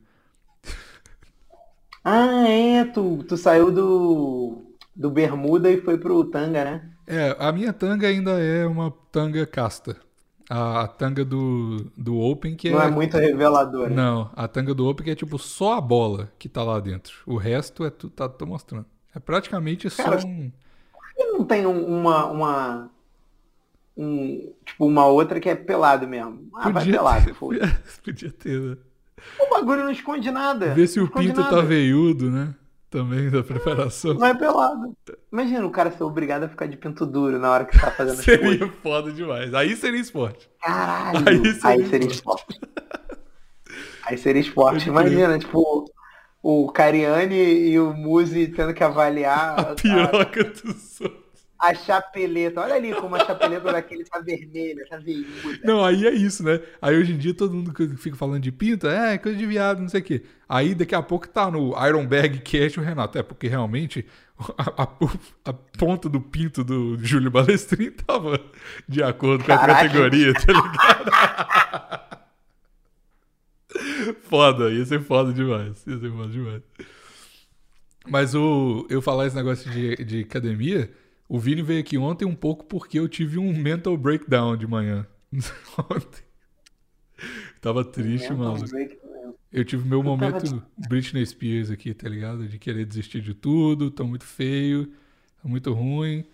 Ah, 2.03 2.47
é, 2.47 2.85
tu, 2.85 3.23
tu 3.23 3.37
saiu 3.37 3.71
do, 3.71 4.75
do 4.95 5.09
bermuda 5.09 5.69
e 5.71 5.81
foi 5.81 5.97
pro 5.97 6.23
tanga, 6.29 6.63
né? 6.65 6.92
É, 7.05 7.35
a 7.39 7.51
minha 7.51 7.73
tanga 7.73 8.07
ainda 8.07 8.31
é 8.39 8.65
uma 8.65 8.91
tanga 9.11 9.45
casta. 9.45 9.97
A, 10.49 10.81
a 10.81 10.87
tanga 10.87 11.23
do, 11.23 11.89
do 11.97 12.17
Open, 12.19 12.55
que 12.55 12.69
Não 12.69 12.81
é 12.81 12.87
é. 12.87 12.91
muito 12.91 13.17
reveladora. 13.17 13.89
Não, 13.89 14.29
a 14.35 14.47
tanga 14.47 14.73
do 14.73 14.85
Open 14.87 15.05
que 15.05 15.11
é 15.11 15.15
tipo 15.15 15.39
só 15.39 15.73
a 15.77 15.81
bola 15.81 16.31
que 16.37 16.49
tá 16.49 16.63
lá 16.63 16.79
dentro. 16.79 17.13
O 17.25 17.37
resto 17.37 17.85
é 17.85 17.89
tudo, 17.89 18.11
tá, 18.11 18.27
tô 18.27 18.45
mostrando. 18.45 18.85
É 19.15 19.19
praticamente 19.19 19.89
só 19.89 20.03
Cara, 20.03 20.25
um. 20.25 20.51
Por 20.91 21.13
que 21.15 21.23
não 21.25 21.45
tem 21.45 21.65
um- 21.65 21.85
uma, 21.99 22.25
uma, 22.25 22.91
um, 23.95 24.53
tipo, 24.65 24.85
uma 24.85 25.05
outra 25.05 25.39
que 25.39 25.49
é 25.49 25.55
pelado 25.55 26.07
mesmo? 26.07 26.49
Ah, 26.55 26.69
vai 26.69 26.85
pelado, 26.85 27.25
ter, 27.25 27.33
foda. 27.33 27.59
podia 28.03 28.31
ter, 28.31 28.59
né? 28.59 28.77
O 29.39 29.49
bagulho 29.49 29.83
não 29.83 29.91
esconde 29.91 30.29
nada. 30.31 30.73
Ver 30.73 30.87
se 30.87 30.99
o 30.99 31.07
pinto 31.09 31.35
tá 31.35 31.43
nada. 31.43 31.61
veiudo, 31.61 32.29
né? 32.29 32.53
Também 32.93 33.27
da 33.31 33.43
preparação. 33.43 34.13
Não 34.13 34.27
é 34.27 34.35
pelado. 34.35 34.95
Imagina 35.31 35.65
o 35.65 35.71
cara 35.71 35.89
ser 35.91 36.03
obrigado 36.03 36.43
a 36.43 36.47
ficar 36.47 36.67
de 36.67 36.77
pinto 36.77 37.07
duro 37.07 37.39
na 37.39 37.49
hora 37.49 37.65
que 37.65 37.75
tá 37.79 37.89
fazendo 37.89 38.21
Seria 38.21 38.59
coisas. 38.59 38.69
foda 38.83 39.11
demais. 39.11 39.51
Aí 39.55 39.75
seria 39.75 39.99
esporte. 39.99 40.47
Caralho. 40.61 41.27
Aí 41.27 41.37
Aí 41.63 41.83
seria 41.87 41.89
seria, 41.89 42.07
esporte. 42.07 42.59
Aí 44.05 44.17
seria 44.17 44.41
esporte. 44.41 44.87
Imagina, 44.89 45.39
tipo, 45.39 45.85
o 46.41 46.71
Cariani 46.71 47.35
e 47.35 47.79
o 47.79 47.93
Muzi 47.93 48.47
tendo 48.49 48.73
que 48.75 48.83
avaliar 48.83 49.59
A 49.59 49.75
piroca 49.75 50.43
dos 50.43 51.01
outros. 51.01 51.22
A, 51.69 51.73
chapeleta. 51.75 52.61
Olha 52.61 52.75
ali 52.75 52.93
como 52.93 53.15
a 53.15 53.19
chapeleta 53.25 53.71
daquele 53.71 54.03
tá 54.05 54.19
vermelha, 54.19 54.85
tá 54.89 54.97
veiuda. 54.97 55.59
Não, 55.63 55.83
aí 55.83 56.05
é 56.05 56.11
isso, 56.11 56.43
né? 56.43 56.59
Aí 56.81 56.95
hoje 56.95 57.13
em 57.13 57.17
dia 57.17 57.33
todo 57.33 57.53
mundo 57.55 57.73
que 57.73 57.87
fica 57.97 58.15
falando 58.15 58.41
de 58.41 58.51
pinto, 58.51 58.87
é 58.87 59.17
coisa 59.17 59.37
de 59.37 59.45
viado, 59.45 59.81
não 59.81 59.89
sei 59.89 60.01
o 60.01 60.03
quê. 60.03 60.23
Aí 60.47 60.75
daqui 60.75 60.95
a 60.95 61.01
pouco 61.01 61.27
tá 61.27 61.49
no 61.49 61.73
Iron 61.87 62.05
Bag 62.05 62.39
Cash 62.39 62.77
o 62.77 62.81
Renato. 62.81 63.17
É 63.17 63.23
porque 63.23 63.47
realmente 63.47 64.05
a, 64.57 64.83
a- 64.83 64.97
a 65.45 65.53
ponta 65.53 66.09
do 66.09 66.19
pinto 66.21 66.63
do 66.63 66.97
Júlio 67.03 67.31
Balestrin 67.31 67.91
tava 67.91 68.39
de 68.87 69.01
acordo 69.03 69.43
com 69.43 69.53
a 69.53 69.57
categoria, 69.57 70.33
tá 70.33 70.51
ligado? 70.53 72.13
foda, 74.23 74.69
ia 74.71 74.85
ser 74.85 75.01
foda 75.01 75.33
demais. 75.33 75.85
Ia 75.87 75.99
ser 75.99 76.11
foda 76.11 76.29
demais. 76.29 76.61
Mas 78.07 78.35
o, 78.35 78.85
eu 78.89 79.01
falar 79.01 79.27
esse 79.27 79.35
negócio 79.35 79.69
de, 79.71 79.95
de 80.03 80.21
academia, 80.21 80.91
o 81.27 81.39
Vini 81.39 81.61
veio 81.61 81.79
aqui 81.81 81.97
ontem 81.97 82.25
um 82.25 82.35
pouco 82.35 82.65
porque 82.65 82.99
eu 82.99 83.07
tive 83.07 83.37
um 83.39 83.53
mental 83.57 83.97
breakdown 83.97 84.57
de 84.57 84.67
manhã. 84.67 85.05
ontem. 85.91 86.23
Tava 87.61 87.83
triste, 87.85 88.29
Mental 88.33 88.55
break- 88.69 88.97
Eu 89.51 89.63
tive 89.65 89.87
meu 89.87 89.99
tava 90.03 90.09
momento 90.17 90.63
Britney 90.89 91.25
Spears 91.25 91.69
aqui, 91.71 91.93
tá 91.93 92.09
ligado? 92.09 92.47
De 92.47 92.57
querer 92.59 92.85
desistir 92.85 93.21
de 93.21 93.33
tudo, 93.33 93.91
tô 93.91 94.05
muito 94.05 94.25
feio, 94.25 94.87
tá 95.41 95.47
muito 95.47 95.71
ruim. 95.73 96.25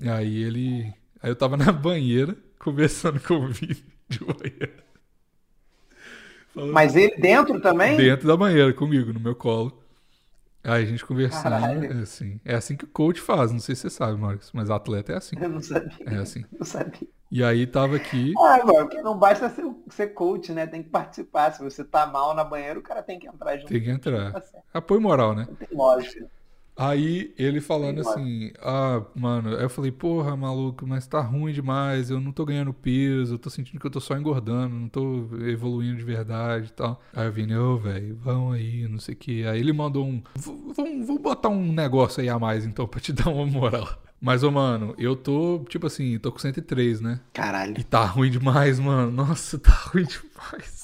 E 0.00 0.08
aí 0.08 0.42
ele. 0.42 0.94
Aí 1.22 1.30
eu 1.30 1.36
tava 1.36 1.56
na 1.56 1.72
banheira, 1.72 2.36
conversando 2.58 3.20
com 3.20 3.34
o 3.36 3.48
Vini 3.48 3.84
de 4.08 4.20
manhã. 4.24 4.72
Falando 6.54 6.72
Mas 6.72 6.96
ele 6.96 7.16
dentro 7.16 7.60
também? 7.60 7.96
dentro 7.96 8.26
da 8.26 8.36
banheira 8.36 8.72
comigo, 8.72 9.12
no 9.12 9.20
meu 9.20 9.34
colo. 9.34 9.79
Aí 10.62 10.82
a 10.82 10.86
gente 10.86 11.04
conversando, 11.04 11.42
Caralho. 11.42 11.84
é 11.84 12.02
assim. 12.02 12.40
É 12.44 12.54
assim 12.54 12.76
que 12.76 12.84
o 12.84 12.88
coach 12.88 13.20
faz, 13.20 13.50
não 13.50 13.60
sei 13.60 13.74
se 13.74 13.82
você 13.82 13.90
sabe, 13.90 14.20
Marcos, 14.20 14.50
mas 14.52 14.70
atleta 14.70 15.12
é 15.12 15.16
assim. 15.16 15.36
Eu 15.40 15.48
não 15.48 15.62
sabia. 15.62 16.06
É 16.06 16.16
assim. 16.16 16.44
Não 16.58 16.66
sabia. 16.66 17.08
E 17.30 17.44
aí 17.44 17.66
tava 17.66 17.96
aqui. 17.96 18.34
Ah, 18.38 18.56
agora, 18.56 18.84
porque 18.84 19.00
não 19.00 19.16
basta 19.16 19.48
ser, 19.48 19.64
ser 19.88 20.08
coach, 20.08 20.52
né? 20.52 20.66
Tem 20.66 20.82
que 20.82 20.90
participar. 20.90 21.52
Se 21.52 21.62
você 21.62 21.84
tá 21.84 22.04
mal 22.04 22.34
na 22.34 22.42
banheira, 22.42 22.78
o 22.78 22.82
cara 22.82 23.02
tem 23.02 23.18
que 23.18 23.28
entrar 23.28 23.56
junto. 23.56 23.68
Tem 23.68 23.80
que 23.80 23.90
entrar. 23.90 24.32
Tá 24.32 24.40
certo. 24.40 24.64
Apoio 24.74 25.00
moral, 25.00 25.34
né? 25.34 25.46
Tem 25.58 25.68
lógica. 25.72 26.26
Aí 26.76 27.34
ele 27.36 27.60
falando 27.60 28.00
assim, 28.00 28.52
ah, 28.62 29.02
mano, 29.14 29.54
aí 29.54 29.62
eu 29.62 29.68
falei, 29.68 29.90
porra, 29.92 30.34
maluco, 30.34 30.86
mas 30.86 31.06
tá 31.06 31.20
ruim 31.20 31.52
demais, 31.52 32.08
eu 32.10 32.20
não 32.20 32.32
tô 32.32 32.44
ganhando 32.46 32.72
peso, 32.72 33.34
eu 33.34 33.38
tô 33.38 33.50
sentindo 33.50 33.78
que 33.78 33.86
eu 33.86 33.90
tô 33.90 34.00
só 34.00 34.16
engordando, 34.16 34.74
não 34.74 34.88
tô 34.88 35.28
evoluindo 35.46 35.98
de 35.98 36.04
verdade 36.04 36.68
e 36.68 36.72
tal. 36.72 37.02
Aí 37.14 37.26
eu 37.26 37.32
vim, 37.32 37.52
ô, 37.54 37.76
velho, 37.76 38.16
vão 38.16 38.52
aí, 38.52 38.88
não 38.88 38.98
sei 38.98 39.14
o 39.14 39.18
que. 39.18 39.44
Aí 39.46 39.60
ele 39.60 39.72
mandou 39.74 40.06
um, 40.06 40.22
"V- 40.34 40.72
vamos 40.74 41.06
vamos 41.06 41.20
botar 41.22 41.48
um 41.50 41.70
negócio 41.72 42.22
aí 42.22 42.28
a 42.30 42.38
mais 42.38 42.64
então 42.64 42.86
pra 42.88 42.98
te 43.00 43.12
dar 43.12 43.28
uma 43.28 43.44
moral. 43.44 43.86
Mas, 44.22 44.42
ô, 44.42 44.50
mano, 44.50 44.94
eu 44.98 45.16
tô, 45.16 45.64
tipo 45.68 45.86
assim, 45.86 46.18
tô 46.18 46.30
com 46.32 46.38
103, 46.38 47.00
né? 47.00 47.20
Caralho. 47.32 47.74
E 47.78 47.84
tá 47.84 48.04
ruim 48.04 48.30
demais, 48.30 48.78
mano. 48.78 49.10
Nossa, 49.10 49.58
tá 49.58 49.70
ruim 49.92 50.04
demais. 50.04 50.79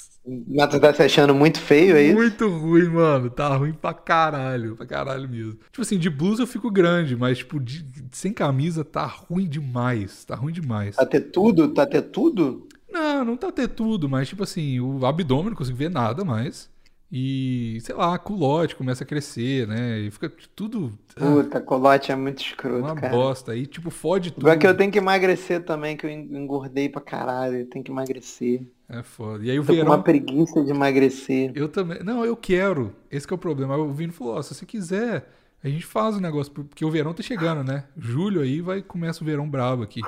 Tu 0.70 0.80
tá 0.80 0.92
se 0.92 1.02
achando 1.02 1.34
muito 1.34 1.60
feio, 1.60 1.96
é 1.96 2.02
isso? 2.02 2.14
Muito 2.16 2.48
ruim, 2.48 2.88
mano. 2.88 3.30
Tá 3.30 3.54
ruim 3.56 3.72
pra 3.72 3.94
caralho. 3.94 4.74
Pra 4.76 4.84
caralho 4.86 5.28
mesmo. 5.28 5.52
Tipo 5.70 5.82
assim, 5.82 5.98
de 5.98 6.10
blusa 6.10 6.42
eu 6.42 6.46
fico 6.46 6.70
grande, 6.70 7.14
mas, 7.16 7.38
tipo, 7.38 7.60
de- 7.60 7.84
sem 8.10 8.32
camisa 8.32 8.84
tá 8.84 9.06
ruim 9.06 9.48
demais. 9.48 10.24
Tá 10.24 10.34
ruim 10.34 10.52
demais. 10.52 10.96
Tá 10.96 11.06
ter 11.06 11.20
tudo? 11.20 11.68
Tá 11.68 11.86
ter 11.86 12.02
tudo? 12.02 12.66
Não, 12.90 13.24
não 13.24 13.36
tá 13.36 13.52
ter 13.52 13.68
tudo, 13.68 14.08
mas, 14.08 14.28
tipo 14.28 14.42
assim, 14.42 14.80
o 14.80 15.04
abdômen 15.06 15.50
não 15.50 15.56
consigo 15.56 15.76
ver 15.76 15.90
nada 15.90 16.24
mais. 16.24 16.68
E, 17.10 17.78
sei 17.82 17.94
lá, 17.94 18.18
culote 18.18 18.74
começa 18.74 19.04
a 19.04 19.06
crescer, 19.06 19.66
né? 19.68 20.00
E 20.00 20.10
fica 20.10 20.28
tudo 20.56 20.92
ah, 21.16 21.20
Puta, 21.20 21.60
colote 21.60 22.10
é 22.10 22.16
muito 22.16 22.42
escroto, 22.42 22.80
uma 22.84 22.94
cara. 22.96 23.12
bosta. 23.14 23.52
Aí, 23.52 23.64
tipo, 23.64 23.90
fode 23.90 24.32
tudo. 24.32 24.42
Igual 24.42 24.58
que 24.58 24.66
eu 24.66 24.76
tenho 24.76 24.90
que 24.90 24.98
emagrecer 24.98 25.64
também, 25.64 25.96
que 25.96 26.04
eu 26.04 26.10
engordei 26.10 26.88
pra 26.88 27.00
caralho. 27.00 27.58
Eu 27.58 27.66
tenho 27.70 27.84
que 27.84 27.92
emagrecer. 27.92 28.66
É 28.88 29.02
foda. 29.04 29.44
E 29.44 29.50
aí 29.50 29.58
o 29.58 29.62
Tô 29.62 29.68
com 29.68 29.74
verão. 29.74 29.90
uma 29.92 30.02
preguiça 30.02 30.64
de 30.64 30.70
emagrecer. 30.70 31.52
Eu 31.54 31.68
também. 31.68 32.02
Não, 32.02 32.24
eu 32.24 32.36
quero. 32.36 32.92
Esse 33.10 33.26
que 33.26 33.32
é 33.32 33.36
o 33.36 33.38
problema. 33.38 33.74
Aí 33.76 33.80
O 33.80 33.92
Vini 33.92 34.12
falou: 34.12 34.34
ó, 34.34 34.42
se 34.42 34.52
você 34.54 34.66
quiser, 34.66 35.28
a 35.62 35.68
gente 35.68 35.86
faz 35.86 36.16
o 36.16 36.20
negócio. 36.20 36.52
Porque 36.52 36.84
o 36.84 36.90
verão 36.90 37.14
tá 37.14 37.22
chegando, 37.22 37.62
né? 37.62 37.84
Julho 37.96 38.40
aí 38.40 38.60
vai 38.60 38.82
começa 38.82 39.22
o 39.22 39.26
verão 39.26 39.48
brabo 39.48 39.84
aqui. 39.84 40.00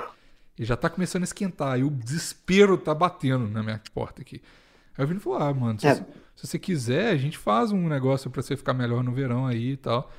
E 0.57 0.65
já 0.65 0.75
tá 0.75 0.89
começando 0.89 1.23
a 1.23 1.25
esquentar. 1.25 1.79
E 1.79 1.83
o 1.83 1.89
desespero 1.89 2.77
tá 2.77 2.93
batendo 2.93 3.47
na 3.47 3.63
minha 3.63 3.81
porta 3.93 4.21
aqui. 4.21 4.41
Aí 4.97 5.05
o 5.05 5.07
Vini 5.07 5.21
falou: 5.21 5.39
Ah, 5.39 5.53
mano, 5.53 5.79
se, 5.79 5.87
É. 5.87 5.95
você- 5.95 6.03
se 6.39 6.47
você 6.47 6.59
quiser, 6.59 7.09
a 7.11 7.17
gente 7.17 7.37
faz 7.37 7.71
um 7.71 7.87
negócio 7.87 8.29
pra 8.29 8.41
você 8.41 8.55
ficar 8.55 8.73
melhor 8.73 9.03
no 9.03 9.11
verão 9.11 9.45
aí 9.45 9.71
e 9.71 9.77
tal. 9.77 10.09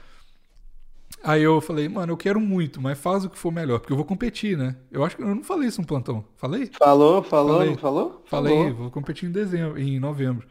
Aí 1.22 1.42
eu 1.42 1.60
falei, 1.60 1.88
mano, 1.88 2.12
eu 2.12 2.16
quero 2.16 2.40
muito, 2.40 2.80
mas 2.80 2.98
faz 2.98 3.24
o 3.24 3.30
que 3.30 3.36
for 3.38 3.52
melhor, 3.52 3.78
porque 3.80 3.92
eu 3.92 3.96
vou 3.96 4.04
competir, 4.06 4.56
né? 4.56 4.76
Eu 4.90 5.04
acho 5.04 5.16
que 5.16 5.22
eu 5.22 5.34
não 5.34 5.42
falei 5.42 5.68
isso 5.68 5.80
no 5.80 5.86
plantão. 5.86 6.24
Falei? 6.36 6.70
Falou, 6.78 7.22
falou, 7.22 7.58
Falei. 7.58 7.70
não 7.70 7.78
falou? 7.78 8.22
Falei, 8.26 8.52
Falou. 8.56 8.74
vou 8.74 8.90
competir 8.90 9.28
em 9.28 9.32
dezembro, 9.32 9.78
em 9.78 9.98
novembro. 10.00 10.46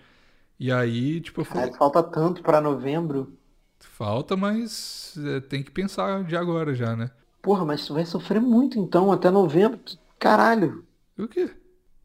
E 0.60 0.72
aí, 0.72 1.22
tipo, 1.22 1.42
eu 1.42 1.46
falei, 1.46 1.72
Caralho, 1.72 1.78
falta 1.78 2.04
tanto 2.04 2.42
pra 2.44 2.62
novembro. 2.62 3.38
falta, 3.80 4.36
mas 4.38 5.16
é, 5.18 5.40
tem 5.42 5.64
que 5.64 5.72
pensar 5.72 6.24
de 6.24 6.36
agora 6.36 6.74
já, 6.76 6.96
né? 6.96 7.12
Porra, 7.42 7.66
mas 7.66 7.86
tu 7.86 7.94
vai 7.94 8.06
sofrer 8.06 8.40
muito 8.42 8.78
então, 8.80 9.12
até 9.12 9.30
novembro. 9.32 9.80
Caralho. 10.20 10.86
O 11.18 11.28
quê? 11.28 11.50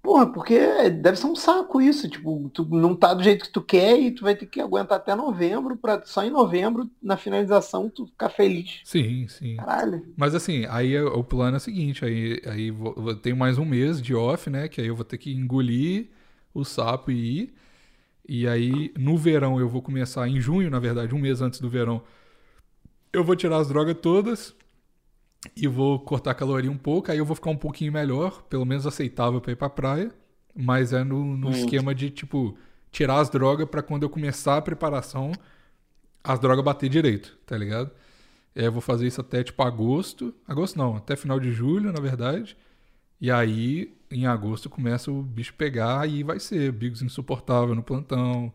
Porra, 0.04 0.26
porque 0.30 0.90
deve 0.90 1.16
ser 1.16 1.26
um 1.26 1.34
saco 1.34 1.80
isso. 1.80 2.06
Tipo, 2.10 2.50
tu 2.50 2.62
não 2.66 2.94
tá 2.94 3.14
do 3.14 3.22
jeito 3.22 3.46
que 3.46 3.50
tu 3.50 3.62
quer 3.62 3.98
e 3.98 4.10
tu 4.10 4.22
vai 4.22 4.36
ter 4.36 4.44
que 4.44 4.60
aguentar 4.60 4.98
até 4.98 5.14
novembro 5.14 5.78
pra 5.78 6.02
só 6.04 6.22
em 6.22 6.28
novembro, 6.28 6.90
na 7.02 7.16
finalização, 7.16 7.88
tu 7.88 8.06
ficar 8.08 8.28
feliz. 8.28 8.82
Sim, 8.84 9.26
sim. 9.28 9.56
Caralho. 9.56 10.04
Mas 10.14 10.34
assim, 10.34 10.66
aí 10.68 10.94
é- 10.94 11.02
o 11.02 11.24
plano 11.24 11.54
é 11.54 11.56
o 11.56 11.60
seguinte, 11.60 12.04
aí, 12.04 12.38
aí 12.44 12.70
vou, 12.70 12.94
vou- 12.94 13.16
tenho 13.16 13.34
mais 13.34 13.56
um 13.56 13.64
mês 13.64 14.00
de 14.02 14.14
off, 14.14 14.50
né? 14.50 14.68
Que 14.68 14.82
aí 14.82 14.88
eu 14.88 14.94
vou 14.94 15.06
ter 15.06 15.16
que 15.16 15.32
engolir 15.32 16.08
o 16.52 16.64
sapo 16.66 17.10
e 17.10 17.38
ir. 17.40 17.54
E 18.28 18.46
aí, 18.46 18.92
no 18.98 19.16
verão, 19.16 19.58
eu 19.58 19.70
vou 19.70 19.80
começar, 19.80 20.28
em 20.28 20.38
junho, 20.38 20.68
na 20.68 20.78
verdade, 20.78 21.14
um 21.14 21.18
mês 21.18 21.40
antes 21.40 21.60
do 21.60 21.70
verão, 21.70 22.02
eu 23.10 23.24
vou 23.24 23.34
tirar 23.36 23.56
as 23.56 23.68
drogas 23.68 23.96
todas 24.02 24.54
e 25.56 25.66
vou 25.66 25.98
cortar 26.00 26.32
a 26.32 26.34
caloria 26.34 26.70
um 26.70 26.76
pouco, 26.76 27.10
aí 27.10 27.18
eu 27.18 27.24
vou 27.24 27.34
ficar 27.36 27.50
um 27.50 27.56
pouquinho 27.56 27.92
melhor, 27.92 28.42
pelo 28.42 28.64
menos 28.64 28.86
aceitável 28.86 29.40
pra 29.40 29.52
ir 29.52 29.56
pra 29.56 29.68
praia. 29.68 30.10
Mas 30.54 30.92
é 30.92 31.02
no, 31.02 31.36
no 31.36 31.50
esquema 31.50 31.94
de, 31.94 32.10
tipo, 32.10 32.56
tirar 32.92 33.18
as 33.18 33.28
drogas 33.28 33.68
pra 33.68 33.82
quando 33.82 34.04
eu 34.04 34.10
começar 34.10 34.56
a 34.56 34.62
preparação, 34.62 35.32
as 36.22 36.38
drogas 36.38 36.64
bater 36.64 36.88
direito, 36.88 37.36
tá 37.44 37.56
ligado? 37.56 37.90
É, 38.54 38.66
eu 38.66 38.72
vou 38.72 38.80
fazer 38.80 39.06
isso 39.06 39.20
até 39.20 39.42
tipo 39.42 39.62
agosto. 39.62 40.32
Agosto 40.46 40.78
não, 40.78 40.96
até 40.96 41.16
final 41.16 41.40
de 41.40 41.50
julho, 41.50 41.92
na 41.92 42.00
verdade. 42.00 42.56
E 43.20 43.30
aí, 43.30 43.96
em 44.10 44.26
agosto, 44.26 44.70
começa 44.70 45.10
o 45.10 45.22
bicho 45.22 45.54
pegar 45.54 46.08
e 46.08 46.22
vai 46.22 46.38
ser 46.38 46.70
Bigos 46.72 47.02
insuportável 47.02 47.74
no 47.74 47.82
plantão, 47.82 48.52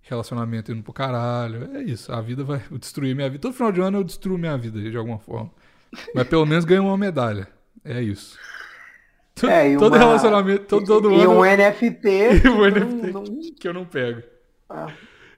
relacionamento 0.00 0.72
indo 0.72 0.82
pro 0.82 0.92
caralho. 0.92 1.76
É 1.76 1.82
isso, 1.82 2.12
a 2.12 2.20
vida 2.20 2.42
vai 2.44 2.60
destruir 2.78 3.14
minha 3.14 3.30
vida. 3.30 3.40
Todo 3.40 3.54
final 3.54 3.72
de 3.72 3.80
ano 3.80 3.98
eu 3.98 4.04
destruo 4.04 4.36
minha 4.38 4.56
vida 4.58 4.80
de 4.80 4.96
alguma 4.96 5.18
forma. 5.18 5.50
Mas 6.14 6.26
pelo 6.28 6.46
menos 6.46 6.64
ganho 6.64 6.84
uma 6.84 6.96
medalha. 6.98 7.48
É 7.84 8.00
isso. 8.00 8.38
É, 9.48 9.70
e 9.72 9.76
todo 9.76 9.92
uma- 9.92 9.98
relacionamento, 9.98 10.64
todo, 10.66 10.86
todo 10.86 11.10
e 11.12 11.22
ano 11.22 11.40
um 11.40 11.44
NFT. 11.44 12.08
E 12.36 12.40
que 12.40 12.48
um 12.48 12.64
NFT. 12.64 13.12
não- 13.12 13.22
não- 13.22 13.54
que 13.58 13.68
eu 13.68 13.74
não 13.74 13.84
pego. 13.84 14.22
Ah, 14.68 14.92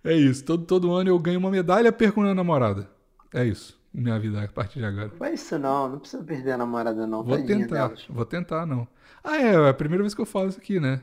É 0.05 0.13
isso. 0.15 0.45
Todo, 0.45 0.65
todo 0.67 0.93
ano 0.93 1.09
eu 1.11 1.19
ganho 1.19 1.39
uma 1.39 1.51
medalha 1.51 1.89
e 1.89 1.93
perco 1.93 2.21
uma 2.21 2.35
namorada. 2.35 2.89
É 3.33 3.45
isso. 3.45 3.79
Minha 3.93 4.19
vida 4.19 4.43
a 4.43 4.49
partir 4.49 4.81
de 4.81 4.85
agora. 4.85 5.11
Faz 5.11 5.41
isso 5.41 5.59
não, 5.59 5.89
não 5.89 5.99
precisa 6.01 6.23
perder 6.23 6.53
a 6.53 6.59
namorada 6.59 7.07
não. 7.07 7.23
Vou 7.23 7.37
tadinha 7.39 7.59
tentar. 7.61 7.87
delas. 7.89 8.05
Vou 8.11 8.25
tentar, 8.27 8.67
não. 8.67 8.87
Ah, 9.23 9.37
é. 9.41 9.55
É 9.55 9.69
a 9.69 9.75
primeira 9.75 10.03
vez 10.03 10.13
que 10.15 10.21
eu 10.21 10.27
falo 10.27 10.49
isso 10.49 10.59
aqui, 10.59 10.79
né? 10.81 11.01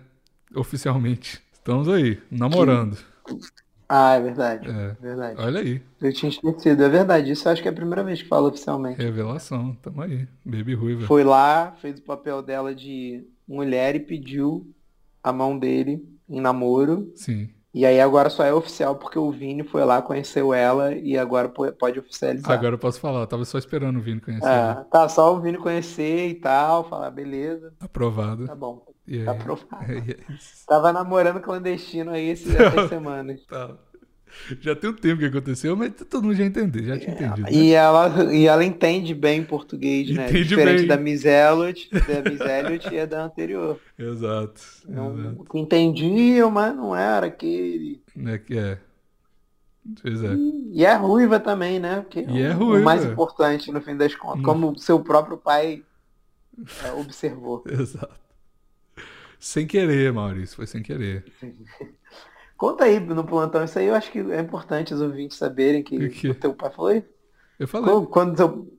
Oficialmente. 0.53 1.41
Estamos 1.53 1.87
aí, 1.87 2.21
namorando. 2.29 2.97
Ah, 3.93 4.13
é 4.13 4.21
verdade. 4.21 4.69
É. 4.69 4.95
Verdade. 5.01 5.41
Olha 5.41 5.59
aí. 5.59 5.81
Eu 6.01 6.13
tinha 6.13 6.29
esquecido, 6.29 6.81
é 6.81 6.87
verdade. 6.87 7.29
Isso 7.29 7.45
eu 7.45 7.51
acho 7.51 7.61
que 7.61 7.67
é 7.67 7.71
a 7.71 7.75
primeira 7.75 8.03
vez 8.05 8.21
que 8.21 8.27
fala 8.29 8.47
oficialmente. 8.47 9.01
Revelação. 9.01 9.75
Tamo 9.81 10.01
aí. 10.01 10.25
Baby 10.45 10.73
ruiva. 10.75 11.05
Foi 11.07 11.25
lá, 11.25 11.73
fez 11.81 11.99
o 11.99 12.03
papel 12.03 12.41
dela 12.41 12.73
de 12.73 13.27
mulher 13.45 13.93
e 13.95 13.99
pediu 13.99 14.65
a 15.21 15.33
mão 15.33 15.59
dele 15.59 16.01
em 16.29 16.39
namoro. 16.39 17.11
Sim. 17.15 17.49
E 17.73 17.85
aí 17.85 17.99
agora 17.99 18.29
só 18.29 18.43
é 18.45 18.53
oficial 18.53 18.95
porque 18.95 19.19
o 19.19 19.29
Vini 19.31 19.63
foi 19.63 19.83
lá, 19.83 20.01
conheceu 20.01 20.53
ela 20.53 20.93
e 20.93 21.17
agora 21.17 21.47
po- 21.49 21.71
pode 21.73 21.99
oficializar. 21.99 22.51
Agora 22.51 22.75
eu 22.75 22.79
posso 22.79 22.99
falar. 22.99 23.25
Tava 23.27 23.43
só 23.43 23.57
esperando 23.57 23.97
o 23.97 24.01
Vini 24.01 24.21
conhecer. 24.21 24.45
Ah, 24.47 24.85
tá, 24.89 25.07
só 25.09 25.35
o 25.35 25.39
Vini 25.41 25.57
conhecer 25.57 26.29
e 26.29 26.35
tal, 26.35 26.87
falar, 26.89 27.11
beleza, 27.11 27.73
Aprovado. 27.79 28.45
tá 28.45 28.55
bom. 28.55 28.85
E? 29.07 29.23
Tá 29.25 29.31
aprovado. 29.31 29.91
É, 29.91 29.97
é 29.97 30.33
isso. 30.33 30.65
Tava 30.67 30.93
namorando 30.93 31.39
clandestino 31.41 32.11
aí 32.11 32.29
esse- 32.29 32.55
essas 32.55 32.89
semanas. 32.89 33.41
Tá. 33.45 33.75
Já 34.61 34.73
tem 34.73 34.89
um 34.89 34.93
tempo 34.93 35.19
que 35.19 35.25
aconteceu, 35.25 35.75
mas 35.75 35.91
todo 36.09 36.23
mundo 36.23 36.35
já 36.35 36.45
entendeu. 36.45 36.83
Já 36.85 36.97
tinha 36.97 37.11
entendido. 37.13 37.41
né? 37.41 37.49
E 37.51 37.73
ela, 37.73 38.33
e 38.33 38.47
ela 38.47 38.63
entende 38.63 39.13
bem 39.13 39.43
português, 39.43 40.09
né? 40.09 40.29
Entende 40.29 40.47
Diferente 40.47 40.77
bem. 40.79 40.87
da 40.87 40.95
Miss 40.95 41.25
Elliot, 41.25 41.89
da 41.91 42.29
Miss 42.31 42.39
Elliot 42.39 42.95
e 42.95 43.05
da 43.05 43.25
anterior. 43.25 43.77
Exato. 43.99 44.61
Não, 44.87 45.19
Exato. 45.19 45.57
entendiam, 45.57 46.49
mas 46.49 46.73
não 46.73 46.95
era 46.95 47.25
aquele. 47.27 48.01
É 48.25 48.37
que 48.37 48.57
é. 48.57 48.77
Pois 50.01 50.23
é. 50.23 50.33
E 50.35 50.85
é 50.85 50.93
ruiva 50.93 51.37
também, 51.39 51.79
né? 51.79 51.99
Porque 52.01 52.21
E 52.21 52.41
é 52.41 52.51
o- 52.51 52.57
ruiva. 52.59 52.79
O 52.79 52.85
mais 52.85 53.03
importante, 53.03 53.69
no 53.71 53.81
fim 53.81 53.97
das 53.97 54.15
contas, 54.15 54.39
Hum. 54.39 54.43
como 54.43 54.71
o 54.71 54.79
seu 54.79 54.99
próprio 55.01 55.37
pai 55.37 55.83
é, 56.85 56.91
observou. 56.93 57.63
Exato. 57.67 58.21
Sem 59.41 59.65
querer, 59.67 60.13
Maurício. 60.13 60.55
Foi 60.55 60.67
sem 60.67 60.81
querer. 60.83 61.25
Conta 62.55 62.83
aí 62.83 62.99
no 62.99 63.25
plantão, 63.25 63.63
isso 63.63 63.79
aí 63.79 63.87
eu 63.87 63.95
acho 63.95 64.11
que 64.11 64.19
é 64.19 64.39
importante 64.39 64.93
os 64.93 65.01
ouvintes 65.01 65.35
saberem 65.37 65.81
que 65.83 65.97
O 65.97 66.09
quê? 66.11 66.29
o 66.29 66.35
teu 66.35 66.53
pai 66.53 66.71
falou 66.71 66.91
isso. 66.91 67.07
Eu 67.57 67.67
falei. 67.67 67.89
Quando, 67.89 68.07
quando 68.07 68.71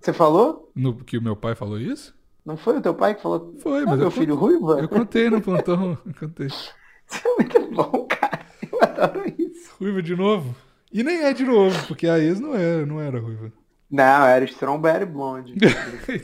você 0.00 0.12
falou? 0.14 0.72
No, 0.74 0.96
que 1.04 1.18
o 1.18 1.22
meu 1.22 1.36
pai 1.36 1.54
falou 1.54 1.78
isso? 1.78 2.16
Não 2.44 2.56
foi 2.56 2.78
o 2.78 2.80
teu 2.80 2.94
pai 2.94 3.14
que 3.14 3.20
falou? 3.22 3.54
Foi, 3.60 3.82
Ah, 3.82 3.86
mas 3.86 3.96
meu 3.98 4.06
eu, 4.06 4.10
filho 4.10 4.36
contei, 4.38 4.58
ruiva? 4.58 4.80
eu 4.80 4.88
contei 4.88 5.28
no 5.30 5.42
plantão. 5.42 5.98
Eu 6.06 6.14
contei. 6.14 6.46
Isso 7.10 7.22
é 7.26 7.34
muito 7.36 7.70
bom, 7.74 8.06
cara. 8.06 8.46
Eu 8.70 8.78
adoro 8.82 9.24
isso. 9.38 9.74
Ruiva 9.78 10.02
de 10.02 10.14
novo? 10.14 10.54
E 10.92 11.02
nem 11.02 11.22
é 11.22 11.32
de 11.32 11.44
novo, 11.44 11.86
porque 11.86 12.06
a 12.06 12.18
ex 12.18 12.38
não 12.40 12.54
era, 12.54 12.84
não 12.86 13.00
era 13.00 13.18
ruiva. 13.18 13.50
Não, 13.90 14.24
era 14.26 14.44
Strawberry 14.44 15.06
Blonde. 15.06 15.54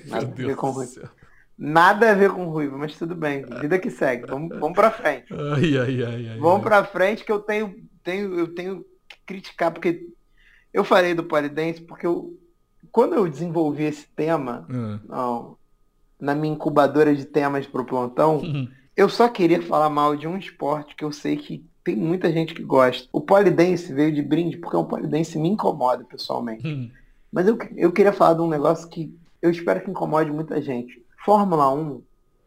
Meu 0.07 0.25
Deus 0.27 0.57
do 0.57 0.85
céu. 0.87 1.09
Nada 1.57 2.11
a 2.11 2.15
ver 2.15 2.31
com 2.31 2.47
ruiva, 2.47 2.77
mas 2.77 2.97
tudo 2.99 3.15
bem. 3.15 3.45
Vida 3.61 3.79
que 3.79 3.91
segue. 3.91 4.27
Vamos, 4.27 4.59
vamos 4.59 4.75
pra 4.75 4.91
frente. 4.91 5.33
Ai, 5.33 5.77
ai, 5.79 6.03
ai, 6.05 6.29
ai. 6.31 6.39
Vamos 6.39 6.59
ai. 6.59 6.63
pra 6.63 6.85
frente 6.85 7.25
que 7.25 7.31
eu 7.31 7.39
tenho, 7.41 7.75
tenho, 8.03 8.35
eu 8.39 8.55
tenho 8.55 8.85
que 9.09 9.17
criticar, 9.25 9.71
porque 9.73 10.09
eu 10.73 10.83
falei 10.83 11.15
do 11.15 11.23
polidense 11.25 11.81
porque 11.81 12.07
eu, 12.07 12.37
quando 12.91 13.15
eu 13.15 13.29
desenvolvi 13.29 13.85
esse 13.85 14.07
tema 14.17 14.67
não, 15.09 15.57
na 16.21 16.35
minha 16.35 16.53
incubadora 16.55 17.15
de 17.15 17.25
temas 17.25 17.67
pro 17.67 17.85
plantão, 17.85 18.39
Uhum. 18.39 18.69
eu 18.97 19.09
só 19.09 19.29
queria 19.29 19.63
falar 19.63 19.89
mal 19.89 20.17
de 20.17 20.27
um 20.27 20.37
esporte 20.37 20.97
que 20.97 21.05
eu 21.05 21.13
sei 21.13 21.37
que 21.37 21.65
tem 21.85 21.95
muita 21.95 22.33
gente 22.33 22.53
que 22.55 22.63
gosta. 22.65 23.09
O 23.13 23.21
polidense 23.21 23.93
veio 23.95 24.13
de 24.13 24.23
brinde 24.23 24.57
porque 24.57 24.77
o 24.77 24.85
polidense 24.85 25.39
me 25.39 25.49
incomoda 25.51 26.03
pessoalmente. 26.03 26.67
Hum. 26.67 26.91
Mas 27.31 27.47
eu, 27.47 27.57
eu 27.77 27.93
queria 27.93 28.13
falar 28.13 28.35
de 28.35 28.41
um 28.41 28.49
negócio 28.49 28.89
que 28.89 29.15
eu 29.43 29.51
espero 29.51 29.83
que 29.83 29.91
incomode 29.91 30.31
muita 30.33 30.61
gente. 30.63 31.04
Fórmula 31.25 31.73
1 31.73 32.03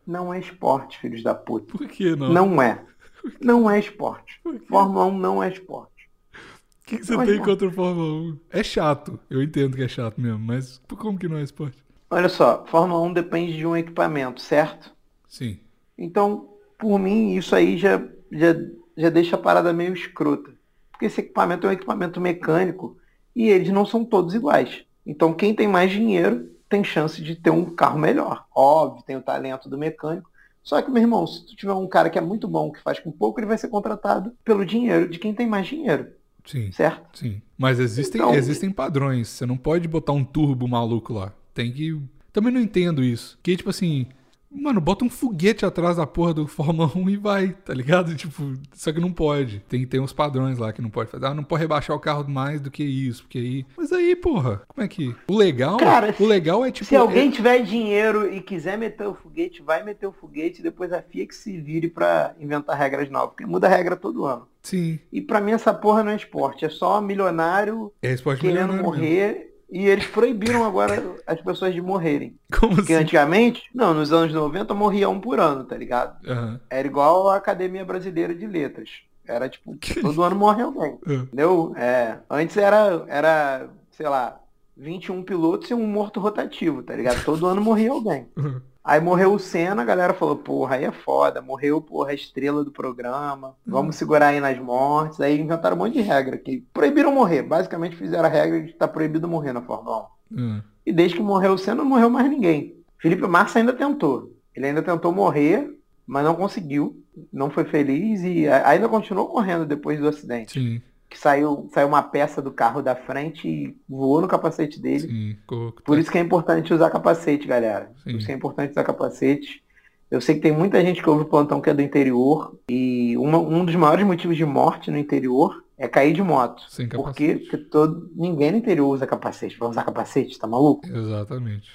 não 0.05 0.33
é 0.33 0.39
esporte, 0.39 0.99
filhos 0.99 1.23
da 1.23 1.33
puta. 1.35 1.77
Por 1.77 1.87
que 1.87 2.15
não? 2.15 2.29
Não 2.29 2.61
é. 2.61 2.83
Não 3.41 3.69
é 3.69 3.77
esporte. 3.77 4.39
Fórmula 4.69 5.05
1 5.05 5.17
não 5.17 5.43
é 5.43 5.49
esporte. 5.49 6.09
O 6.33 6.85
que, 6.85 6.97
que 6.97 7.05
você 7.05 7.13
Não 7.13 7.23
é 7.23 7.25
tem 7.25 7.33
esporte. 7.35 7.51
contra 7.51 7.67
o 7.67 7.71
Fórmula 7.71 8.07
1? 8.31 8.39
É 8.51 8.63
chato. 8.63 9.19
Eu 9.29 9.43
entendo 9.43 9.75
que 9.75 9.83
é 9.83 9.87
chato 9.87 10.21
mesmo, 10.21 10.39
mas 10.39 10.81
como 10.87 11.19
que 11.19 11.27
não 11.27 11.37
é 11.37 11.41
esporte? 11.43 11.83
Olha 12.09 12.29
só, 12.29 12.63
Fórmula 12.67 13.01
1 13.01 13.13
depende 13.13 13.57
de 13.57 13.65
um 13.67 13.75
equipamento, 13.75 14.39
certo? 14.41 14.95
Sim. 15.27 15.59
Então, 15.97 16.47
por 16.79 16.97
mim, 16.97 17.35
isso 17.35 17.53
aí 17.53 17.77
já, 17.77 18.01
já, 18.31 18.55
já 18.95 19.09
deixa 19.09 19.35
a 19.35 19.39
parada 19.39 19.73
meio 19.73 19.93
escrota. 19.93 20.53
Porque 20.91 21.07
esse 21.07 21.19
equipamento 21.19 21.67
é 21.67 21.71
um 21.71 21.73
equipamento 21.73 22.21
mecânico 22.21 22.97
e 23.35 23.49
eles 23.49 23.69
não 23.69 23.85
são 23.85 24.05
todos 24.05 24.33
iguais. 24.33 24.85
Então, 25.05 25.33
quem 25.33 25.53
tem 25.53 25.67
mais 25.67 25.91
dinheiro 25.91 26.49
tem 26.69 26.83
chance 26.83 27.21
de 27.21 27.35
ter 27.35 27.49
um 27.49 27.65
carro 27.65 27.97
melhor. 27.99 28.45
Óbvio, 28.55 29.03
tem 29.03 29.15
o 29.15 29.21
talento 29.21 29.69
do 29.69 29.77
mecânico. 29.77 30.29
Só 30.63 30.81
que, 30.81 30.91
meu 30.91 31.01
irmão, 31.01 31.25
se 31.25 31.45
tu 31.45 31.55
tiver 31.55 31.73
um 31.73 31.87
cara 31.87 32.09
que 32.09 32.17
é 32.17 32.21
muito 32.21 32.47
bom, 32.47 32.71
que 32.71 32.81
faz 32.81 32.99
com 32.99 33.11
pouco, 33.11 33.39
ele 33.39 33.47
vai 33.47 33.57
ser 33.57 33.69
contratado 33.69 34.33
pelo 34.43 34.65
dinheiro 34.65 35.07
de 35.09 35.17
quem 35.17 35.33
tem 35.33 35.47
mais 35.47 35.65
dinheiro, 35.65 36.07
Sim. 36.45 36.71
certo? 36.73 37.17
Sim. 37.19 37.41
Mas 37.57 37.79
existem, 37.79 38.19
Então- 38.19 38.33
existem 38.35 38.69
padrões. 38.69 39.29
Você 39.29 39.45
não 39.45 39.55
pode 39.55 39.87
botar 39.87 40.11
um 40.11 40.25
turbo 40.25 40.67
maluco 40.67 41.13
lá. 41.13 41.31
Tem 41.53 41.71
que. 41.71 41.99
Também 42.33 42.51
não 42.53 42.59
entendo 42.61 43.01
isso. 43.03 43.39
Que 43.41 43.55
tipo 43.55 43.69
assim. 43.69 44.07
Mano, 44.49 44.79
bota 44.79 45.03
um 45.05 45.09
foguete 45.09 45.65
atrás 45.65 45.97
da 45.97 46.07
porra 46.07 46.33
do 46.33 46.47
Fórmula 46.47 46.89
1 46.95 47.09
e 47.09 47.17
vai, 47.17 47.49
tá 47.49 47.73
ligado? 47.73 48.15
Tipo, 48.15 48.53
só 48.73 48.91
que 48.93 48.99
não 48.99 49.11
pode. 49.11 49.59
Tem, 49.67 49.85
tem 49.85 49.99
uns 49.99 50.13
padrões 50.13 50.57
lá 50.57 50.71
que 50.73 50.81
não 50.81 50.89
pode 50.89 51.09
fazer. 51.11 51.25
Ah, 51.25 51.33
não 51.33 51.43
pode 51.43 51.61
rebaixar 51.61 51.95
o 51.95 51.99
carro 51.99 52.27
mais 52.29 52.61
do 52.61 52.71
que 52.71 52.83
isso, 52.83 53.23
porque 53.23 53.37
aí. 53.37 53.65
Mas 53.77 53.91
aí, 53.91 54.15
porra, 54.15 54.61
como 54.67 54.83
é 54.83 54.87
que. 54.87 55.13
O 55.29 55.37
legal. 55.37 55.77
Cara, 55.77 56.15
o 56.19 56.25
legal 56.25 56.63
é 56.65 56.71
tipo. 56.71 56.87
Se 56.87 56.95
alguém 56.95 57.29
tiver 57.29 57.59
dinheiro 57.63 58.33
e 58.33 58.41
quiser 58.41 58.77
meter 58.77 59.07
o 59.07 59.13
foguete, 59.13 59.61
vai 59.61 59.83
meter 59.83 60.07
o 60.07 60.11
foguete 60.13 60.59
e 60.61 60.63
depois 60.63 60.91
a 60.93 61.01
FIA 61.01 61.27
que 61.27 61.35
se 61.35 61.59
vire 61.59 61.89
pra 61.89 62.33
inventar 62.39 62.77
regras 62.77 63.09
novas, 63.09 63.29
porque 63.29 63.45
muda 63.45 63.67
a 63.67 63.69
regra 63.69 63.95
todo 63.95 64.25
ano. 64.25 64.43
é- 64.43 64.57
Sim. 64.67 64.99
E 65.13 65.21
pra 65.21 65.39
mim 65.39 65.51
essa 65.51 65.73
porra 65.73 66.03
não 66.03 66.11
é 66.11 66.15
esporte, 66.17 66.65
é 66.65 66.69
só 66.69 66.99
milionário 66.99 67.91
É 68.01 68.11
esporte 68.11 68.41
querendo 68.41 68.73
milionário 68.73 68.99
mesmo. 68.99 69.46
E 69.69 69.85
eles 69.85 70.05
proibiram 70.07 70.63
agora 70.63 71.15
as 71.25 71.41
pessoas 71.41 71.73
de 71.73 71.81
morrerem. 71.81 72.37
Como 72.57 72.75
Porque 72.75 72.93
assim? 72.93 73.03
antigamente, 73.03 73.63
não, 73.73 73.93
nos 73.93 74.13
anos 74.13 74.33
90 74.33 74.73
morria 74.73 75.09
um 75.09 75.19
por 75.19 75.39
ano, 75.39 75.65
tá 75.65 75.75
ligado? 75.75 76.17
Aham. 76.25 76.59
Era 76.69 76.87
igual 76.87 77.29
a 77.29 77.35
Academia 77.35 77.83
Brasileira 77.83 78.33
de 78.33 78.47
Letras. 78.47 78.89
Era 79.27 79.49
tipo, 79.49 79.75
todo 80.01 80.23
ano 80.23 80.35
morre 80.37 80.63
alguém. 80.63 80.97
Ah, 81.05 81.11
Entendeu? 81.13 81.73
É, 81.75 82.17
antes 82.29 82.55
era, 82.55 83.03
era, 83.09 83.69
sei 83.91 84.07
lá, 84.07 84.39
21 84.77 85.21
pilotos 85.23 85.69
e 85.69 85.73
um 85.73 85.85
morto 85.85 86.19
rotativo, 86.21 86.81
tá 86.81 86.95
ligado? 86.95 87.23
Todo 87.25 87.45
ano 87.45 87.59
morria 87.61 87.91
alguém. 87.91 88.27
ah. 88.37 88.61
Aí 88.87 89.01
morreu 89.01 89.33
o 89.33 89.39
Senna, 89.39 89.81
a 89.81 89.85
galera 89.85 90.13
falou, 90.13 90.37
porra, 90.37 90.75
aí 90.77 90.85
é 90.85 90.91
foda, 90.93 91.41
morreu, 91.41 91.81
porra, 91.81 92.11
a 92.11 92.13
estrela 92.13 92.63
do 92.63 92.71
programa, 92.71 93.53
vamos 93.65 93.97
segurar 93.97 94.27
aí 94.27 94.39
nas 94.39 94.57
mortes. 94.57 95.19
Aí 95.19 95.37
inventaram 95.37 95.75
um 95.75 95.79
monte 95.79 95.95
de 95.95 96.01
regra 96.01 96.37
que 96.37 96.63
proibiram 96.73 97.11
morrer. 97.11 97.41
Basicamente 97.43 97.97
fizeram 97.97 98.23
a 98.25 98.31
regra 98.31 98.61
de 98.61 98.67
que 98.71 98.77
tá 98.77 98.87
proibido 98.87 99.27
morrer 99.27 99.51
na 99.51 99.61
Fórmula 99.61 99.97
1. 99.97 99.99
Ah, 99.99 100.61
E 100.85 100.93
desde 100.93 101.17
que 101.17 101.21
morreu 101.21 101.51
o 101.53 101.57
Senna, 101.57 101.83
não 101.83 101.85
morreu 101.85 102.09
mais 102.09 102.29
ninguém. 102.29 102.77
Felipe 102.97 103.27
Massa 103.27 103.59
ainda 103.59 103.73
tentou. 103.73 104.31
Ele 104.55 104.67
ainda 104.67 104.81
tentou 104.81 105.11
morrer, 105.11 105.69
mas 106.05 106.23
não 106.23 106.33
conseguiu. 106.33 107.03
Não 107.33 107.49
foi 107.49 107.65
feliz 107.65 108.21
e 108.23 108.47
ainda 108.47 108.87
continuou 108.87 109.27
correndo 109.27 109.65
depois 109.65 109.99
do 109.99 110.07
acidente. 110.07 110.53
Sim, 110.53 110.81
Que 111.09 111.17
saiu, 111.17 111.69
saiu 111.73 111.87
uma 111.87 112.03
peça 112.03 112.41
do 112.41 112.51
carro 112.51 112.81
da 112.81 112.93
frente 112.95 113.47
e 113.47 113.77
voou 113.87 114.19
no 114.21 114.27
capacete 114.27 114.79
dele. 114.79 114.99
sim. 114.99 115.37
Por 115.85 115.97
isso 115.97 116.11
que 116.11 116.17
é 116.17 116.21
importante 116.21 116.73
usar 116.73 116.89
capacete, 116.89 117.47
galera. 117.47 117.91
Por 118.03 118.11
Sim. 118.11 118.17
isso 118.17 118.25
que 118.25 118.31
é 118.33 118.35
importante 118.35 118.71
usar 118.71 118.83
capacete. 118.83 119.63
Eu 120.11 120.19
sei 120.21 120.35
que 120.35 120.41
tem 120.41 120.51
muita 120.51 120.81
gente 120.81 121.01
que 121.01 121.09
ouve 121.09 121.23
o 121.23 121.27
plantão 121.27 121.61
que 121.61 121.69
é 121.69 121.73
do 121.73 121.81
interior. 121.81 122.57
E 122.69 123.15
uma- 123.17 123.37
um 123.39 123.63
dos 123.65 123.75
maiores 123.75 124.05
motivos 124.05 124.35
de 124.37 124.45
morte 124.45 124.91
no 124.91 124.97
interior 124.97 125.63
é 125.77 125.87
cair 125.87 126.13
de 126.13 126.21
moto. 126.21 126.61
Sem 126.69 126.87
Por 126.89 126.97
capacete. 127.05 127.17
quê? 127.39 127.39
Porque 127.39 127.57
todo, 127.69 128.09
ninguém 128.15 128.51
no 128.51 128.57
interior 128.57 128.87
usa 128.89 129.07
capacete. 129.07 129.57
Vai 129.57 129.69
usar 129.69 129.83
capacete? 129.83 130.37
Tá 130.37 130.45
maluco? 130.47 130.85
Exatamente. 130.87 131.69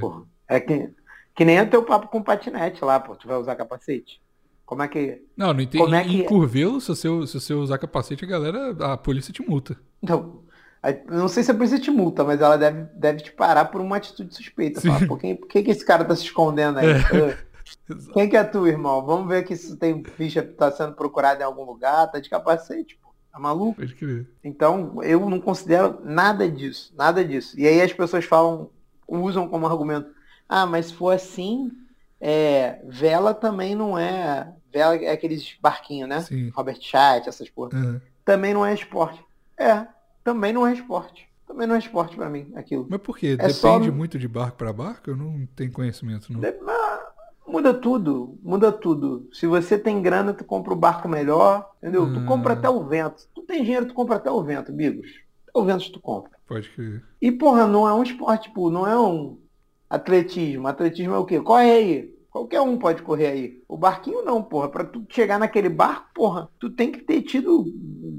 Porra. 0.00 0.22
É 0.48 0.60
que, 0.60 0.90
que 1.34 1.44
nem 1.44 1.56
é 1.58 1.64
teu 1.64 1.82
papo 1.82 2.08
com 2.08 2.22
patinete 2.22 2.84
lá, 2.84 3.00
pô. 3.00 3.16
Tu 3.16 3.26
vai 3.26 3.36
usar 3.38 3.54
capacete? 3.56 4.20
Como 4.64 4.82
é 4.82 4.88
que. 4.88 5.22
Não, 5.36 5.52
não 5.52 5.60
entendi. 5.60 5.82
Como 5.82 5.94
é 5.94 6.04
que 6.04 6.22
Em? 6.22 6.24
Curvelo, 6.24 6.80
se 6.80 6.88
você, 6.88 7.08
se 7.26 7.40
você 7.40 7.54
usar 7.54 7.78
capacete, 7.78 8.24
a 8.24 8.28
galera, 8.28 8.70
a 8.92 8.96
polícia 8.96 9.32
te 9.32 9.42
multa. 9.42 9.76
Eu 10.02 10.42
não 11.08 11.28
sei 11.28 11.42
se 11.42 11.50
a 11.50 11.54
polícia 11.54 11.78
te 11.78 11.90
multa, 11.90 12.24
mas 12.24 12.40
ela 12.40 12.56
deve, 12.56 12.82
deve 12.94 13.20
te 13.20 13.32
parar 13.32 13.66
por 13.66 13.80
uma 13.80 13.96
atitude 13.96 14.34
suspeita. 14.34 14.80
Pô, 15.06 15.16
quem, 15.16 15.34
por 15.34 15.48
que, 15.48 15.62
que 15.62 15.70
esse 15.70 15.84
cara 15.84 16.04
tá 16.04 16.14
se 16.14 16.24
escondendo 16.24 16.78
aí? 16.78 16.90
É. 16.90 17.38
Quem 18.12 18.28
que 18.28 18.36
é 18.36 18.44
tu, 18.44 18.66
irmão? 18.66 19.04
Vamos 19.04 19.26
ver 19.26 19.42
que 19.42 19.56
se 19.56 19.76
tem 19.76 20.04
ficha 20.04 20.42
tá 20.42 20.70
sendo 20.70 20.92
procurada 20.92 21.42
em 21.42 21.46
algum 21.46 21.64
lugar, 21.64 22.10
tá 22.10 22.20
de 22.20 22.28
capacete, 22.28 22.98
pô. 23.02 23.08
Tá 23.32 23.38
maluco? 23.38 23.76
Pode 23.76 23.94
crer. 23.94 24.28
Então, 24.44 25.02
eu 25.02 25.28
não 25.28 25.40
considero 25.40 25.98
nada 26.04 26.48
disso, 26.48 26.92
nada 26.96 27.24
disso. 27.24 27.58
E 27.58 27.66
aí 27.66 27.80
as 27.80 27.92
pessoas 27.92 28.24
falam, 28.24 28.70
usam 29.08 29.48
como 29.48 29.66
argumento, 29.66 30.10
ah, 30.48 30.66
mas 30.66 30.86
se 30.86 30.94
for 30.94 31.10
assim, 31.10 31.72
é, 32.20 32.80
vela 32.86 33.34
também 33.34 33.74
não 33.74 33.98
é. 33.98 34.52
Vela 34.72 34.96
é 34.96 35.10
aqueles 35.10 35.56
barquinhos, 35.60 36.08
né? 36.08 36.20
Sim. 36.22 36.48
Robert 36.50 36.78
Chat, 36.80 37.28
essas 37.28 37.48
porra. 37.50 37.70
Aham. 37.74 38.00
Também 38.24 38.54
não 38.54 38.64
é 38.64 38.72
esporte. 38.74 39.22
É, 39.56 39.86
também 40.24 40.52
não 40.52 40.66
é 40.66 40.72
esporte. 40.72 41.28
Também 41.46 41.66
não 41.66 41.74
é 41.74 41.78
esporte 41.78 42.16
pra 42.16 42.28
mim, 42.30 42.50
aquilo. 42.56 42.86
Mas 42.88 43.00
por 43.00 43.18
quê? 43.18 43.28
É 43.28 43.36
Depende 43.36 43.88
só- 43.88 43.92
muito 43.92 44.18
de 44.18 44.26
barco 44.26 44.56
pra 44.56 44.72
barco? 44.72 45.10
Eu 45.10 45.16
não 45.16 45.46
tenho 45.54 45.70
conhecimento, 45.70 46.32
não. 46.32 46.40
De- 46.40 46.54
ah, 46.66 47.00
Muda 47.46 47.74
tudo, 47.74 48.38
muda 48.42 48.72
tudo. 48.72 49.28
Se 49.30 49.46
você 49.46 49.78
tem 49.78 50.00
grana, 50.00 50.32
tu 50.32 50.42
compra 50.44 50.72
o 50.72 50.76
barco 50.76 51.06
melhor, 51.06 51.70
entendeu? 51.76 52.10
Tu 52.12 52.20
Hum. 52.20 52.24
compra 52.26 52.54
até 52.54 52.68
o 52.70 52.82
vento. 52.84 53.28
Tu 53.34 53.42
tem 53.42 53.62
dinheiro, 53.62 53.84
tu 53.86 53.92
compra 53.92 54.16
até 54.16 54.30
o 54.30 54.42
vento, 54.42 54.72
amigos. 54.72 55.06
Até 55.46 55.58
o 55.60 55.62
vento 55.62 55.92
tu 55.92 56.00
compra. 56.00 56.30
Pode 56.48 56.70
crer. 56.70 57.04
E, 57.20 57.30
porra, 57.30 57.66
não 57.66 57.86
é 57.86 57.92
um 57.92 58.02
esporte, 58.02 58.44
tipo, 58.48 58.70
não 58.70 58.86
é 58.86 58.98
um 58.98 59.38
atletismo. 59.94 60.66
Atletismo 60.66 61.14
é 61.14 61.18
o 61.18 61.24
quê? 61.24 61.40
Corre 61.40 61.70
aí. 61.70 62.14
Qualquer 62.30 62.60
um 62.60 62.76
pode 62.76 63.02
correr 63.02 63.26
aí. 63.26 63.62
O 63.68 63.76
barquinho 63.76 64.24
não, 64.24 64.42
porra. 64.42 64.68
Pra 64.68 64.84
tu 64.84 65.04
chegar 65.08 65.38
naquele 65.38 65.68
barco, 65.68 66.08
porra, 66.12 66.48
tu 66.58 66.68
tem 66.68 66.90
que 66.90 67.00
ter 67.00 67.22
tido 67.22 67.64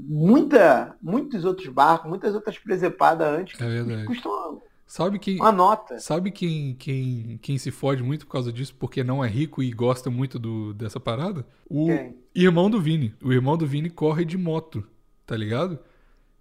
muita, 0.08 0.96
muitos 1.02 1.44
outros 1.44 1.68
barcos, 1.68 2.08
muitas 2.08 2.34
outras 2.34 2.58
presepadas 2.58 3.26
antes. 3.28 3.60
É 3.60 3.68
verdade. 3.68 4.00
Que 4.00 4.06
custam 4.06 4.32
uma, 4.32 4.60
Sabe 4.86 5.18
quem, 5.18 5.36
uma 5.36 5.50
nota. 5.50 5.98
sabe 5.98 6.30
quem, 6.30 6.74
quem, 6.76 7.38
quem 7.42 7.58
se 7.58 7.70
fode 7.72 8.02
muito 8.02 8.24
por 8.24 8.32
causa 8.32 8.52
disso, 8.52 8.74
porque 8.78 9.02
não 9.02 9.22
é 9.24 9.28
rico 9.28 9.62
e 9.62 9.70
gosta 9.72 10.08
muito 10.08 10.38
do, 10.38 10.72
dessa 10.72 11.00
parada? 11.00 11.44
O 11.68 11.86
Quem? 11.86 12.16
irmão 12.34 12.70
do 12.70 12.80
Vini. 12.80 13.12
O 13.22 13.32
irmão 13.32 13.56
do 13.56 13.66
Vini 13.66 13.90
corre 13.90 14.24
de 14.24 14.38
moto, 14.38 14.86
tá 15.26 15.36
ligado? 15.36 15.78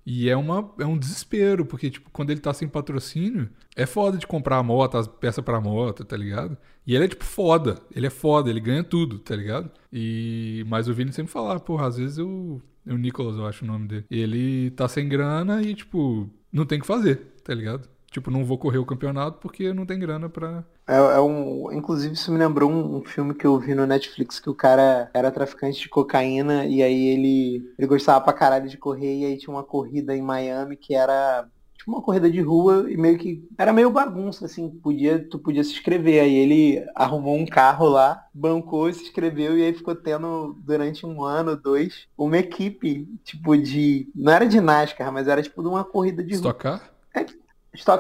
E 0.06 0.30
é, 0.30 0.38
uma, 0.38 0.72
é 0.80 0.86
um 0.86 0.98
desespero, 0.98 1.66
porque, 1.66 1.90
tipo, 1.90 2.12
quando 2.12 2.30
ele 2.30 2.40
tá 2.40 2.54
sem 2.54 2.68
patrocínio, 2.68 3.50
é 3.76 3.86
foda 3.88 4.18
de 4.18 4.28
comprar 4.28 4.58
a 4.58 4.64
moto, 4.64 4.98
as 4.98 5.08
peças 5.08 5.44
pra 5.44 5.60
moto, 5.60 6.06
tá 6.06 6.16
ligado? 6.16 6.56
E 6.86 6.94
ele 6.96 7.06
é, 7.06 7.08
tipo, 7.08 7.26
foda. 7.26 7.82
Ele 7.94 8.06
é 8.06 8.10
foda, 8.12 8.50
ele 8.50 8.60
ganha 8.60 8.84
tudo, 8.84 9.18
tá 9.18 9.36
ligado? 9.36 9.72
E... 9.92 10.64
Mas 10.68 10.88
o 10.88 10.94
Vini 10.94 11.12
sempre 11.12 11.32
fala, 11.32 11.60
porra, 11.60 11.88
às 11.88 11.98
vezes 11.98 12.18
eu... 12.20 12.62
O 12.86 12.98
Nicolas, 12.98 13.36
eu 13.36 13.48
acho 13.48 13.66
o 13.66 13.68
nome 13.68 13.88
dele. 13.88 14.06
Ele 14.12 14.70
tá 14.72 14.88
sem 14.88 15.10
grana 15.10 15.64
e, 15.64 15.74
tipo, 15.74 16.30
não 16.54 16.68
tem 16.68 16.78
o 16.78 16.82
que 16.82 16.88
fazer, 16.88 17.34
tá 17.44 17.52
ligado? 17.52 17.90
Tipo, 18.16 18.32
não 18.32 18.46
vou 18.46 18.58
correr 18.58 18.78
o 18.78 18.86
campeonato 18.86 19.40
porque 19.40 19.74
não 19.74 19.86
tem 19.86 20.00
grana 20.00 20.30
pra... 20.30 20.64
É, 20.88 20.96
é 20.96 21.20
um, 21.20 21.70
inclusive 21.74 22.14
isso 22.14 22.32
me 22.32 22.38
lembrou 22.38 22.72
um, 22.72 23.00
um 23.00 23.04
filme 23.04 23.34
que 23.34 23.46
eu 23.46 23.60
vi 23.60 23.76
no 23.76 23.86
Netflix 23.86 24.40
que 24.40 24.50
o 24.50 24.56
cara 24.56 25.10
era 25.14 25.30
traficante 25.30 25.82
de 25.82 25.90
cocaína 25.90 26.64
e 26.66 26.82
aí 26.82 27.08
ele, 27.08 27.74
ele 27.78 27.86
gostava 27.86 28.24
pra 28.24 28.32
caralho 28.32 28.70
de 28.70 28.78
correr 28.78 29.18
e 29.18 29.26
aí 29.26 29.38
tinha 29.38 29.54
uma 29.54 29.66
corrida 29.66 30.16
em 30.16 30.22
Miami 30.22 30.78
que 30.78 30.96
era 30.96 31.46
tipo 31.78 31.92
uma 31.92 32.02
corrida 32.02 32.32
de 32.32 32.40
rua 32.40 32.90
e 32.90 32.96
meio 32.96 33.18
que 33.18 33.46
era 33.58 33.74
meio 33.74 33.90
bagunça 33.90 34.46
assim, 34.46 34.70
podia 34.70 35.20
tu 35.20 35.38
podia 35.38 35.66
se 35.66 35.74
inscrever. 35.74 36.24
Aí 36.24 36.36
ele 36.36 36.86
arrumou 36.96 37.36
um 37.36 37.46
carro 37.46 37.90
lá, 37.90 38.26
bancou, 38.34 38.94
se 38.94 39.04
inscreveu 39.04 39.58
e 39.58 39.62
aí 39.62 39.74
ficou 39.74 39.94
tendo 39.94 40.56
durante 40.64 41.06
um 41.06 41.22
ano, 41.22 41.58
dois, 41.58 42.08
uma 42.18 42.38
equipe 42.38 43.10
tipo 43.26 43.58
de 43.58 44.08
não 44.16 44.32
era 44.32 44.46
de 44.46 44.62
NASCAR, 44.62 45.12
mas 45.12 45.28
era 45.28 45.44
tipo 45.44 45.62
de 45.62 45.68
uma 45.68 45.84
corrida 45.84 46.24
de 46.24 46.36
rua. 46.36 46.52
Estocar? 46.52 46.96
Stock 47.14 47.45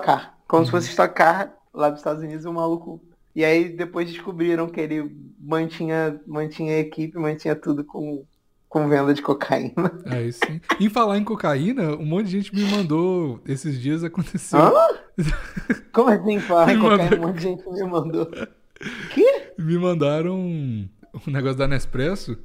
Car. 0.03 0.38
Como 0.47 0.61
Uhum. 0.61 0.65
se 0.65 0.71
fosse 0.71 0.89
Stock 0.89 1.13
Car 1.13 1.53
lá 1.73 1.89
dos 1.89 1.99
Estados 1.99 2.23
Unidos, 2.23 2.45
o 2.45 2.53
maluco. 2.53 3.01
E 3.36 3.43
aí 3.43 3.69
depois 3.69 4.09
descobriram 4.09 4.67
que 4.69 4.80
ele 4.80 5.15
mantinha, 5.39 6.19
mantinha 6.26 6.76
a 6.76 6.80
equipe, 6.80 7.17
mantinha 7.17 7.55
tudo 7.55 7.84
com, 7.84 8.23
com 8.69 8.88
venda 8.88 9.13
de 9.13 9.21
cocaína. 9.21 9.91
Aí 10.07 10.32
sim. 10.32 10.61
Em 10.80 10.89
falar 10.89 11.17
em 11.17 11.23
cocaína, 11.23 11.95
um 11.95 12.05
monte 12.05 12.28
de 12.28 12.32
gente 12.41 12.55
me 12.55 12.63
mandou... 12.63 13.41
Esses 13.45 13.80
dias 13.80 14.03
aconteceu... 14.03 14.59
Hã? 14.59 14.71
Como 15.91 16.09
assim 16.09 16.39
falar 16.39 16.73
em 16.73 16.80
cocaína? 16.80 17.03
mandou. 17.03 17.19
Um 17.19 17.28
monte 17.28 17.36
de 17.38 17.43
gente 17.43 17.69
me 17.69 17.84
mandou. 17.84 18.30
Que? 19.13 19.53
Me 19.57 19.78
mandaram 19.78 20.38
um, 20.38 20.88
um 21.26 21.32
negócio 21.32 21.57
da 21.57 21.67
Nespresso 21.67 22.38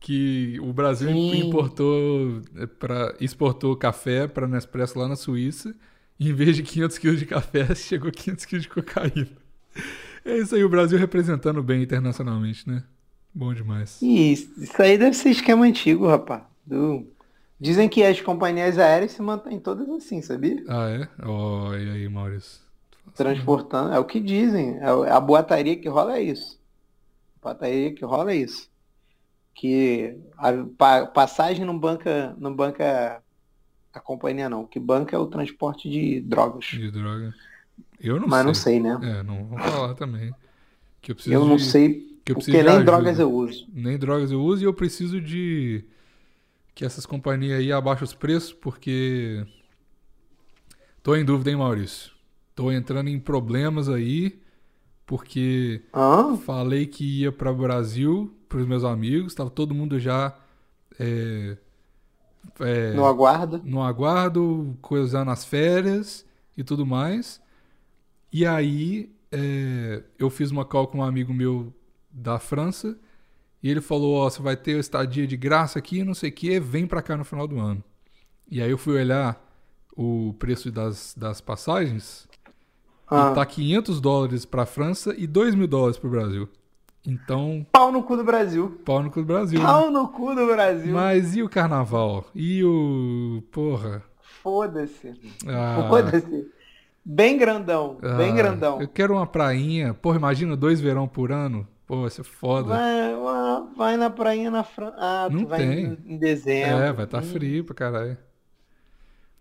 que 0.00 0.58
o 0.60 0.72
Brasil 0.72 1.08
Sim. 1.08 1.46
importou 1.46 2.40
para 2.78 3.14
exportou 3.20 3.76
café 3.76 4.26
para 4.26 4.46
Nespresso 4.46 4.98
lá 4.98 5.06
na 5.06 5.14
Suíça 5.16 5.74
em 6.18 6.32
vez 6.32 6.56
de 6.56 6.62
500 6.62 6.98
quilos 6.98 7.18
de 7.18 7.26
café 7.26 7.74
chegou 7.74 8.10
500 8.12 8.44
quilos 8.44 8.62
de 8.64 8.68
cocaína. 8.68 9.28
É 10.24 10.38
isso 10.38 10.54
aí, 10.54 10.64
o 10.64 10.68
Brasil 10.68 10.98
representando 10.98 11.62
bem 11.62 11.82
internacionalmente, 11.82 12.68
né? 12.68 12.82
Bom 13.34 13.52
demais. 13.52 14.00
Isso, 14.00 14.52
isso 14.62 14.80
aí 14.80 14.96
deve 14.96 15.14
ser 15.16 15.30
esquema 15.30 15.64
antigo, 15.66 16.06
rapaz. 16.06 16.42
Do- 16.64 17.06
Dizem 17.60 17.88
que 17.88 18.02
as 18.02 18.20
companhias 18.20 18.78
aéreas 18.78 19.12
se 19.12 19.22
mantêm 19.22 19.58
todas 19.60 19.88
assim, 19.88 20.20
sabia? 20.20 20.62
Ah, 20.68 20.88
é? 20.90 21.08
E 21.80 21.90
aí, 21.90 22.08
Maurício? 22.08 22.60
Transportando. 23.14 23.92
É 23.94 23.98
o 23.98 24.04
que 24.04 24.20
dizem. 24.20 24.76
É 24.78 25.10
a 25.10 25.20
boataria 25.20 25.76
que 25.76 25.88
rola 25.88 26.16
é 26.18 26.22
isso. 26.22 26.60
A 27.40 27.48
boataria 27.48 27.94
que 27.94 28.04
rola 28.04 28.32
é 28.32 28.36
isso. 28.36 28.68
Que 29.54 30.18
a 30.38 30.52
pa- 30.78 31.06
passagem 31.06 31.64
não 31.66 31.78
banca, 31.78 32.36
não 32.38 32.54
banca 32.54 33.23
a 33.94 34.00
companhia 34.00 34.48
não. 34.48 34.62
O 34.62 34.66
que 34.66 34.78
banca 34.80 35.16
é 35.16 35.18
o 35.18 35.26
transporte 35.26 35.88
de 35.88 36.20
drogas. 36.20 36.66
De 36.66 36.90
droga. 36.90 37.34
Eu 38.00 38.20
não 38.20 38.28
Mas 38.28 38.38
sei. 38.38 38.46
não 38.46 38.54
sei, 38.54 38.80
né? 38.80 38.98
É, 39.02 39.22
não 39.22 39.44
vou 39.44 39.58
falar 39.58 39.94
também. 39.94 40.34
Que 41.00 41.12
eu 41.12 41.14
preciso 41.14 41.34
Eu 41.36 41.44
não 41.44 41.58
de- 41.58 41.64
sei, 41.64 42.20
que 42.24 42.32
eu 42.32 42.36
preciso 42.36 42.56
porque 42.56 42.62
nem 42.62 42.66
ajuda. 42.76 42.84
drogas 42.84 43.18
eu 43.18 43.32
uso. 43.32 43.66
Nem 43.72 43.98
drogas 43.98 44.30
eu 44.32 44.40
uso 44.42 44.62
e 44.62 44.66
eu 44.66 44.74
preciso 44.74 45.20
de 45.20 45.84
que 46.74 46.84
essas 46.84 47.06
companhias 47.06 47.60
aí 47.60 47.72
abaixem 47.72 48.04
os 48.04 48.14
preços, 48.14 48.52
porque 48.52 49.46
tô 51.02 51.14
em 51.14 51.24
dúvida, 51.24 51.50
hein, 51.50 51.56
Maurício? 51.56 52.12
Tô 52.54 52.70
entrando 52.70 53.08
em 53.08 53.18
problemas 53.18 53.88
aí, 53.88 54.40
porque 55.06 55.82
Hã? 55.94 56.36
falei 56.38 56.86
que 56.86 57.22
ia 57.22 57.32
para 57.32 57.50
o 57.50 57.56
Brasil 57.56 58.34
pros 58.48 58.66
meus 58.66 58.84
amigos, 58.84 59.34
tava 59.34 59.50
todo 59.50 59.74
mundo 59.74 59.98
já 60.00 60.36
é, 60.98 61.56
é, 62.60 62.92
Não 62.94 63.06
aguarda. 63.06 63.60
no 63.64 63.82
aguardo, 63.82 64.76
coisando 64.80 65.30
as 65.30 65.44
férias 65.44 66.24
e 66.56 66.62
tudo 66.64 66.84
mais. 66.86 67.40
E 68.32 68.44
aí 68.46 69.12
é, 69.30 70.02
eu 70.18 70.30
fiz 70.30 70.50
uma 70.50 70.64
call 70.64 70.86
com 70.88 70.98
um 70.98 71.04
amigo 71.04 71.32
meu 71.32 71.72
da 72.10 72.38
França 72.38 72.96
e 73.62 73.70
ele 73.70 73.80
falou, 73.80 74.16
ó, 74.16 74.30
você 74.30 74.42
vai 74.42 74.56
ter 74.56 74.78
estadia 74.78 75.26
de 75.26 75.36
graça 75.36 75.78
aqui, 75.78 76.04
não 76.04 76.14
sei 76.14 76.30
o 76.30 76.32
que, 76.32 76.60
vem 76.60 76.86
pra 76.86 77.02
cá 77.02 77.16
no 77.16 77.24
final 77.24 77.46
do 77.48 77.58
ano. 77.58 77.82
E 78.50 78.60
aí 78.62 78.70
eu 78.70 78.78
fui 78.78 78.94
olhar 79.00 79.42
o 79.96 80.34
preço 80.38 80.70
das, 80.70 81.14
das 81.16 81.40
passagens 81.40 82.28
Ah, 83.06 83.30
e 83.32 83.34
tá 83.34 83.46
500 83.46 84.00
dólares 84.00 84.44
pra 84.44 84.66
França 84.66 85.14
e 85.16 85.26
2 85.26 85.54
mil 85.54 85.66
dólares 85.66 85.98
pro 85.98 86.10
Brasil. 86.10 86.48
Então, 87.06 87.66
Pau 87.70 87.92
no 87.92 88.02
cu 88.02 88.16
do 88.16 88.24
Brasil. 88.24 88.80
pau 88.84 89.02
no 89.02 89.10
cu 89.10 89.20
do 89.20 89.26
Brasil. 89.26 89.58
né? 89.60 89.66
Pau 89.66 89.90
no 89.90 90.08
cu 90.08 90.34
do 90.34 90.46
Brasil. 90.46 90.92
Mas 90.94 91.36
e 91.36 91.42
o 91.42 91.48
carnaval? 91.48 92.24
E 92.34 92.64
o. 92.64 93.42
Porra. 93.52 94.02
Foda-se. 94.42 95.12
Ah, 95.46 95.86
Foda-se. 95.88 96.48
Bem 97.04 97.36
grandão. 97.36 97.98
bem 98.16 98.30
ah, 98.32 98.34
grandão. 98.34 98.80
Eu 98.80 98.88
quero 98.88 99.12
uma 99.14 99.26
prainha. 99.26 99.92
Porra, 99.92 100.16
imagina 100.16 100.56
dois 100.56 100.80
verão 100.80 101.06
por 101.06 101.30
ano. 101.30 101.68
Pô, 101.86 102.00
vai 102.00 102.10
ser 102.10 102.24
foda. 102.24 102.68
Vai, 102.68 103.14
vai- 103.76 103.96
na 103.98 104.08
prainha 104.08 104.50
na 104.50 104.64
França. 104.64 104.96
Ah, 104.98 105.28
Não 105.30 105.40
tu 105.42 105.48
vai 105.48 105.58
tem. 105.58 105.84
em, 106.06 106.14
em 106.14 106.18
dezembro. 106.18 106.78
É, 106.82 106.92
vai 106.92 107.04
estar 107.04 107.20
frio 107.20 107.64
pra 107.64 107.74
caralho. 107.74 108.16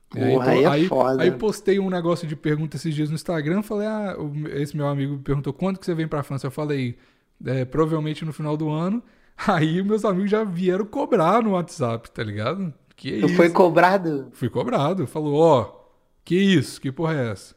Porra, 0.09 0.51
aí 0.51 0.64
é 0.64 0.68
aí, 0.68 0.88
foda. 0.88 1.24
aí 1.24 1.32
postei 1.32 1.80
um 1.80 1.89
negócio 1.89 2.28
de 2.28 2.36
pergunta 2.36 2.76
esses 2.76 2.93
dias 2.93 3.09
no 3.09 3.16
Instagram. 3.16 3.61
Falei, 3.64 3.88
ah, 3.88 4.16
esse 4.55 4.76
meu 4.76 4.88
amigo 4.88 5.14
me 5.14 5.20
perguntou 5.24 5.53
quando 5.53 5.80
que 5.80 5.86
você 5.86 5.95
vem 5.95 6.07
pra 6.07 6.22
França. 6.22 6.45
Eu 6.47 6.51
falei, 6.51 6.97
é, 7.46 7.66
provavelmente 7.66 8.26
no 8.26 8.34
final 8.34 8.58
do 8.58 8.70
ano. 8.70 9.04
Aí 9.48 9.82
meus 9.84 10.06
amigos 10.06 10.30
já 10.32 10.44
vieram 10.44 10.86
cobrar 10.86 11.42
no 11.44 11.52
WhatsApp, 11.52 12.10
tá 12.12 12.24
ligado? 12.24 12.74
Que 12.96 13.20
Tu 13.20 13.26
isso? 13.26 13.36
foi 13.36 13.50
cobrado? 13.50 14.30
Fui 14.34 14.50
cobrado. 14.50 15.08
Falou, 15.08 15.36
ó, 15.40 15.84
que 16.24 16.36
isso? 16.36 16.80
Que 16.80 16.92
porra 16.92 17.16
é 17.16 17.32
essa? 17.32 17.56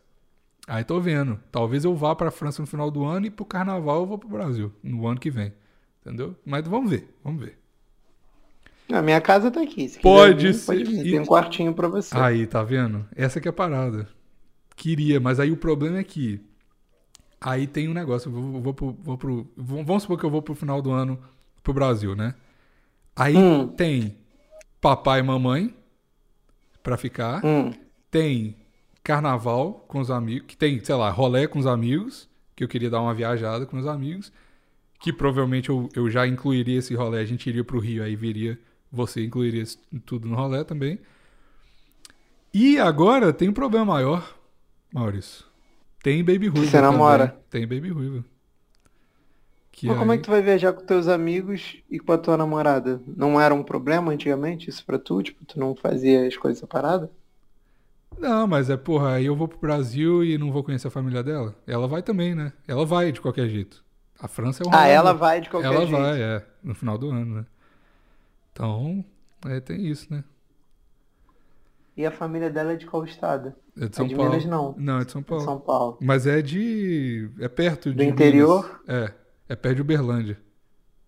Aí 0.66 0.82
tô 0.82 0.98
vendo. 1.00 1.38
Talvez 1.52 1.84
eu 1.84 1.94
vá 1.94 2.14
pra 2.16 2.30
França 2.30 2.60
no 2.60 2.66
final 2.66 2.90
do 2.90 3.04
ano 3.04 3.26
e 3.26 3.30
pro 3.30 3.44
carnaval 3.44 4.00
eu 4.00 4.06
vou 4.06 4.18
pro 4.18 4.28
Brasil 4.28 4.72
no 4.82 5.06
ano 5.06 5.20
que 5.20 5.30
vem. 5.30 5.52
Entendeu? 6.00 6.34
Mas 6.44 6.66
vamos 6.66 6.90
ver, 6.90 7.14
vamos 7.22 7.40
ver. 7.44 7.58
A 8.92 9.02
minha 9.02 9.20
casa 9.20 9.50
tá 9.50 9.60
aqui. 9.60 9.88
Se 9.88 10.00
Pode 10.00 10.46
vir, 10.46 10.54
ser. 10.54 10.66
Pode 10.66 10.84
vir. 10.84 11.02
Tem 11.02 11.20
um 11.20 11.26
quartinho 11.26 11.74
pra 11.74 11.88
você. 11.88 12.16
Aí, 12.16 12.46
tá 12.46 12.62
vendo? 12.62 13.04
Essa 13.14 13.40
que 13.40 13.48
é 13.48 13.50
a 13.50 13.52
parada. 13.52 14.08
Queria, 14.76 15.18
mas 15.18 15.40
aí 15.40 15.50
o 15.50 15.56
problema 15.56 15.98
é 15.98 16.04
que 16.04 16.40
aí 17.48 17.66
tem 17.66 17.88
um 17.88 17.94
negócio. 17.94 18.28
Eu 18.28 18.32
vou, 18.32 18.60
vou 18.60 18.74
pro, 18.74 18.92
vou 19.02 19.16
pro- 19.18 19.46
vamos 19.56 20.02
supor 20.02 20.18
que 20.18 20.24
eu 20.24 20.30
vou 20.30 20.42
pro 20.42 20.54
final 20.54 20.82
do 20.82 20.90
ano 20.90 21.18
pro 21.62 21.72
Brasil, 21.72 22.14
né? 22.14 22.34
Aí 23.14 23.36
Hum. 23.36 23.68
tem 23.68 24.16
papai 24.80 25.20
e 25.20 25.22
mamãe 25.22 25.74
pra 26.82 26.96
ficar. 26.96 27.44
Hum. 27.44 27.72
Tem 28.10 28.56
carnaval 29.02 29.84
com 29.88 30.00
os 30.00 30.10
amigos, 30.10 30.46
que 30.48 30.56
tem, 30.56 30.82
sei 30.84 30.94
lá, 30.94 31.10
rolê 31.10 31.46
com 31.46 31.58
os 31.58 31.66
amigos, 31.66 32.28
que 32.54 32.64
eu 32.64 32.68
queria 32.68 32.90
dar 32.90 33.00
uma 33.00 33.14
viajada 33.14 33.64
com 33.64 33.78
os 33.78 33.86
amigos, 33.86 34.32
que 35.00 35.12
provavelmente 35.12 35.68
eu, 35.68 35.88
eu 35.94 36.10
já 36.10 36.26
incluiria 36.26 36.78
esse 36.78 36.94
rolê, 36.94 37.20
a 37.20 37.24
gente 37.24 37.48
iria 37.48 37.62
pro 37.62 37.78
Rio, 37.78 38.02
aí 38.02 38.16
viria, 38.16 38.58
você 38.90 39.24
incluiria 39.24 39.62
tudo 40.04 40.26
no 40.28 40.34
rolê 40.34 40.64
também. 40.64 40.98
E 42.52 42.78
agora 42.78 43.32
tem 43.32 43.48
um 43.48 43.52
problema 43.52 43.84
maior, 43.84 44.34
Maurício. 44.92 45.44
Tem 46.06 46.22
Baby 46.22 46.46
Ruiva. 46.46 46.66
Você 46.70 46.80
namora? 46.80 47.26
também. 47.26 47.44
Tem 47.50 47.66
Baby 47.66 47.90
Ruiva. 47.90 48.24
Que 49.72 49.88
Mas 49.88 49.98
como 49.98 50.12
é 50.12 50.14
aí- 50.14 50.18
que 50.20 50.24
tu 50.24 50.30
vai 50.30 50.40
viajar 50.40 50.72
com 50.72 50.86
teus 50.86 51.08
amigos 51.08 51.78
e 51.90 51.98
com 51.98 52.12
a 52.12 52.16
tua 52.18 52.36
namorada? 52.36 53.02
Não 53.08 53.40
era 53.40 53.52
um 53.52 53.64
problema 53.64 54.12
antigamente 54.12 54.70
isso 54.70 54.86
pra 54.86 55.00
tu? 55.00 55.20
Tipo, 55.20 55.44
tu 55.44 55.58
não 55.58 55.74
fazia 55.74 56.24
as 56.24 56.36
coisas 56.36 56.60
separadas? 56.60 57.10
Não, 58.16 58.46
mas 58.46 58.70
é, 58.70 58.76
porra, 58.76 59.14
aí 59.14 59.26
eu 59.26 59.34
vou 59.34 59.48
pro 59.48 59.58
Brasil 59.58 60.22
e 60.22 60.38
não 60.38 60.52
vou 60.52 60.62
conhecer 60.62 60.86
a 60.86 60.92
família 60.92 61.24
dela. 61.24 61.56
Ela 61.66 61.88
vai 61.88 62.04
também, 62.04 62.36
né? 62.36 62.52
Ela 62.68 62.86
vai 62.86 63.10
de 63.10 63.20
qualquer 63.20 63.48
jeito. 63.48 63.84
A 64.20 64.28
França 64.28 64.62
é 64.62 64.66
um 64.68 64.70
Ah, 64.72 64.86
ela 64.86 65.12
vai 65.12 65.40
de 65.40 65.50
qualquer 65.50 65.66
Ela 65.66 65.84
jeito. 65.86 65.90
vai, 66.00 66.22
é, 66.22 66.46
no 66.62 66.74
final 66.76 66.96
do 66.96 67.10
ano, 67.10 67.34
né? 67.40 67.46
Então, 68.52 69.04
é, 69.44 69.58
tem 69.58 69.84
isso, 69.88 70.06
né? 70.08 70.22
E 71.96 72.04
a 72.04 72.10
família 72.10 72.50
dela 72.50 72.72
é 72.72 72.76
de 72.76 72.84
qual 72.86 73.04
estado? 73.04 73.54
É 73.80 73.88
de 73.88 73.96
São 73.96 74.06
de 74.06 74.14
Paulo. 74.14 74.30
Minas, 74.30 74.44
não. 74.44 74.74
Não, 74.76 74.98
é 75.00 75.04
de 75.04 75.12
São 75.12 75.22
Paulo. 75.22 75.44
São 75.44 75.58
Paulo. 75.58 75.98
Mas 76.00 76.26
é 76.26 76.42
de. 76.42 77.30
É 77.40 77.48
perto 77.48 77.90
de. 77.90 77.96
Do 77.96 78.02
interior? 78.02 78.80
Minas. 78.86 79.10
É, 79.48 79.52
é 79.52 79.56
perto 79.56 79.76
de 79.76 79.82
Uberlândia. 79.82 80.38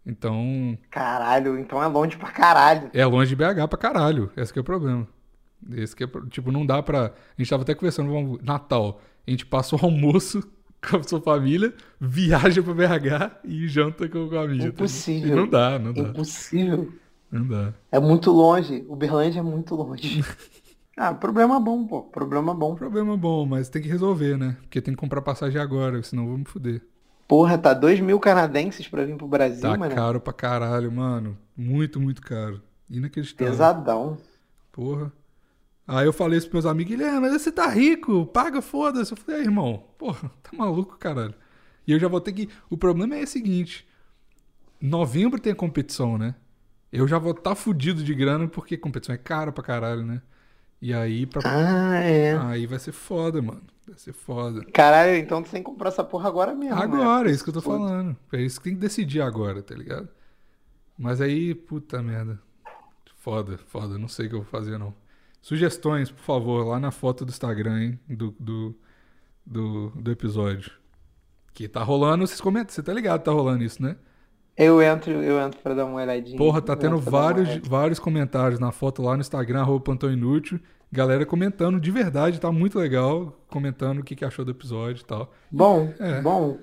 Então, 0.07 0.79
Caralho, 0.91 1.59
então 1.59 1.83
é 1.83 1.87
longe 1.87 2.17
pra 2.17 2.31
caralho. 2.31 2.89
é 2.95 3.05
longe 3.05 3.29
de 3.29 3.37
BH 3.37 3.69
pra 3.69 3.79
caralho. 3.79 4.31
Esse 4.35 4.51
que 4.51 4.59
é 4.59 4.63
o 4.63 4.65
problema. 4.65 5.07
Esse 5.73 5.95
que 5.95 6.05
é, 6.05 6.09
tipo, 6.31 6.51
não 6.51 6.65
dá 6.65 6.83
pra. 6.83 7.07
A 7.07 7.13
gente 7.37 7.51
tava 7.51 7.63
até 7.63 7.75
conversando, 7.75 8.11
vamos, 8.11 8.43
Natal. 8.43 9.03
A 9.27 9.31
gente 9.31 9.45
passa 9.45 9.77
o 9.77 9.79
almoço 9.83 10.43
com 10.89 10.97
a 10.97 11.03
sua 11.03 11.21
família, 11.21 11.75
viaja 12.01 12.63
pra 12.63 12.73
BH 12.73 13.41
e 13.45 13.69
janta 13.69 14.09
com 14.09 14.35
a 14.35 14.45
amiga. 14.45 14.69
Impossível. 14.69 15.37
Não 15.37 15.47
dá, 15.47 15.79
não 15.79 15.93
dá. 15.93 16.01
Impossível. 16.01 16.91
Não 17.31 17.47
dá. 17.47 17.75
É 17.93 18.01
muito 18.01 18.31
longe. 18.31 18.87
Uberlândia 18.89 19.41
é 19.41 19.43
muito 19.43 19.75
longe. 19.75 20.25
ah, 20.99 21.15
problema 21.15 21.61
bom, 21.61 21.87
pô. 21.87 22.03
Problema 22.03 22.55
bom. 22.55 22.75
Problema 22.75 23.17
bom, 23.17 23.47
mas 23.47 23.69
tem 23.69 23.81
que 23.81 23.89
resolver, 23.89 24.37
né? 24.37 24.57
Porque 24.63 24.81
tem 24.81 24.95
que 24.95 25.01
comprar 25.01 25.23
passagem 25.23 25.61
agora, 25.61 26.03
senão 26.03 26.25
eu 26.25 26.29
vou 26.31 26.39
me 26.39 26.45
fuder. 26.45 26.83
Porra, 27.27 27.59
tá 27.59 27.75
2 27.75 28.01
mil 28.01 28.19
canadenses 28.19 28.89
pra 28.89 29.05
vir 29.05 29.17
pro 29.17 29.29
Brasil, 29.29 29.63
Tá 29.63 29.77
mano. 29.77 29.95
caro 29.95 30.21
pra 30.21 30.33
caralho, 30.33 30.91
mano. 30.91 31.37
Muito, 31.57 32.01
muito 32.01 32.23
caro. 32.23 32.63
Inacreditável. 32.91 33.53
Pesadão. 33.53 34.19
Porra. 34.73 35.13
Aí 35.87 36.07
eu 36.07 36.13
falei 36.13 36.39
isso 36.39 36.51
pros 36.51 36.65
meus 36.65 36.73
amigos, 36.73 37.01
é, 37.01 37.19
mas 37.19 37.33
você 37.33 37.51
tá 37.51 37.67
rico, 37.69 38.27
paga, 38.27 38.61
foda-se. 38.61 39.13
Eu 39.13 39.17
falei, 39.17 39.41
é, 39.41 39.45
irmão, 39.45 39.85
porra, 39.97 40.31
tá 40.43 40.51
maluco, 40.57 40.99
caralho. 40.99 41.35
E 41.87 41.93
eu 41.93 41.99
já 41.99 42.09
vou 42.09 42.21
ter 42.21 42.33
que. 42.33 42.49
O 42.69 42.77
problema 42.77 43.17
é 43.17 43.23
o 43.23 43.27
seguinte: 43.27 43.87
novembro 44.81 45.41
tem 45.41 45.53
a 45.53 45.57
competição, 45.57 46.19
né? 46.19 46.35
Eu 46.93 47.07
já 47.09 47.19
vou 47.19 47.31
estar 47.31 47.51
tá 47.51 47.55
fudido 47.55 48.03
de 48.03 48.15
grana 48.15 48.49
porque 48.49 48.77
competição 48.77 49.15
é 49.15 49.19
cara 49.19 49.53
pra 49.53 49.63
caralho, 49.65 50.05
né? 50.05 50.21
E 50.81 50.95
aí, 50.95 51.27
pra... 51.27 51.43
Ah, 51.45 51.99
é. 52.01 52.37
aí 52.37 52.67
vai 52.67 52.79
ser 52.79 52.93
foda, 52.93 53.43
mano. 53.43 53.63
Vai 53.87 53.99
ser 53.99 54.13
foda. 54.13 54.65
Caralho, 54.67 55.17
então 55.17 55.43
tu 55.43 55.51
tem 55.51 55.63
que 55.63 55.67
comprar 55.69 55.89
essa 55.89 56.05
porra 56.05 56.29
agora 56.29 56.55
mesmo. 56.55 56.77
né? 56.77 56.83
Agora, 56.83 57.29
é 57.31 57.33
isso 57.33 57.43
que 57.43 57.51
eu 57.51 57.55
tô 57.55 57.61
falando. 57.63 58.17
É 58.33 58.41
isso 58.41 58.59
que 58.59 58.65
tem 58.65 58.75
que 58.75 58.81
decidir 58.81 59.21
agora, 59.21 59.63
tá 59.63 59.75
ligado? 59.75 60.09
Mas 60.97 61.21
aí, 61.21 61.55
puta 61.55 62.03
merda. 62.03 62.39
Foda, 63.17 63.59
foda. 63.59 63.99
Não 63.99 64.09
sei 64.09 64.27
o 64.27 64.29
que 64.29 64.35
eu 64.37 64.43
vou 64.43 64.49
fazer, 64.49 64.79
não. 64.79 64.95
Sugestões, 65.41 66.11
por 66.11 66.23
favor, 66.23 66.67
lá 66.67 66.79
na 66.79 66.91
foto 66.91 67.25
do 67.25 67.31
Instagram, 67.31 67.81
hein? 67.83 68.01
Do, 68.09 68.35
do, 68.39 68.75
do, 69.45 69.91
do 69.91 70.11
episódio. 70.11 70.73
Que 71.55 71.67
tá 71.67 71.83
rolando, 71.83 72.27
vocês 72.27 72.41
comentam. 72.41 72.75
Você 72.75 72.83
tá 72.83 72.93
ligado, 72.93 73.23
tá 73.23 73.33
rolando 73.33 73.65
isso, 73.65 73.83
né? 73.83 73.97
Eu 74.59 74.83
entro, 74.83 75.13
eu 75.13 75.39
entro 75.41 75.61
pra 75.61 75.73
dar 75.73 75.85
uma 75.87 76.01
olhadinha. 76.01 76.37
Porra, 76.37 76.61
tá 76.61 76.73
Eu 76.73 76.77
tendo 76.77 76.99
vários, 76.99 77.59
vários 77.69 77.99
comentários 78.01 78.59
na 78.59 78.73
foto 78.73 79.01
lá 79.03 79.15
no 79.15 79.21
Instagram, 79.21 79.61
arroba 79.61 79.85
Plantão 79.85 80.11
Inútil. 80.13 80.59
Galera 80.91 81.25
comentando 81.25 81.79
de 81.79 81.91
verdade, 81.91 82.41
tá 82.41 82.51
muito 82.51 82.79
legal. 82.79 83.39
Comentando 83.49 84.01
o 84.01 84.03
que, 84.03 84.17
que 84.17 84.25
achou 84.25 84.45
do 84.45 84.51
episódio 84.51 85.03
e 85.03 85.05
tal. 85.05 85.33
Bom, 85.51 85.93
É. 86.01 86.21
bom. 86.21 86.59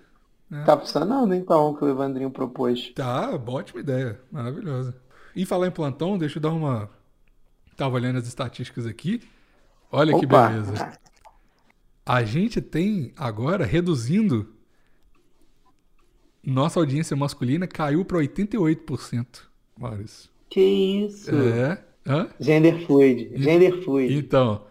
É. 0.52 0.64
Tá 0.64 0.78
funcionando 0.78 1.34
então 1.34 1.70
o 1.70 1.78
que 1.78 1.86
o 1.86 1.90
Evandrinho 1.90 2.30
propôs. 2.30 2.92
Tá, 2.94 3.30
ótima 3.48 3.80
ideia. 3.80 4.20
Maravilhosa. 4.32 4.96
E 5.36 5.46
falar 5.46 5.68
em 5.68 5.72
plantão, 5.72 6.18
deixa 6.18 6.38
eu 6.38 6.42
dar 6.42 6.52
uma. 6.52 6.90
Tava 7.78 7.96
olhando 7.96 8.18
as 8.18 8.28
estatísticas 8.28 8.86
aqui. 8.86 9.22
Olha 9.92 10.18
que 10.18 10.26
Opa. 10.26 10.50
beleza. 10.50 10.92
A 12.06 12.24
gente 12.24 12.62
tem 12.62 13.14
agora 13.18 13.66
reduzindo. 13.66 14.55
Nossa 16.46 16.80
audiência 16.80 17.16
masculina 17.16 17.68
caiu 17.68 18.06
para 18.06 18.20
88%. 18.20 19.26
Maurício. 19.80 20.30
Que 20.50 20.62
isso? 20.62 21.32
É. 21.36 21.80
Hã? 22.08 22.28
Gender 22.40 22.86
fluid. 22.86 23.32
Gender 23.36 23.82
fluid. 23.84 24.14
Então, 24.16 24.62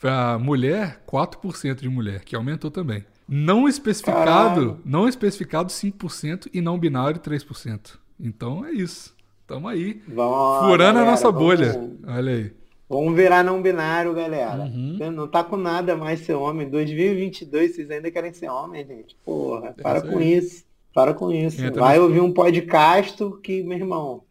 pra 0.00 0.38
mulher, 0.38 1.02
4% 1.06 1.80
de 1.80 1.88
mulher, 1.88 2.24
que 2.24 2.34
aumentou 2.36 2.70
também. 2.70 3.04
Não 3.28 3.68
especificado, 3.68 4.80
não 4.84 5.08
especificado 5.08 5.70
5% 5.70 6.48
e 6.52 6.60
não 6.60 6.78
binário 6.78 7.20
3%. 7.20 7.98
Então 8.18 8.64
é 8.64 8.72
isso. 8.72 9.14
Tamo 9.46 9.68
aí. 9.68 10.00
Vamos, 10.08 10.66
Furando 10.66 10.82
a 10.98 11.02
galera, 11.02 11.10
nossa 11.10 11.30
vamos- 11.30 11.40
bolha. 11.40 11.90
Olha 12.06 12.32
aí. 12.32 12.52
Vamos 12.88 13.14
virar 13.14 13.44
não 13.44 13.62
binário, 13.62 14.12
galera. 14.14 14.62
Uhum. 14.64 15.12
Não 15.12 15.28
tá 15.28 15.44
com 15.44 15.56
nada 15.56 15.96
mais 15.96 16.20
ser 16.20 16.34
homem. 16.34 16.68
2022, 16.68 17.74
vocês 17.76 17.90
ainda 17.90 18.10
querem 18.10 18.32
ser 18.32 18.48
homem, 18.48 18.84
gente. 18.84 19.16
Porra, 19.24 19.72
para 19.80 19.98
isso 19.98 20.08
com 20.08 20.20
isso. 20.20 20.64
Para 20.92 21.14
com 21.14 21.30
isso. 21.32 21.60
Entra 21.64 21.80
Vai 21.80 21.98
no- 21.98 22.04
ouvir 22.04 22.20
um 22.20 22.32
podcast 22.32 23.16
que, 23.42 23.62
meu 23.62 23.78
irmão, 23.78 24.24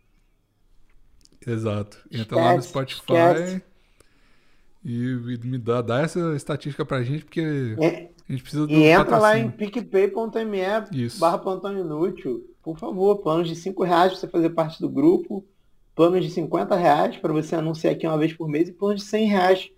Exato. 1.46 1.98
Entra 2.12 2.36
lá 2.38 2.54
no 2.54 2.60
Esquece, 2.60 2.70
Spotify 2.70 3.00
esquece. 3.00 3.64
e, 4.84 5.40
me 5.44 5.58
dá, 5.58 5.82
dá 5.82 6.02
essa 6.02 6.36
estatística 6.36 6.86
pra 6.86 7.04
gente, 7.04 7.26
porque 7.26 7.76
É, 7.80 8.10
a 8.28 8.32
gente 8.32 8.42
precisa 8.44 8.68
do 8.68 8.74
E 8.74 8.84
entra 8.84 9.18
lá 9.18 9.38
em 9.38 9.50
patrocínio. 9.50 9.72
picpay.me 9.82 11.06
Isso. 11.06 11.20
barra 11.20 11.38
plantão 11.38 11.78
inútil. 11.78 12.46
Por 12.62 12.78
favor, 12.78 13.18
planos 13.20 13.48
de 13.48 13.56
5 13.56 13.84
reais 13.84 14.12
para 14.12 14.20
você 14.20 14.28
fazer 14.28 14.50
parte 14.52 14.80
do 14.82 14.90
grupo, 14.90 15.46
planos 15.96 16.24
de 16.26 16.30
50 16.32 16.76
reais 16.76 17.18
para 17.18 17.34
você 17.34 17.56
anunciar 17.56 17.94
aqui 17.94 18.06
uma 18.06 18.18
vez 18.18 18.34
por 18.34 18.48
mês 18.50 18.70
e 18.70 18.74
planos 18.74 19.02
de 19.02 19.08
100 19.08 19.28
reais 19.28 19.70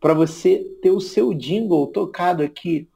para 0.00 0.14
você 0.14 0.58
ter 0.82 0.90
o 0.90 1.00
seu 1.00 1.32
jingle 1.34 1.86
tocado 1.88 2.42
aqui 2.42 2.88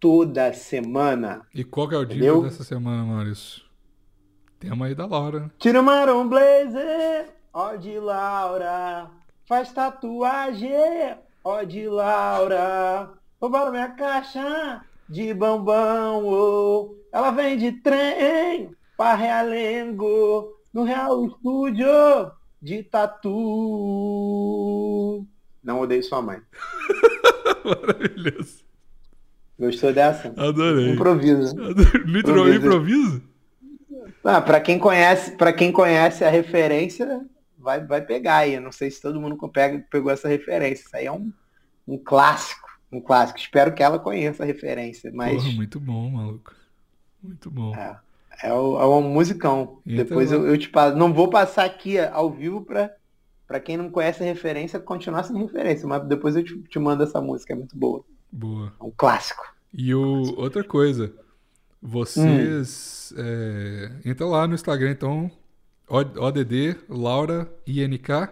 toda 0.00 0.52
semana. 0.52 1.46
E 1.54 1.62
qual 1.62 1.86
que 1.88 1.94
é 1.94 1.98
o 1.98 2.04
dia 2.04 2.16
Entendeu? 2.16 2.42
dessa 2.42 2.64
semana, 2.64 3.04
Maurício? 3.04 3.62
Tema 4.58 4.86
aí 4.86 4.94
da 4.94 5.06
Laura, 5.06 5.40
né? 5.40 5.50
Tira 5.58 5.82
Blazer, 5.82 7.30
ó 7.52 7.76
de 7.76 7.98
Laura, 7.98 9.10
faz 9.46 9.72
tatuagem. 9.72 10.70
ó 11.44 11.62
de 11.62 11.88
Laura, 11.88 13.12
roubaram 13.40 13.70
minha 13.72 13.90
caixa 13.90 14.84
de 15.08 15.32
bambão, 15.34 16.26
ô. 16.26 16.96
Ela 17.12 17.30
vem 17.32 17.56
de 17.58 17.72
trem 17.72 18.70
pra 18.96 19.14
Realengo, 19.14 20.54
no 20.72 20.84
Real 20.84 21.24
Estúdio 21.26 21.86
de 22.62 22.82
Tatu. 22.84 23.36
Não 25.62 25.80
odeio 25.80 26.02
sua 26.02 26.22
mãe. 26.22 26.40
Maravilhoso. 27.64 28.69
Gostou 29.60 29.92
dessa? 29.92 30.32
Adorei. 30.38 30.90
Improviso. 30.92 31.50
Adorei. 31.62 32.02
Literal 32.06 32.48
Improviso. 32.48 33.22
Ah, 34.24 34.40
para 34.40 34.58
quem 34.58 34.78
conhece, 34.78 35.32
para 35.32 35.52
quem 35.52 35.70
conhece 35.70 36.24
a 36.24 36.30
referência, 36.30 37.20
vai, 37.58 37.84
vai 37.84 38.00
pegar 38.00 38.38
aí. 38.38 38.54
Eu 38.54 38.62
não 38.62 38.72
sei 38.72 38.90
se 38.90 39.02
todo 39.02 39.20
mundo 39.20 39.36
pega, 39.50 39.84
pegou 39.90 40.10
essa 40.10 40.28
referência. 40.28 40.84
Isso 40.84 40.96
aí 40.96 41.04
é 41.06 41.12
um, 41.12 41.30
um 41.86 41.98
clássico, 41.98 42.66
um 42.90 43.00
clássico. 43.02 43.38
Espero 43.38 43.74
que 43.74 43.82
ela 43.82 43.98
conheça 43.98 44.42
a 44.42 44.46
referência, 44.46 45.10
mas 45.14 45.42
Porra, 45.42 45.54
muito 45.54 45.78
bom, 45.78 46.10
maluco. 46.10 46.54
Muito 47.22 47.50
bom. 47.50 47.74
é, 47.74 47.96
é, 48.44 48.52
o- 48.54 48.80
é 48.80 48.86
um 48.86 49.02
musicão. 49.10 49.80
Então, 49.86 50.04
Depois 50.04 50.32
eu, 50.32 50.46
eu 50.46 50.56
te 50.56 50.70
passo. 50.70 50.96
Não 50.96 51.12
vou 51.12 51.28
passar 51.28 51.64
aqui 51.66 51.98
ao 51.98 52.30
vivo 52.30 52.62
para 52.64 52.94
para 53.46 53.58
quem 53.58 53.76
não 53.76 53.90
conhece 53.90 54.22
a 54.22 54.26
referência 54.26 54.78
continuar 54.78 55.24
sem 55.24 55.36
referência, 55.36 55.84
mas 55.86 56.06
depois 56.06 56.36
eu 56.36 56.44
te, 56.44 56.56
te 56.62 56.78
mando 56.78 57.02
essa 57.02 57.20
música, 57.20 57.52
é 57.52 57.56
muito 57.56 57.76
boa. 57.76 58.04
Boa. 58.32 58.72
É 58.80 58.84
um 58.84 58.92
clássico. 58.96 59.42
E 59.72 59.94
o, 59.94 60.38
outra 60.38 60.62
coisa, 60.64 61.12
vocês 61.80 63.12
é, 63.16 63.92
entra 64.04 64.26
lá 64.26 64.46
no 64.46 64.54
Instagram, 64.54 64.90
então, 64.90 65.30
O- 65.88 65.96
ODD, 66.24 66.76
Laura, 66.88 67.52
INK, 67.66 68.28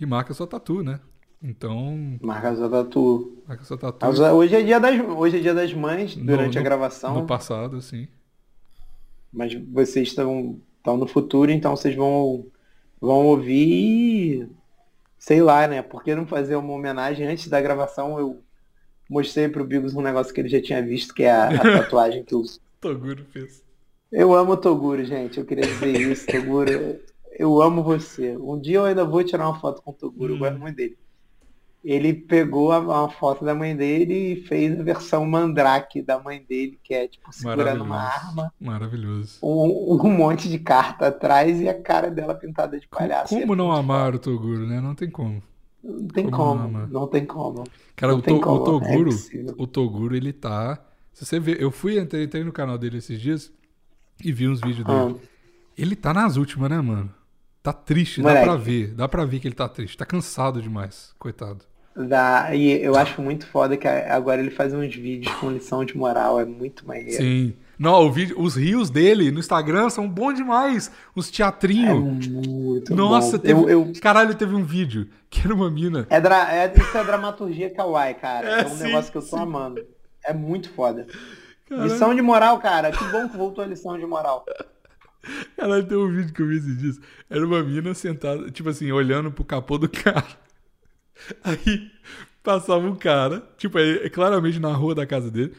e 0.00 0.06
marca 0.06 0.34
sua 0.34 0.46
tatu, 0.46 0.82
né? 0.82 1.00
Então, 1.42 2.18
Marca 2.20 2.54
sua 2.54 2.68
tatu. 2.70 3.42
marca 3.48 3.64
sua 3.64 3.76
tatu 3.76 3.98
Mas 4.06 4.18
Hoje 4.20 4.54
é 4.54 4.62
dia 4.62 4.78
das, 4.78 5.00
hoje 5.00 5.38
é 5.38 5.40
dia 5.40 5.54
das 5.54 5.72
mães, 5.74 6.16
No- 6.16 6.24
durante 6.24 6.56
a 6.58 6.60
no- 6.60 6.64
gravação. 6.64 7.14
no 7.14 7.26
passado, 7.26 7.76
assim. 7.76 8.08
Mas 9.32 9.54
vocês 9.54 10.08
estão, 10.08 10.60
estão 10.76 10.96
no 10.96 11.06
futuro, 11.06 11.50
então 11.50 11.74
vocês 11.76 11.94
vão, 11.96 12.46
vão 13.00 13.26
ouvir 13.26 14.42
e, 14.42 14.48
sei 15.18 15.40
lá, 15.42 15.66
né? 15.66 15.82
Por 15.82 16.02
que 16.04 16.14
não 16.14 16.26
fazer 16.26 16.54
uma 16.56 16.72
homenagem 16.72 17.26
antes 17.26 17.48
da 17.48 17.60
gravação? 17.60 18.18
Eu 18.18 18.40
mostrei 19.12 19.48
pro 19.48 19.64
Bigos 19.64 19.94
um 19.94 20.00
negócio 20.02 20.32
que 20.34 20.40
ele 20.40 20.48
já 20.48 20.60
tinha 20.60 20.82
visto, 20.82 21.14
que 21.14 21.22
é 21.24 21.30
a, 21.30 21.48
a 21.48 21.58
tatuagem 21.84 22.24
que 22.24 22.34
eu. 22.34 22.42
Toguro 22.80 23.24
fez. 23.32 23.62
Eu 24.10 24.34
amo 24.34 24.52
o 24.52 24.56
Toguro, 24.56 25.04
gente. 25.04 25.38
Eu 25.38 25.44
queria 25.46 25.64
dizer 25.66 26.00
isso, 26.00 26.26
Toguro. 26.26 27.00
Eu 27.38 27.62
amo 27.62 27.82
você. 27.82 28.36
Um 28.36 28.60
dia 28.60 28.78
eu 28.78 28.84
ainda 28.84 29.04
vou 29.04 29.22
tirar 29.24 29.48
uma 29.48 29.58
foto 29.58 29.80
com 29.82 29.90
o 29.90 29.94
Toguro, 29.94 30.32
eu 30.32 30.36
Hum. 30.36 30.40
gosto 30.40 30.58
muito 30.58 30.76
dele. 30.76 30.98
Ele 31.84 32.12
pegou 32.14 32.70
a, 32.70 32.78
uma 32.78 33.10
foto 33.10 33.44
da 33.44 33.54
mãe 33.56 33.74
dele 33.74 34.34
e 34.34 34.36
fez 34.46 34.78
a 34.78 34.82
versão 34.84 35.26
mandrake 35.26 36.00
da 36.00 36.16
mãe 36.20 36.44
dele, 36.48 36.78
que 36.84 36.94
é 36.94 37.08
tipo 37.08 37.32
segurando 37.32 37.82
uma 37.82 37.96
arma 38.00 38.52
Maravilhoso. 38.60 39.38
um, 39.42 39.98
um 40.00 40.10
monte 40.10 40.48
de 40.48 40.60
carta 40.60 41.08
atrás 41.08 41.60
e 41.60 41.68
a 41.68 41.74
cara 41.80 42.08
dela 42.08 42.34
pintada 42.36 42.78
de 42.78 42.86
palhaço. 42.86 43.34
Como 43.34 43.56
não 43.56 43.72
amar 43.72 44.14
o 44.14 44.18
Toguro, 44.20 44.64
né? 44.64 44.80
Não 44.80 44.94
tem 44.94 45.10
como. 45.10 45.42
Não 45.82 46.06
tem 46.08 46.30
como 46.30 46.70
como, 46.70 46.86
não 46.86 47.06
tem 47.08 47.26
como. 47.26 47.64
Cara, 47.96 48.14
o, 48.14 48.22
To- 48.22 48.40
como, 48.40 48.58
o 48.58 48.62
é 48.62 48.64
Toguro, 48.64 49.10
impossível. 49.10 49.54
o 49.58 49.66
Toguro, 49.66 50.16
ele 50.16 50.32
tá. 50.32 50.80
Se 51.12 51.24
você 51.26 51.40
ver, 51.40 51.60
eu 51.60 51.70
fui, 51.70 51.98
entrei, 51.98 52.24
entrei 52.24 52.44
no 52.44 52.52
canal 52.52 52.78
dele 52.78 52.98
esses 52.98 53.20
dias 53.20 53.52
e 54.24 54.32
vi 54.32 54.48
uns 54.48 54.60
vídeos 54.60 54.86
dele. 54.86 55.16
Ah, 55.20 55.26
Ele 55.76 55.96
tá 55.96 56.14
nas 56.14 56.36
últimas, 56.36 56.70
né, 56.70 56.80
mano? 56.80 57.12
Tá 57.62 57.72
triste, 57.72 58.20
dá 58.22 58.28
Moleque. 58.30 58.44
pra 58.46 58.56
ver. 58.56 58.94
Dá 58.94 59.08
pra 59.08 59.24
ver 59.24 59.40
que 59.40 59.48
ele 59.48 59.54
tá 59.54 59.68
triste. 59.68 59.96
Tá 59.96 60.06
cansado 60.06 60.60
demais, 60.62 61.14
coitado. 61.18 61.64
dá- 61.94 62.54
e 62.54 62.82
eu 62.82 62.96
acho 62.96 63.20
muito 63.20 63.46
foda 63.46 63.76
que 63.76 63.86
agora 63.86 64.40
ele 64.40 64.50
faz 64.50 64.72
uns 64.72 64.94
vídeos 64.94 65.34
com 65.36 65.50
lição 65.50 65.84
de 65.84 65.96
moral, 65.96 66.40
é 66.40 66.44
muito 66.44 66.86
maneiro. 66.86 67.12
Sim. 67.12 67.54
Não, 67.82 68.12
vídeo, 68.12 68.40
os 68.40 68.54
rios 68.54 68.90
dele 68.90 69.32
no 69.32 69.40
Instagram 69.40 69.90
são 69.90 70.08
bons 70.08 70.34
demais. 70.34 70.88
Os 71.16 71.28
É 71.28 71.32
teatrinhos. 71.32 72.28
muito 72.28 72.94
Nossa, 72.94 73.36
bom. 73.38 73.42
teve, 73.42 73.60
Eu, 73.60 73.68
eu- 73.68 73.92
caralho, 74.00 74.34
teve 74.36 74.54
um 74.54 74.62
vídeo 74.64 75.08
que 75.28 75.40
era 75.44 75.52
uma 75.52 75.68
mina. 75.68 76.06
é, 76.08 76.20
dra- 76.20 76.54
é- 76.54 76.72
isso 76.76 76.96
é 76.96 77.02
dramaturgia 77.04 77.70
kawaii, 77.70 78.14
cara. 78.14 78.48
É, 78.48 78.60
É, 78.62 78.66
um 78.66 78.76
sim, 78.76 78.84
negócio 78.84 79.10
que 79.10 79.18
eu 79.18 79.22
tô 79.22 79.36
sim. 79.36 79.42
amando. 79.42 79.84
É 80.24 80.32
muito 80.32 80.70
foda. 80.70 81.06
Caralho. 81.68 81.90
Lição 81.90 82.14
de 82.14 82.22
moral, 82.22 82.60
cara. 82.60 82.92
Que 82.92 83.04
bom 83.08 83.28
que 83.28 83.36
voltou 83.36 83.64
a 83.64 83.66
lição 83.66 83.98
de 83.98 84.06
moral. 84.06 84.44
Caralho, 85.56 85.84
tem 85.86 85.96
um 85.98 86.08
vídeo 86.08 86.32
que 86.32 86.40
eu 86.42 86.46
vi 86.48 86.58
esses 86.58 86.78
dias. 86.78 87.00
Era 87.28 87.44
uma 87.44 87.62
mina 87.64 87.94
sentada, 87.94 88.50
tipo 88.50 88.68
assim, 88.68 88.92
olhando 88.92 89.30
pro 89.32 89.44
capô 89.44 89.76
do 89.78 89.88
carro. 89.90 90.36
Aí 91.42 91.90
passava 92.42 92.86
um 92.86 92.94
cara, 92.96 93.42
tipo, 93.56 93.78
é, 93.78 94.06
é 94.06 94.08
claramente 94.10 94.58
na 94.58 94.72
rua 94.72 94.94
da 94.94 95.06
casa 95.06 95.30
dele. 95.30 95.52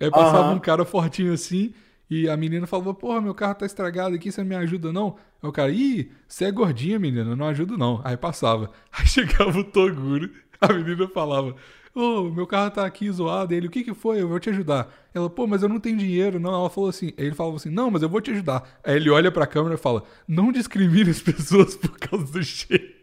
Aí 0.00 0.10
passava 0.10 0.48
Aham. 0.48 0.54
um 0.54 0.60
cara 0.60 0.84
fortinho 0.84 1.32
assim, 1.32 1.72
e 2.10 2.28
a 2.28 2.36
menina 2.36 2.66
falava, 2.66 2.94
porra, 2.94 3.20
meu 3.20 3.34
carro 3.34 3.54
tá 3.54 3.66
estragado 3.66 4.14
aqui, 4.14 4.32
você 4.32 4.42
me 4.42 4.54
ajuda 4.54 4.92
não? 4.92 5.16
Aí 5.42 5.48
o 5.48 5.52
cara, 5.52 5.70
ih, 5.70 6.10
você 6.26 6.46
é 6.46 6.50
gordinha, 6.50 6.98
menina, 6.98 7.36
não 7.36 7.46
ajudo 7.46 7.76
não. 7.76 8.00
Aí 8.04 8.16
passava. 8.16 8.70
Aí 8.92 9.06
chegava 9.06 9.58
o 9.58 9.64
Toguro, 9.64 10.30
a 10.60 10.72
menina 10.72 11.06
falava, 11.08 11.54
ô, 11.94 12.30
meu 12.30 12.46
carro 12.46 12.70
tá 12.70 12.86
aqui 12.86 13.10
zoado. 13.10 13.52
Ele, 13.52 13.66
o 13.66 13.70
que 13.70 13.84
que 13.84 13.92
foi? 13.94 14.22
Eu 14.22 14.28
vou 14.28 14.40
te 14.40 14.48
ajudar. 14.50 14.88
Ela, 15.12 15.28
pô, 15.28 15.46
mas 15.46 15.62
eu 15.62 15.68
não 15.68 15.78
tenho 15.80 15.98
dinheiro, 15.98 16.40
não. 16.40 16.54
Ela 16.54 16.70
falou 16.70 16.88
assim, 16.88 17.12
aí 17.18 17.26
ele 17.26 17.34
falava 17.34 17.56
assim, 17.56 17.70
não, 17.70 17.90
mas 17.90 18.02
eu 18.02 18.08
vou 18.08 18.20
te 18.20 18.30
ajudar. 18.30 18.78
Aí 18.82 18.96
ele 18.96 19.10
olha 19.10 19.30
pra 19.30 19.46
câmera 19.46 19.74
e 19.74 19.78
fala, 19.78 20.02
não 20.26 20.50
discrimine 20.50 21.10
as 21.10 21.20
pessoas 21.22 21.76
por 21.76 21.98
causa 21.98 22.24
do 22.32 22.42
shape. 22.42 22.96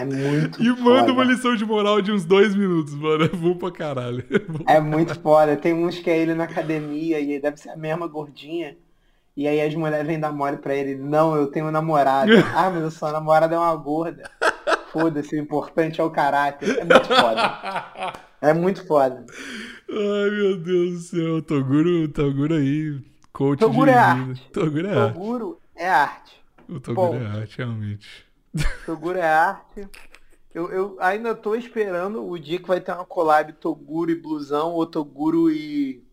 É 0.00 0.04
muito 0.04 0.62
E 0.62 0.68
manda 0.68 1.00
foda. 1.00 1.12
uma 1.12 1.24
lição 1.24 1.54
de 1.56 1.64
moral 1.64 2.00
de 2.00 2.12
uns 2.12 2.24
dois 2.24 2.54
minutos, 2.54 2.94
mano. 2.94 3.24
É 3.24 3.28
bom 3.28 3.54
pra 3.56 3.70
caralho. 3.70 4.24
É 4.30 4.38
bom. 4.38 4.64
É 4.66 4.80
muito 4.80 5.18
foda. 5.20 5.56
Tem 5.56 5.72
uns 5.72 5.98
que 5.98 6.08
é 6.10 6.18
ele 6.18 6.34
na 6.34 6.44
academia 6.44 7.18
e 7.20 7.40
deve 7.40 7.56
ser 7.56 7.70
a 7.70 7.76
mesma 7.76 8.06
gordinha. 8.06 8.76
E 9.36 9.46
aí 9.46 9.60
as 9.60 9.74
mulheres 9.74 10.06
vêm 10.06 10.18
dar 10.18 10.32
mole 10.32 10.56
pra 10.56 10.74
ele. 10.74 10.96
Não, 10.96 11.36
eu 11.36 11.46
tenho 11.48 11.70
namorada. 11.70 12.30
Ah, 12.54 12.70
mas 12.70 12.82
a 12.84 12.90
sua 12.90 13.12
namorada 13.12 13.54
é 13.54 13.58
uma 13.58 13.74
gorda. 13.76 14.28
Foda-se, 14.92 15.36
o 15.36 15.38
importante 15.40 16.00
é 16.00 16.04
o 16.04 16.10
caráter. 16.10 16.78
É 16.78 16.84
muito 16.84 17.06
foda. 17.06 18.12
É 18.40 18.54
muito 18.54 18.86
foda. 18.86 19.26
Ai, 19.90 20.30
meu 20.30 20.56
Deus 20.56 20.92
do 20.92 20.98
céu. 21.00 21.42
Toguro, 21.42 22.08
Toguro 22.08 22.54
aí, 22.54 22.98
coach 23.32 23.58
Toguro 23.60 23.90
de 23.90 23.96
é 23.96 24.14
vida. 24.14 24.30
arte. 24.30 24.50
Toguro 24.52 24.86
é 24.86 24.96
arte. 24.98 25.12
Toguro 25.14 25.60
é 25.76 25.88
arte. 25.88 26.40
O 26.68 26.80
Toguro 26.80 27.12
Bom. 27.12 27.16
é 27.16 27.26
arte, 27.40 27.58
realmente. 27.58 28.08
Toguro 28.84 29.18
é 29.18 29.22
arte. 29.26 29.88
Eu, 30.54 30.70
eu 30.72 30.96
ainda 31.00 31.34
tô 31.34 31.54
esperando 31.54 32.26
o 32.26 32.38
dia 32.38 32.60
que 32.60 32.68
vai 32.68 32.80
ter 32.80 32.92
uma 32.92 33.06
collab 33.06 33.52
Toguro 33.54 34.10
e 34.10 34.14
Blusão 34.20 34.72
ou 34.74 34.86
Toguro 34.86 35.50
e 35.52 36.06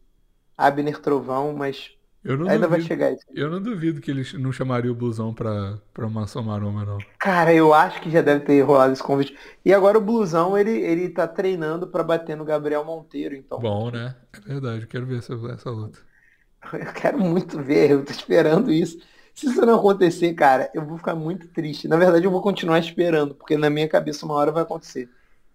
Abner 0.57 1.01
Trovão, 1.01 1.53
mas 1.53 1.97
Eu 2.23 2.37
não, 2.37 2.49
ainda 2.49 2.67
vai 2.67 2.79
duvido, 2.79 2.81
chegar 2.81 3.13
isso. 3.13 3.25
eu 3.33 3.49
não 3.49 3.61
duvido 3.61 4.01
que 4.01 4.11
ele 4.11 4.23
não 4.39 4.51
chamaria 4.51 4.91
o 4.91 4.95
blusão 4.95 5.33
pra, 5.33 5.81
pra 5.93 6.09
Maçã 6.09 6.41
Maroma, 6.41 6.83
não. 6.85 7.05
Cara, 7.19 7.53
eu 7.53 7.73
acho 7.73 8.01
que 8.01 8.09
já 8.09 8.21
deve 8.21 8.45
ter 8.45 8.61
rolado 8.61 8.93
esse 8.93 9.03
convite. 9.03 9.37
E 9.63 9.73
agora 9.73 9.97
o 9.97 10.01
Blusão, 10.01 10.57
ele, 10.57 10.71
ele 10.71 11.09
tá 11.09 11.27
treinando 11.27 11.87
pra 11.87 12.03
bater 12.03 12.35
no 12.37 12.45
Gabriel 12.45 12.83
Monteiro, 12.85 13.35
então 13.35 13.59
Bom, 13.59 13.91
né? 13.91 14.15
É 14.33 14.39
verdade, 14.39 14.83
eu 14.83 14.87
quero 14.87 15.05
ver 15.05 15.17
essa, 15.19 15.33
essa 15.53 15.69
luta. 15.69 15.99
eu 16.73 16.93
quero 16.93 17.19
muito 17.19 17.61
ver, 17.61 17.91
eu 17.91 18.05
tô 18.05 18.11
esperando 18.11 18.71
isso. 18.71 18.97
Se 19.35 19.47
isso 19.47 19.65
não 19.65 19.75
acontecer, 19.75 20.33
cara, 20.33 20.71
eu 20.73 20.85
vou 20.85 20.97
ficar 20.97 21.13
muito 21.13 21.47
triste. 21.49 21.87
Na 21.87 21.97
verdade, 21.97 22.25
eu 22.25 22.31
vou 22.31 22.41
continuar 22.41 22.79
esperando, 22.79 23.35
porque 23.35 23.57
na 23.57 23.69
minha 23.69 23.87
cabeça 23.87 24.25
uma 24.25 24.33
hora 24.35 24.51
vai 24.51 24.63
acontecer. 24.63 25.09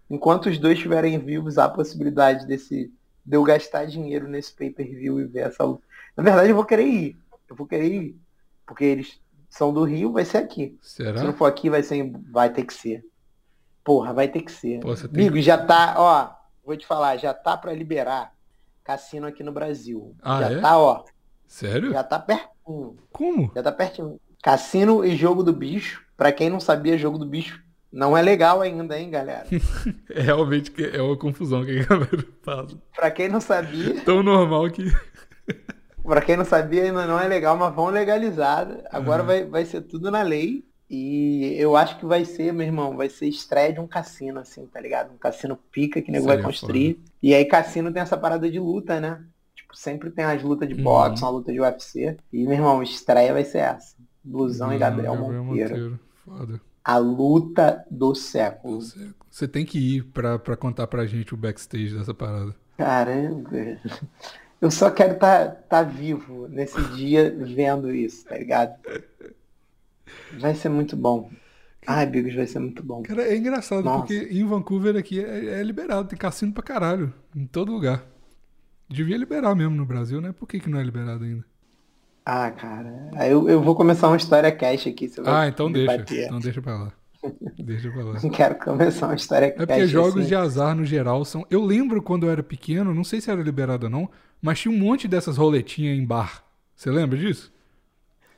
Enquanto 0.09 0.47
os 0.49 0.57
dois 0.59 0.75
estiverem 0.75 1.17
vivos, 1.17 1.57
há 1.57 1.65
a 1.65 1.69
possibilidade 1.69 2.45
desse 2.45 2.93
de 3.25 3.37
eu 3.37 3.43
gastar 3.43 3.85
dinheiro 3.85 4.27
nesse 4.27 4.53
pay-per-view 4.53 5.19
e 5.19 5.25
ver 5.25 5.47
essa 5.47 5.63
luta. 5.63 5.83
Na 6.15 6.23
verdade, 6.23 6.49
eu 6.49 6.55
vou 6.55 6.65
querer 6.65 6.85
ir. 6.85 7.17
Eu 7.49 7.55
vou 7.55 7.67
querer 7.67 7.91
ir. 7.91 8.19
Porque 8.65 8.83
eles 8.83 9.19
são 9.49 9.73
do 9.73 9.83
Rio, 9.83 10.11
vai 10.11 10.25
ser 10.25 10.37
aqui. 10.37 10.77
Se 10.81 11.03
não 11.03 11.15
Será? 11.15 11.33
for 11.33 11.45
aqui, 11.45 11.69
vai 11.69 11.81
ser. 11.83 11.95
em- 11.97 12.11
Vai 12.31 12.51
ter 12.51 12.63
que 12.65 12.73
ser. 12.73 13.03
Porra, 13.83 14.13
vai 14.13 14.27
ter 14.27 14.41
que 14.41 14.51
ser. 14.51 14.79
Pô, 14.79 14.95
você 14.95 15.07
tem 15.07 15.27
Amigo, 15.27 15.41
já 15.41 15.57
tá, 15.57 15.95
ó, 15.97 16.29
vou 16.65 16.77
te 16.77 16.85
falar, 16.85 17.17
já 17.17 17.33
tá 17.33 17.57
pra 17.57 17.73
liberar 17.73 18.33
cassino 18.83 19.25
aqui 19.27 19.43
no 19.43 19.51
Brasil. 19.51 20.15
Ah, 20.21 20.41
já 20.41 20.51
é? 20.51 20.61
tá, 20.61 20.77
ó, 20.77 21.03
Sério? 21.47 21.91
já 21.91 22.03
tá 22.03 22.19
pertinho. 22.71 22.97
Como? 23.11 23.51
Já 23.55 23.63
tá 23.63 23.71
pertinho. 23.71 24.19
Cassino 24.43 25.05
e 25.05 25.15
jogo 25.15 25.43
do 25.43 25.53
bicho. 25.53 26.03
Pra 26.17 26.31
quem 26.31 26.49
não 26.49 26.59
sabia, 26.59 26.97
jogo 26.97 27.17
do 27.17 27.25
bicho 27.25 27.61
não 27.91 28.15
é 28.17 28.21
legal 28.21 28.61
ainda, 28.61 28.97
hein, 28.99 29.09
galera? 29.09 29.45
É 30.09 30.21
realmente 30.21 30.71
que 30.71 30.83
é 30.83 31.01
uma 31.01 31.17
confusão 31.17 31.65
que 31.65 31.79
a 31.79 31.83
galera 31.85 32.25
faz. 32.43 32.75
Pra 32.95 33.11
quem 33.11 33.27
não 33.29 33.41
sabia, 33.41 33.99
Tão 34.05 34.23
normal 34.23 34.69
que. 34.69 34.85
Pra 36.03 36.21
quem 36.21 36.35
não 36.35 36.45
sabia, 36.45 36.83
ainda 36.85 37.05
não 37.05 37.19
é 37.19 37.27
legal, 37.27 37.55
mas 37.55 37.73
vão 37.75 37.87
legalizar. 37.87 38.67
Agora 38.91 39.21
Uhum. 39.21 39.27
vai, 39.27 39.45
vai 39.45 39.65
ser 39.65 39.81
tudo 39.81 40.09
na 40.09 40.21
lei. 40.23 40.65
E 40.89 41.55
eu 41.57 41.75
acho 41.77 41.97
que 41.99 42.05
vai 42.05 42.25
ser, 42.25 42.51
meu 42.51 42.65
irmão, 42.65 42.97
vai 42.97 43.07
ser 43.07 43.27
estreia 43.27 43.71
de 43.71 43.79
um 43.79 43.87
cassino, 43.87 44.39
assim, 44.39 44.65
tá 44.65 44.81
ligado? 44.81 45.13
Um 45.13 45.17
cassino 45.17 45.55
pica 45.71 46.01
que 46.01 46.09
o 46.09 46.11
nego 46.11 46.25
vai 46.25 46.35
Seria 46.37 46.45
construir. 46.51 46.99
E 47.23 47.33
aí 47.33 47.45
cassino 47.45 47.93
tem 47.93 48.01
essa 48.01 48.17
parada 48.17 48.49
de 48.51 48.59
luta, 48.59 48.99
né? 48.99 49.23
Tipo, 49.71 49.77
sempre 49.77 50.11
tem 50.11 50.25
as 50.25 50.43
lutas 50.43 50.67
de 50.67 50.75
Uhum. 50.75 50.83
boxe, 50.83 51.23
uma 51.23 51.31
luta 51.31 51.51
de 51.51 51.59
UFC. 51.59 52.17
E, 52.31 52.43
meu 52.43 52.53
irmão, 52.53 52.83
estreia 52.83 53.33
vai 53.33 53.43
ser 53.43 53.59
essa. 53.59 53.95
Blusão 54.23 54.71
e 54.71 54.77
Gabriel, 54.77 55.15
Monteiro. 55.15 55.99
Foda. 56.23 56.61
a 56.83 56.97
luta 56.97 57.85
do 57.89 58.13
século. 58.13 58.79
Você 59.29 59.47
tem 59.47 59.65
que 59.65 59.97
ir 59.97 60.03
pra, 60.05 60.37
pra 60.37 60.55
contar 60.55 60.85
pra 60.87 61.05
gente 61.05 61.33
o 61.33 61.37
backstage 61.37 61.95
dessa 61.95 62.13
parada. 62.13 62.55
Caramba. 62.77 63.79
Eu 64.59 64.69
só 64.69 64.91
quero 64.91 65.13
estar 65.13 65.49
tá, 65.67 65.81
vivo 65.81 66.47
nesse 66.47 66.79
dia 66.95 67.35
vendo 67.35 67.91
isso, 67.91 68.25
tá 68.25 68.37
ligado? 68.37 68.75
Vai 70.39 70.53
ser 70.53 70.69
muito 70.69 70.95
bom. 70.95 71.31
Ai, 71.87 72.05
Bigos, 72.05 72.35
vai 72.35 72.45
ser 72.45 72.59
muito 72.59 72.83
bom. 72.83 73.01
Cara, 73.01 73.23
é 73.23 73.35
engraçado, 73.35 73.83
Nossa. 73.83 73.99
porque 74.05 74.27
em 74.31 74.45
Vancouver 74.45 74.95
aqui 74.95 75.23
é, 75.23 75.59
é 75.59 75.63
liberado, 75.63 76.07
tem 76.07 76.17
cassino 76.17 76.53
pra 76.53 76.61
caralho, 76.61 77.11
em 77.35 77.45
todo 77.47 77.71
lugar. 77.71 78.05
Devia 78.91 79.17
liberar 79.17 79.55
mesmo 79.55 79.75
no 79.75 79.85
Brasil, 79.85 80.19
né? 80.21 80.33
Por 80.37 80.47
que, 80.47 80.59
que 80.59 80.69
não 80.69 80.79
é 80.79 80.83
liberado 80.83 81.23
ainda? 81.23 81.45
Ah, 82.25 82.51
cara. 82.51 83.09
Eu, 83.27 83.49
eu 83.49 83.61
vou 83.61 83.75
começar 83.75 84.07
uma 84.07 84.17
história 84.17 84.51
cash 84.51 84.87
aqui. 84.87 85.07
Vai 85.07 85.45
Ah, 85.45 85.47
então 85.47 85.71
deixa. 85.71 85.97
bater. 85.97 86.25
Então 86.25 86.39
deixa 86.39 86.61
pra 86.61 86.77
lá. 86.77 86.91
Deixa 87.57 87.89
pra 87.91 88.03
lá. 88.03 88.19
Não 88.21 88.29
quero 88.31 88.55
começar 88.55 89.07
uma 89.07 89.15
história 89.15 89.45
É 89.47 89.51
cash. 89.51 89.65
porque 89.65 89.87
jogos 89.87 90.17
assim. 90.17 90.27
de 90.27 90.35
azar 90.35 90.75
no 90.75 90.85
geral 90.85 91.23
são. 91.25 91.45
Eu 91.49 91.63
lembro 91.63 92.01
quando 92.01 92.25
eu 92.27 92.31
era 92.31 92.43
pequeno, 92.43 92.93
não 92.93 93.03
sei 93.03 93.21
se 93.21 93.31
era 93.31 93.41
liberado 93.41 93.85
ou 93.87 93.89
não, 93.91 94.09
mas 94.41 94.59
tinha 94.59 94.73
um 94.73 94.77
monte 94.77 95.07
dessas 95.07 95.37
roletinhas 95.37 95.97
em 95.97 96.05
bar. 96.05 96.43
Você 96.75 96.91
lembra 96.91 97.17
disso? 97.17 97.51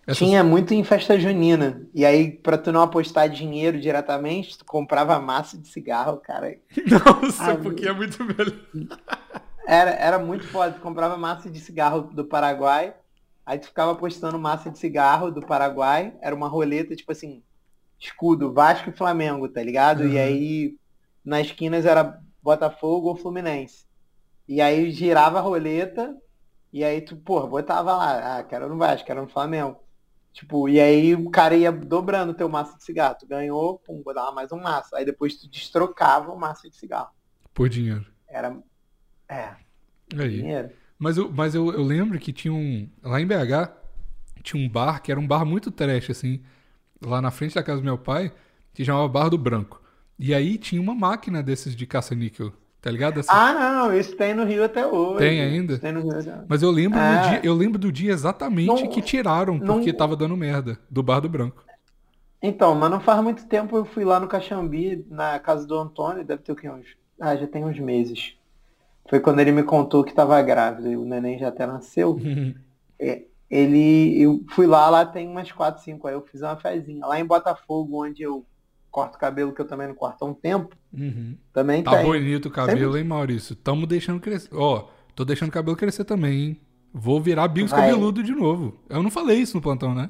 Essas- 0.06 0.18
Tinha 0.18 0.43
muito 0.43 0.74
em 0.74 0.84
festa 0.84 1.18
junina. 1.18 1.82
E 1.93 2.06
aí, 2.06 2.30
pra 2.32 2.58
tu 2.58 2.72
não 2.74 2.82
apostar 2.82 3.30
dinheiro 3.30 3.80
diretamente, 3.80 4.58
tu 4.58 4.66
comprava 4.66 5.18
massa 5.20 5.58
de 5.58 5.68
cigarro, 5.68 6.18
cara. 6.18 6.58
Nossa, 7.22 7.51
Ah, 7.51 7.56
porque 7.56 7.88
é 7.88 7.93
muito 7.93 8.22
melhor. 8.24 8.54
Era, 9.68 9.91
era 9.91 10.20
muito 10.20 10.47
foda. 10.47 10.74
Tu 10.74 10.82
comprava 10.82 11.18
massa 11.18 11.49
de 11.49 11.59
cigarro 11.59 12.01
do 12.01 12.26
Paraguai. 12.26 12.95
Aí 13.45 13.59
tu 13.59 13.68
ficava 13.68 13.91
apostando 13.91 14.39
massa 14.39 14.70
de 14.72 14.78
cigarro 14.80 15.32
do 15.32 15.41
Paraguai. 15.45 16.16
Era 16.22 16.36
uma 16.36 16.47
roleta, 16.47 16.95
tipo 16.95 17.11
assim, 17.11 17.43
escudo, 17.99 18.53
Vasco 18.53 18.89
e 18.89 18.93
Flamengo, 18.93 19.47
tá 19.49 19.64
ligado? 19.64 20.05
E 20.05 20.18
Uhum. 20.18 20.24
aí, 20.24 20.78
nas 21.24 21.47
esquinas 21.47 21.86
era 21.86 22.20
Botafogo 22.41 23.09
ou 23.09 23.16
Fluminense. 23.16 23.86
E 24.47 24.61
aí 24.61 24.91
girava 24.91 25.39
a 25.39 25.41
roleta. 25.41 26.16
E 26.72 26.84
aí 26.84 27.01
tu, 27.01 27.16
porra, 27.18 27.47
botava 27.47 27.95
lá, 27.95 28.39
ah, 28.39 28.43
quero 28.43 28.68
no 28.70 28.78
Vasco, 28.78 29.05
quero 29.07 29.22
no 29.22 29.30
Flamengo. 29.30 29.78
Tipo, 30.34 30.68
e 30.68 30.80
aí 30.80 31.14
o 31.16 31.30
cara 31.30 31.55
ia 31.55 31.72
dobrando 31.72 32.32
o 32.32 32.36
teu 32.36 32.49
maço 32.49 32.76
de 32.78 32.84
cigarro. 32.84 33.16
Tu 33.20 33.28
ganhou, 33.28 33.80
pum, 33.80 34.01
dar 34.14 34.32
mais 34.32 34.51
um 34.51 34.59
maço. 34.59 34.95
Aí 34.95 35.05
depois 35.05 35.36
tu 35.38 35.47
destrocava 35.49 36.32
o 36.32 36.39
maço 36.39 36.70
de 36.70 36.76
cigarro. 36.76 37.11
Por 37.53 37.70
dinheiro. 37.70 38.05
Era. 38.28 38.61
É, 39.34 40.22
Aí. 40.22 40.30
dinheiro. 40.38 40.70
Mas, 41.00 41.18
eu, 41.18 41.32
mas 41.32 41.56
eu, 41.56 41.72
eu 41.74 41.84
lembro 41.84 42.18
que 42.20 42.32
tinha 42.32 42.54
um. 42.54 42.88
Lá 43.04 43.20
em 43.20 43.26
BH, 43.26 43.72
tinha 44.42 44.64
um 44.64 44.70
bar 44.70 45.02
que 45.02 45.12
era 45.12 45.20
um 45.20 45.28
bar 45.28 45.46
muito 45.46 45.72
trash, 45.72 46.10
assim. 46.12 46.42
Lá 47.04 47.22
na 47.22 47.32
frente 47.32 47.56
da 47.56 47.64
casa 47.64 47.82
do 47.82 47.86
meu 47.86 47.98
pai, 47.98 48.32
que 48.74 48.86
chamava 48.86 49.08
Bar 49.10 49.30
do 49.30 49.38
Branco. 49.38 49.82
E 50.18 50.34
aí 50.34 50.58
tinha 50.58 50.82
uma 50.82 50.96
máquina 50.96 51.44
desses 51.44 51.76
de 51.76 51.86
caça-níquel, 51.86 52.54
tá 52.82 52.90
ligado? 52.90 53.20
Essa- 53.20 53.34
Ah, 53.34 53.54
não, 53.54 53.94
isso 53.98 54.16
tem 54.16 54.34
no 54.34 54.46
Rio 54.46 54.64
até 54.64 54.86
hoje. 54.88 55.18
Tem 55.20 55.42
ainda? 55.42 55.78
Tem 55.78 55.92
no 55.92 56.02
Rio 56.02 56.12
até 56.18 56.34
hoje. 56.34 56.46
Mas 56.48 56.62
eu 56.64 56.72
lembro, 56.72 56.98
do 56.98 57.04
É. 57.04 57.30
dia, 57.30 57.42
eu 57.44 57.54
lembro 57.54 57.78
do 57.78 57.92
dia 57.92 58.12
exatamente 58.14 58.68
Não- 58.68 58.88
que 58.88 59.02
tiraram, 59.02 59.58
não- 59.58 59.76
porque 59.76 59.92
tava 59.92 60.16
dando 60.16 60.38
merda, 60.38 60.80
do 60.90 61.04
Bar 61.04 61.20
do 61.20 61.28
Branco. 61.28 61.66
Então, 62.42 62.76
mas 62.76 62.90
não 62.92 63.00
faz 63.02 63.22
muito 63.22 63.46
tempo 63.48 63.76
eu 63.76 63.84
fui 63.86 64.06
lá 64.06 64.20
no 64.20 64.28
Caxambi, 64.28 65.06
na 65.10 65.40
casa 65.40 65.66
do 65.68 65.78
Antônio, 65.78 66.24
deve 66.24 66.42
ter 66.44 66.52
o 66.52 66.56
quê? 66.56 66.70
Uns... 66.70 66.86
Ah, 67.20 67.36
já 67.36 67.48
tem 67.48 67.66
uns 67.66 67.80
meses. 67.80 68.36
Foi 69.10 69.20
quando 69.20 69.39
ele 69.39 69.51
me 69.51 69.64
contou 69.64 70.04
que 70.04 70.14
tava 70.14 70.41
grávida 70.41 70.89
e 70.89 70.95
o 70.97 71.04
neném 71.06 71.38
já 71.38 71.49
até 71.49 71.66
nasceu. 71.66 72.18
É, 72.99 73.24
ele, 73.49 74.22
eu 74.22 74.45
fui 74.51 74.66
lá, 74.66 74.89
lá 74.89 75.06
tem 75.06 75.28
umas 75.28 75.51
4, 75.51 75.84
5, 75.84 76.08
aí 76.08 76.14
eu 76.14 76.22
fiz 76.22 76.41
uma 76.41 76.56
fezinha. 76.56 77.06
Lá 77.06 77.20
em 77.20 77.26
Botafogo, 77.26 78.06
onde 78.06 78.24
eu 78.24 78.45
corto 78.89 79.18
cabelo, 79.18 79.51
que 79.51 79.60
eu 79.60 79.68
também 79.68 79.88
não 79.88 79.95
corto 79.95 80.24
há 80.24 80.28
um 80.28 80.34
tempo, 80.34 80.74
Uhum. 80.93 81.36
também 81.51 81.84
Tá 81.84 81.97
tem. 81.97 82.06
bonito 82.06 82.45
o 82.45 82.51
cabelo, 82.51 82.95
hein, 82.97 83.04
Maurício? 83.04 83.56
Tamo 83.58 83.86
deixando 83.86 84.22
crescer. 84.22 84.49
Ó, 84.54 84.88
tô 85.16 85.26
deixando 85.26 85.49
o 85.49 85.51
cabelo 85.51 85.76
crescer 85.76 86.06
também, 86.06 86.39
hein? 86.39 86.62
Vou 86.93 87.20
virar 87.20 87.47
bigos 87.49 87.72
Vai. 87.72 87.82
cabeludo 87.89 88.24
de 88.24 88.32
novo. 88.34 88.80
Eu 88.88 89.04
não 89.04 89.12
falei 89.12 89.39
isso 89.39 89.58
no 89.58 89.62
plantão, 89.62 89.93
né? 89.93 90.10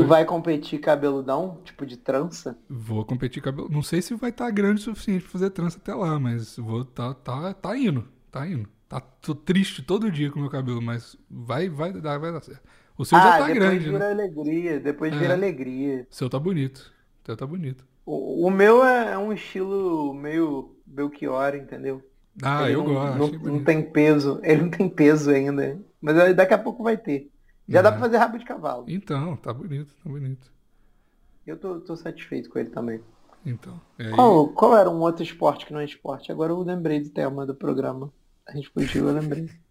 Tu 0.00 0.06
vai 0.06 0.24
competir 0.24 0.80
cabeludão, 0.80 1.60
tipo 1.64 1.86
de 1.86 1.96
trança? 1.96 2.58
Vou 2.68 3.04
competir 3.04 3.42
cabelo. 3.42 3.68
Não 3.70 3.82
sei 3.82 4.02
se 4.02 4.14
vai 4.14 4.30
estar 4.30 4.50
grande 4.50 4.80
o 4.80 4.84
suficiente 4.84 5.22
pra 5.22 5.30
fazer 5.32 5.50
trança 5.50 5.78
até 5.78 5.94
lá, 5.94 6.18
mas 6.18 6.56
vou 6.56 6.84
tá 6.84 7.14
tá 7.14 7.54
tá 7.54 7.76
indo, 7.78 8.08
tá 8.30 8.46
indo. 8.46 8.68
Tá 8.88 9.00
tô 9.00 9.34
triste 9.34 9.82
todo 9.82 10.10
dia 10.10 10.30
com 10.30 10.38
o 10.38 10.42
meu 10.42 10.50
cabelo, 10.50 10.82
mas 10.82 11.16
vai 11.30 11.68
vai 11.68 11.92
dar, 11.92 12.18
vai 12.18 12.32
dar 12.32 12.40
certo. 12.42 12.62
O 12.96 13.04
seu 13.04 13.20
já 13.20 13.34
ah, 13.36 13.38
tá 13.38 13.48
depois 13.48 13.54
grande, 13.54 13.84
vira 13.88 13.98
né? 13.98 14.10
alegria, 14.10 14.80
depois 14.80 15.12
É. 15.12 15.16
vira 15.16 15.34
alegria. 15.34 16.06
O 16.10 16.14
seu 16.14 16.28
tá 16.30 16.38
bonito. 16.38 16.92
O 17.22 17.26
seu 17.26 17.36
tá 17.36 17.46
bonito. 17.46 17.84
O, 18.06 18.46
o 18.46 18.50
meu 18.50 18.84
é 18.84 19.16
um 19.18 19.32
estilo 19.32 20.12
meio 20.14 20.76
Belchior, 20.86 21.54
entendeu? 21.54 22.02
Ah, 22.42 22.68
Ele 22.68 22.74
eu 22.74 22.84
não, 22.84 22.94
gosto. 22.94 23.18
Não, 23.18 23.52
não 23.54 23.64
tem 23.64 23.82
peso, 23.82 24.40
ele 24.44 24.62
não 24.62 24.70
tem 24.70 24.88
peso 24.88 25.30
ainda. 25.30 25.80
Mas 26.00 26.18
aí 26.18 26.34
daqui 26.34 26.54
a 26.54 26.58
pouco 26.58 26.82
vai 26.82 26.96
ter. 26.96 27.30
Já 27.68 27.80
dá 27.82 27.88
Uhum. 27.90 27.94
pra 27.96 28.04
fazer 28.04 28.16
rabo 28.18 28.38
de 28.38 28.44
cavalo. 28.44 28.84
Então, 28.88 29.36
tá 29.36 29.52
bonito, 29.52 29.94
tá 30.02 30.08
bonito. 30.10 30.52
Eu 31.46 31.56
tô, 31.58 31.80
tô 31.80 31.96
satisfeito 31.96 32.48
com 32.50 32.58
ele 32.58 32.70
também. 32.70 33.00
Então, 33.44 33.78
é 33.98 34.06
aí- 34.06 34.10
Qual, 34.12 34.48
qual 34.48 34.76
era 34.76 34.88
um 34.90 35.00
outro 35.00 35.22
esporte 35.22 35.66
que 35.66 35.72
não 35.72 35.80
é 35.80 35.84
esporte? 35.84 36.32
Agora 36.32 36.52
eu 36.52 36.60
lembrei 36.62 37.00
do 37.00 37.10
tema 37.10 37.44
do 37.46 37.54
programa. 37.54 38.10
A 38.46 38.52
gente 38.52 38.68
fugiu, 38.70 39.08
eu 39.08 39.14
lembrei. 39.14 39.48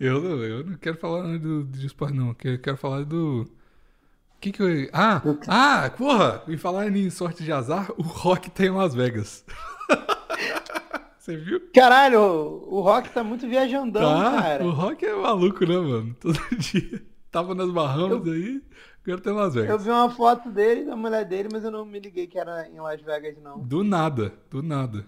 Eu, 0.00 0.22
não- 0.22 0.42
eu 0.42 0.64
não 0.64 0.76
quero 0.78 0.96
falar 0.96 1.38
do, 1.38 1.64
de 1.64 1.84
esporte, 1.86 2.14
não. 2.16 2.34
Eu 2.42 2.58
quero 2.58 2.78
falar 2.78 3.04
do. 3.04 3.42
O 3.42 4.40
que 4.40 4.52
que 4.52 4.62
eu. 4.62 4.88
Ah! 4.90 5.20
Ah, 5.46 5.90
porra! 5.90 6.42
E 6.48 6.56
falar 6.56 6.88
em 6.88 7.10
sorte 7.10 7.44
de 7.44 7.52
azar, 7.52 7.92
o 7.98 8.02
Rock 8.02 8.50
tem 8.50 8.68
em 8.68 8.70
Las 8.70 8.94
Vegas. 8.94 9.44
Você 11.18 11.36
viu? 11.36 11.60
Caralho, 11.74 12.20
o, 12.20 12.76
o 12.76 12.80
Rock 12.80 13.10
tá 13.10 13.22
muito 13.22 13.46
viajandão, 13.46 14.00
Tá, 14.32 14.40
cara. 14.42 14.64
o 14.64 14.70
Rock 14.70 15.04
é 15.04 15.14
maluco, 15.14 15.66
né, 15.66 15.76
mano? 15.76 16.14
Todo 16.18 16.38
dia. 16.56 17.02
Tava 17.30 17.54
nas 17.54 17.70
Bahamas 17.70 18.26
aí, 18.26 18.62
agora 19.04 19.20
tem 19.20 19.32
em 19.32 19.36
Las 19.36 19.54
Eu 19.54 19.62
Vegas. 19.62 19.84
vi 19.84 19.90
uma 19.90 20.10
foto 20.10 20.50
dele, 20.50 20.84
da 20.84 20.96
mulher 20.96 21.24
dele, 21.24 21.48
mas 21.52 21.62
eu 21.62 21.70
não 21.70 21.84
me 21.84 22.00
liguei 22.00 22.26
que 22.26 22.38
era 22.38 22.68
em 22.68 22.80
Las 22.80 23.00
Vegas, 23.00 23.36
não. 23.40 23.60
Do 23.60 23.84
nada, 23.84 24.34
do 24.50 24.62
nada. 24.62 25.06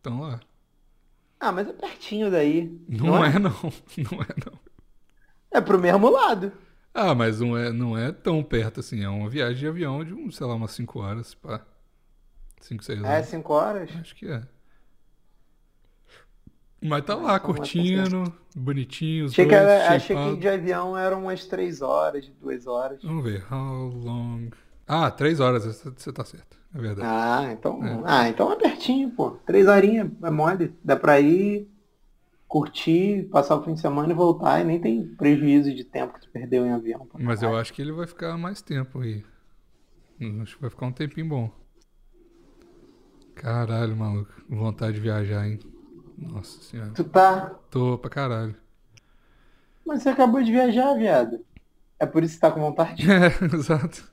Então 0.00 0.20
lá. 0.20 0.40
Ah, 1.38 1.52
mas 1.52 1.68
é 1.68 1.72
pertinho 1.72 2.30
daí. 2.30 2.76
Não, 2.88 3.24
é? 3.24 3.38
não. 3.38 3.50
Não 4.10 4.22
é 4.22 4.26
não. 4.46 4.58
É 5.50 5.60
pro 5.60 5.78
mesmo 5.78 6.08
lado. 6.10 6.52
Ah, 6.94 7.14
mas 7.14 7.40
não 7.40 7.56
é, 7.56 7.72
não 7.72 7.96
é 7.96 8.10
tão 8.12 8.42
perto 8.42 8.80
assim. 8.80 9.02
É 9.02 9.08
uma 9.08 9.28
viagem 9.28 9.58
de 9.58 9.66
avião 9.66 10.04
de, 10.04 10.12
um, 10.14 10.30
sei 10.30 10.46
lá, 10.46 10.54
umas 10.54 10.70
5 10.72 10.98
horas, 11.00 11.34
pá. 11.34 11.64
5, 12.60 12.82
6 12.84 13.02
É, 13.02 13.06
horas. 13.06 13.26
cinco 13.26 13.52
horas. 13.52 13.90
Acho 14.00 14.14
que 14.14 14.26
é. 14.28 14.42
Mas 16.82 17.04
tá 17.04 17.14
lá, 17.14 17.38
curtindo, 17.38 18.32
bonitinho, 18.56 19.26
Achei 19.26 19.44
que, 19.44 19.50
dois, 19.50 19.62
era, 19.62 19.94
achei 19.94 20.16
que 20.16 20.36
de 20.36 20.48
avião 20.48 20.96
eram 20.96 21.22
umas 21.22 21.46
três 21.46 21.80
horas, 21.80 22.28
duas 22.40 22.66
horas. 22.66 23.02
Vamos 23.02 23.24
ver, 23.24 23.44
how 23.52 23.88
long... 23.88 24.50
Ah, 24.86 25.10
3 25.10 25.40
horas, 25.40 25.64
você 25.64 26.12
tá 26.12 26.24
certo, 26.24 26.58
é 26.74 26.78
verdade. 26.78 27.08
Ah, 27.10 27.52
então. 27.52 27.82
É. 27.82 28.02
Ah, 28.04 28.28
então 28.28 28.52
é 28.52 28.56
pertinho, 28.56 29.10
pô. 29.10 29.30
Três 29.46 29.66
horinhas, 29.66 30.10
é 30.22 30.30
mole. 30.30 30.74
Dá 30.84 30.96
pra 30.96 31.20
ir, 31.20 31.70
curtir, 32.48 33.28
passar 33.30 33.56
o 33.56 33.62
fim 33.62 33.74
de 33.74 33.80
semana 33.80 34.12
e 34.12 34.16
voltar. 34.16 34.60
E 34.60 34.64
nem 34.64 34.80
tem 34.80 35.06
prejuízo 35.14 35.72
de 35.74 35.84
tempo 35.84 36.14
que 36.14 36.20
tu 36.20 36.30
perdeu 36.30 36.66
em 36.66 36.72
avião. 36.72 37.08
Mas 37.18 37.42
eu 37.42 37.56
acho 37.56 37.72
que 37.72 37.80
ele 37.80 37.92
vai 37.92 38.06
ficar 38.06 38.36
mais 38.36 38.60
tempo 38.60 39.00
aí. 39.00 39.24
Hum, 40.20 40.42
Acho 40.42 40.56
que 40.56 40.60
vai 40.60 40.70
ficar 40.70 40.86
um 40.86 40.92
tempinho 40.92 41.28
bom. 41.28 41.50
Caralho, 43.34 43.96
maluco. 43.96 44.32
Vontade 44.48 44.94
de 44.94 45.00
viajar, 45.00 45.46
hein? 45.46 45.58
Nossa 46.28 46.60
senhora. 46.62 46.90
Tu 46.90 47.04
tá. 47.04 47.54
Tô 47.70 47.98
pra 47.98 48.10
caralho. 48.10 48.54
Mas 49.84 50.02
você 50.02 50.10
acabou 50.10 50.42
de 50.42 50.52
viajar, 50.52 50.94
viado. 50.94 51.44
É 51.98 52.06
por 52.06 52.22
isso 52.22 52.34
que 52.34 52.40
tá 52.40 52.50
com 52.50 52.60
vontade? 52.60 53.06
É, 53.10 53.56
exato. 53.56 54.10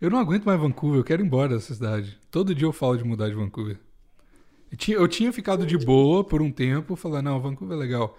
Eu 0.00 0.10
não 0.10 0.18
aguento 0.18 0.44
mais 0.44 0.60
Vancouver, 0.60 1.00
eu 1.00 1.04
quero 1.04 1.22
ir 1.22 1.26
embora 1.26 1.54
dessa 1.54 1.74
cidade. 1.74 2.18
Todo 2.30 2.54
dia 2.54 2.66
eu 2.66 2.72
falo 2.72 2.96
de 2.96 3.04
mudar 3.04 3.28
de 3.28 3.34
Vancouver. 3.34 3.78
Eu 4.70 4.76
tinha, 4.76 4.96
eu 4.96 5.08
tinha 5.08 5.32
ficado 5.32 5.64
de 5.64 5.78
boa 5.78 6.24
por 6.24 6.42
um 6.42 6.50
tempo, 6.50 6.96
falando, 6.96 7.24
não, 7.26 7.40
Vancouver 7.40 7.76
é 7.76 7.80
legal. 7.80 8.18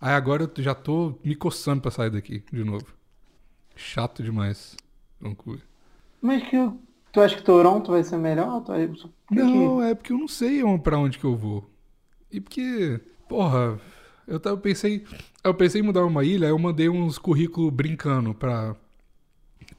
Aí 0.00 0.12
agora 0.14 0.42
eu 0.42 0.62
já 0.62 0.74
tô 0.74 1.18
me 1.24 1.34
coçando 1.34 1.80
pra 1.80 1.90
sair 1.90 2.10
daqui 2.10 2.44
de 2.52 2.64
novo. 2.64 2.86
Chato 3.74 4.22
demais, 4.22 4.76
Vancouver. 5.20 5.62
Mas 6.20 6.42
que 6.48 6.56
tu 7.12 7.20
acha 7.20 7.36
que 7.36 7.42
Toronto 7.42 7.92
vai 7.92 8.02
ser 8.02 8.16
melhor? 8.16 8.62
Tu 8.62 8.72
por 9.26 9.36
que 9.36 9.42
Não, 9.42 9.82
é 9.82 9.94
porque 9.94 10.12
eu 10.12 10.18
não 10.18 10.28
sei 10.28 10.62
pra 10.78 10.98
onde 10.98 11.18
que 11.18 11.24
eu 11.24 11.36
vou. 11.36 11.68
E 12.36 12.40
porque, 12.40 13.00
porra, 13.28 13.80
eu, 14.28 14.38
eu 14.44 14.58
pensei, 14.58 15.06
eu 15.42 15.54
pensei 15.54 15.80
em 15.80 15.84
mudar 15.84 16.04
uma 16.04 16.22
ilha, 16.22 16.46
eu 16.46 16.58
mandei 16.58 16.86
uns 16.88 17.16
currículos 17.18 17.72
brincando 17.72 18.34
pra, 18.34 18.76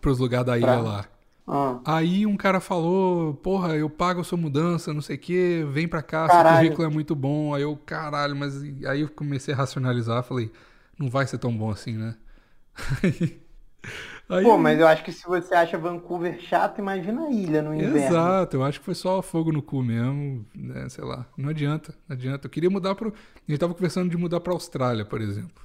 pros 0.01 0.19
lugares 0.19 0.47
da 0.47 0.57
ilha 0.57 0.65
Pra- 0.67 0.81
lá. 0.81 1.05
Ah, 1.49 1.79
Aí 1.85 2.25
um 2.25 2.35
cara 2.35 2.59
falou, 2.59 3.35
porra, 3.35 3.75
eu 3.77 3.89
pago 3.89 4.19
a 4.19 4.23
sua 4.23 4.37
mudança, 4.37 4.93
não 4.93 5.01
sei 5.01 5.15
o 5.15 5.19
que, 5.19 5.63
vem 5.71 5.87
pra 5.87 6.01
cá, 6.01 6.27
seu 6.27 6.37
Caralho. 6.37 6.57
currículo 6.65 6.87
é 6.87 6.91
muito 6.91 7.15
bom. 7.15 7.53
Aí 7.53 7.61
eu, 7.61 7.77
caralho, 7.85 8.35
mas 8.35 8.61
aí 8.85 9.01
eu 9.01 9.09
comecei 9.09 9.53
a 9.53 9.57
racionalizar, 9.57 10.23
falei, 10.23 10.51
não 10.97 11.09
vai 11.09 11.25
ser 11.27 11.37
tão 11.37 11.55
bom 11.55 11.69
assim, 11.69 11.93
né? 11.93 12.15
Aí, 14.29 14.43
Pô, 14.43 14.57
mas 14.57 14.79
eu 14.79 14.87
acho 14.87 15.03
que 15.03 15.11
se 15.11 15.25
você 15.27 15.53
acha 15.55 15.77
Vancouver 15.77 16.39
chato, 16.41 16.79
imagina 16.79 17.25
a 17.27 17.31
ilha 17.31 17.61
no 17.61 17.73
inverno. 17.73 18.17
Exato, 18.17 18.57
eu 18.57 18.63
acho 18.63 18.79
que 18.79 18.85
foi 18.85 18.95
só 18.95 19.21
fogo 19.21 19.51
no 19.51 19.61
cu 19.61 19.83
mesmo, 19.83 20.45
né? 20.55 20.89
Sei 20.89 21.03
lá. 21.03 21.27
Não 21.37 21.49
adianta, 21.49 21.93
não 22.07 22.15
adianta. 22.15 22.47
Eu 22.47 22.51
queria 22.51 22.69
mudar 22.69 22.95
pro. 22.95 23.09
A 23.13 23.51
gente 23.51 23.59
tava 23.59 23.73
conversando 23.73 24.09
de 24.09 24.17
mudar 24.17 24.39
pra 24.39 24.51
Austrália, 24.53 25.05
por 25.05 25.21
exemplo. 25.21 25.63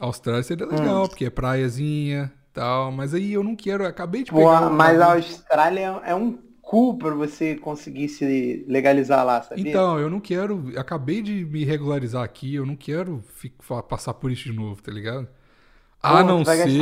A 0.00 0.06
Austrália 0.06 0.42
seria 0.42 0.66
legal, 0.66 1.08
porque 1.08 1.24
é 1.24 1.30
praiazinha 1.30 2.32
tal, 2.52 2.92
mas 2.92 3.14
aí 3.14 3.32
eu 3.32 3.42
não 3.44 3.56
quero. 3.56 3.84
eu 3.84 3.88
Acabei 3.88 4.22
de 4.24 4.30
Pô, 4.30 4.36
pegar. 4.38 4.60
uma- 4.60 4.70
mas 4.70 5.00
a 5.00 5.12
Austrália 5.14 6.00
é 6.04 6.14
um 6.14 6.38
cu 6.62 6.96
pra 6.98 7.14
você 7.14 7.56
conseguir 7.56 8.08
se 8.08 8.64
legalizar 8.68 9.24
lá, 9.24 9.42
sabia? 9.42 9.62
Então, 9.70 9.98
eu 9.98 10.10
não 10.10 10.20
quero. 10.20 10.72
Acabei 10.78 11.22
de 11.22 11.44
me 11.44 11.64
regularizar 11.64 12.22
aqui, 12.24 12.54
eu 12.54 12.66
não 12.66 12.76
quero 12.76 13.22
fi- 13.22 13.54
fa- 13.60 13.82
passar 13.82 14.14
por 14.14 14.30
isso 14.32 14.44
de 14.44 14.52
novo, 14.52 14.82
tá 14.82 14.90
ligado? 14.92 15.28
A 16.04 16.22
não 16.22 16.44
ser. 16.44 16.80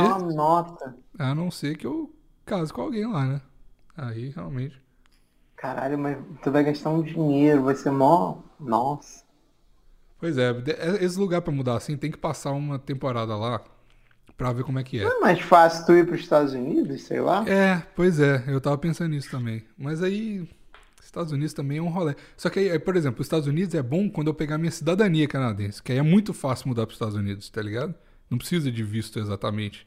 A 1.18 1.34
não 1.34 1.50
ser 1.50 1.76
que 1.76 1.86
eu 1.86 2.14
case 2.44 2.72
com 2.72 2.82
alguém 2.82 3.06
lá, 3.06 3.26
né? 3.26 3.40
Aí 3.96 4.30
realmente. 4.30 4.80
Caralho, 5.56 5.98
mas 5.98 6.18
tu 6.42 6.50
vai 6.50 6.64
gastar 6.64 6.90
um 6.90 7.02
dinheiro, 7.02 7.62
vai 7.62 7.74
ser 7.74 7.90
mó. 7.90 8.38
Nossa. 8.58 9.22
Pois 10.18 10.38
é, 10.38 10.52
de- 10.52 10.72
esse 11.04 11.18
lugar 11.18 11.42
pra 11.42 11.52
mudar 11.52 11.76
assim 11.76 11.96
tem 11.96 12.10
que 12.10 12.18
passar 12.18 12.52
uma 12.52 12.78
temporada 12.78 13.36
lá 13.36 13.60
pra 14.36 14.52
ver 14.52 14.64
como 14.64 14.78
é 14.78 14.84
que 14.84 14.98
é. 15.00 15.04
Não 15.04 15.18
é 15.18 15.20
mais 15.20 15.40
fácil 15.40 15.86
tu 15.86 15.92
ir 15.92 16.06
pros 16.06 16.20
Estados 16.20 16.52
Unidos, 16.52 17.02
sei 17.02 17.20
lá? 17.20 17.44
É, 17.48 17.82
pois 17.94 18.20
é, 18.20 18.44
eu 18.48 18.60
tava 18.60 18.78
pensando 18.78 19.10
nisso 19.10 19.30
também. 19.30 19.64
Mas 19.76 20.02
aí, 20.02 20.48
Estados 21.02 21.32
Unidos 21.32 21.52
também 21.54 21.78
é 21.78 21.82
um 21.82 21.88
rolê. 21.88 22.14
Só 22.36 22.48
que 22.50 22.58
aí, 22.60 22.70
aí, 22.70 22.78
por 22.78 22.96
exemplo, 22.96 23.20
os 23.20 23.26
Estados 23.26 23.46
Unidos 23.46 23.74
é 23.74 23.82
bom 23.82 24.08
quando 24.08 24.28
eu 24.28 24.34
pegar 24.34 24.58
minha 24.58 24.70
cidadania 24.70 25.28
canadense, 25.28 25.82
que 25.82 25.92
aí 25.92 25.98
é 25.98 26.02
muito 26.02 26.32
fácil 26.32 26.68
mudar 26.68 26.86
pros 26.86 26.96
Estados 26.96 27.16
Unidos, 27.16 27.48
tá 27.50 27.60
ligado? 27.62 27.94
Não 28.32 28.38
precisa 28.38 28.72
de 28.72 28.82
visto 28.82 29.18
exatamente. 29.18 29.86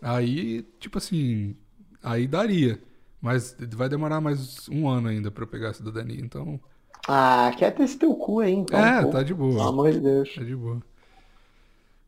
Aí, 0.00 0.62
tipo 0.80 0.96
assim, 0.96 1.54
aí 2.02 2.26
daria. 2.26 2.82
Mas 3.20 3.54
vai 3.74 3.90
demorar 3.90 4.20
mais 4.22 4.66
um 4.70 4.88
ano 4.88 5.08
ainda 5.08 5.30
pra 5.30 5.42
eu 5.44 5.48
pegar 5.48 5.70
a 5.70 5.74
cidadania, 5.74 6.18
então 6.20 6.58
Ah, 7.06 7.52
quer 7.58 7.72
ter 7.74 7.82
esse 7.84 7.98
teu 7.98 8.14
cu 8.16 8.40
aí, 8.40 8.52
então. 8.54 8.78
É, 8.78 9.04
pô. 9.04 9.10
tá 9.10 9.22
de 9.22 9.34
boa. 9.34 9.56
Pelo 9.56 9.68
amor 9.68 9.92
de 9.92 10.00
Deus. 10.00 10.30
é 10.38 10.44
de 10.44 10.56
boa. 10.56 10.82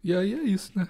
E 0.03 0.15
aí 0.15 0.33
é 0.35 0.43
isso, 0.43 0.73
né? 0.75 0.89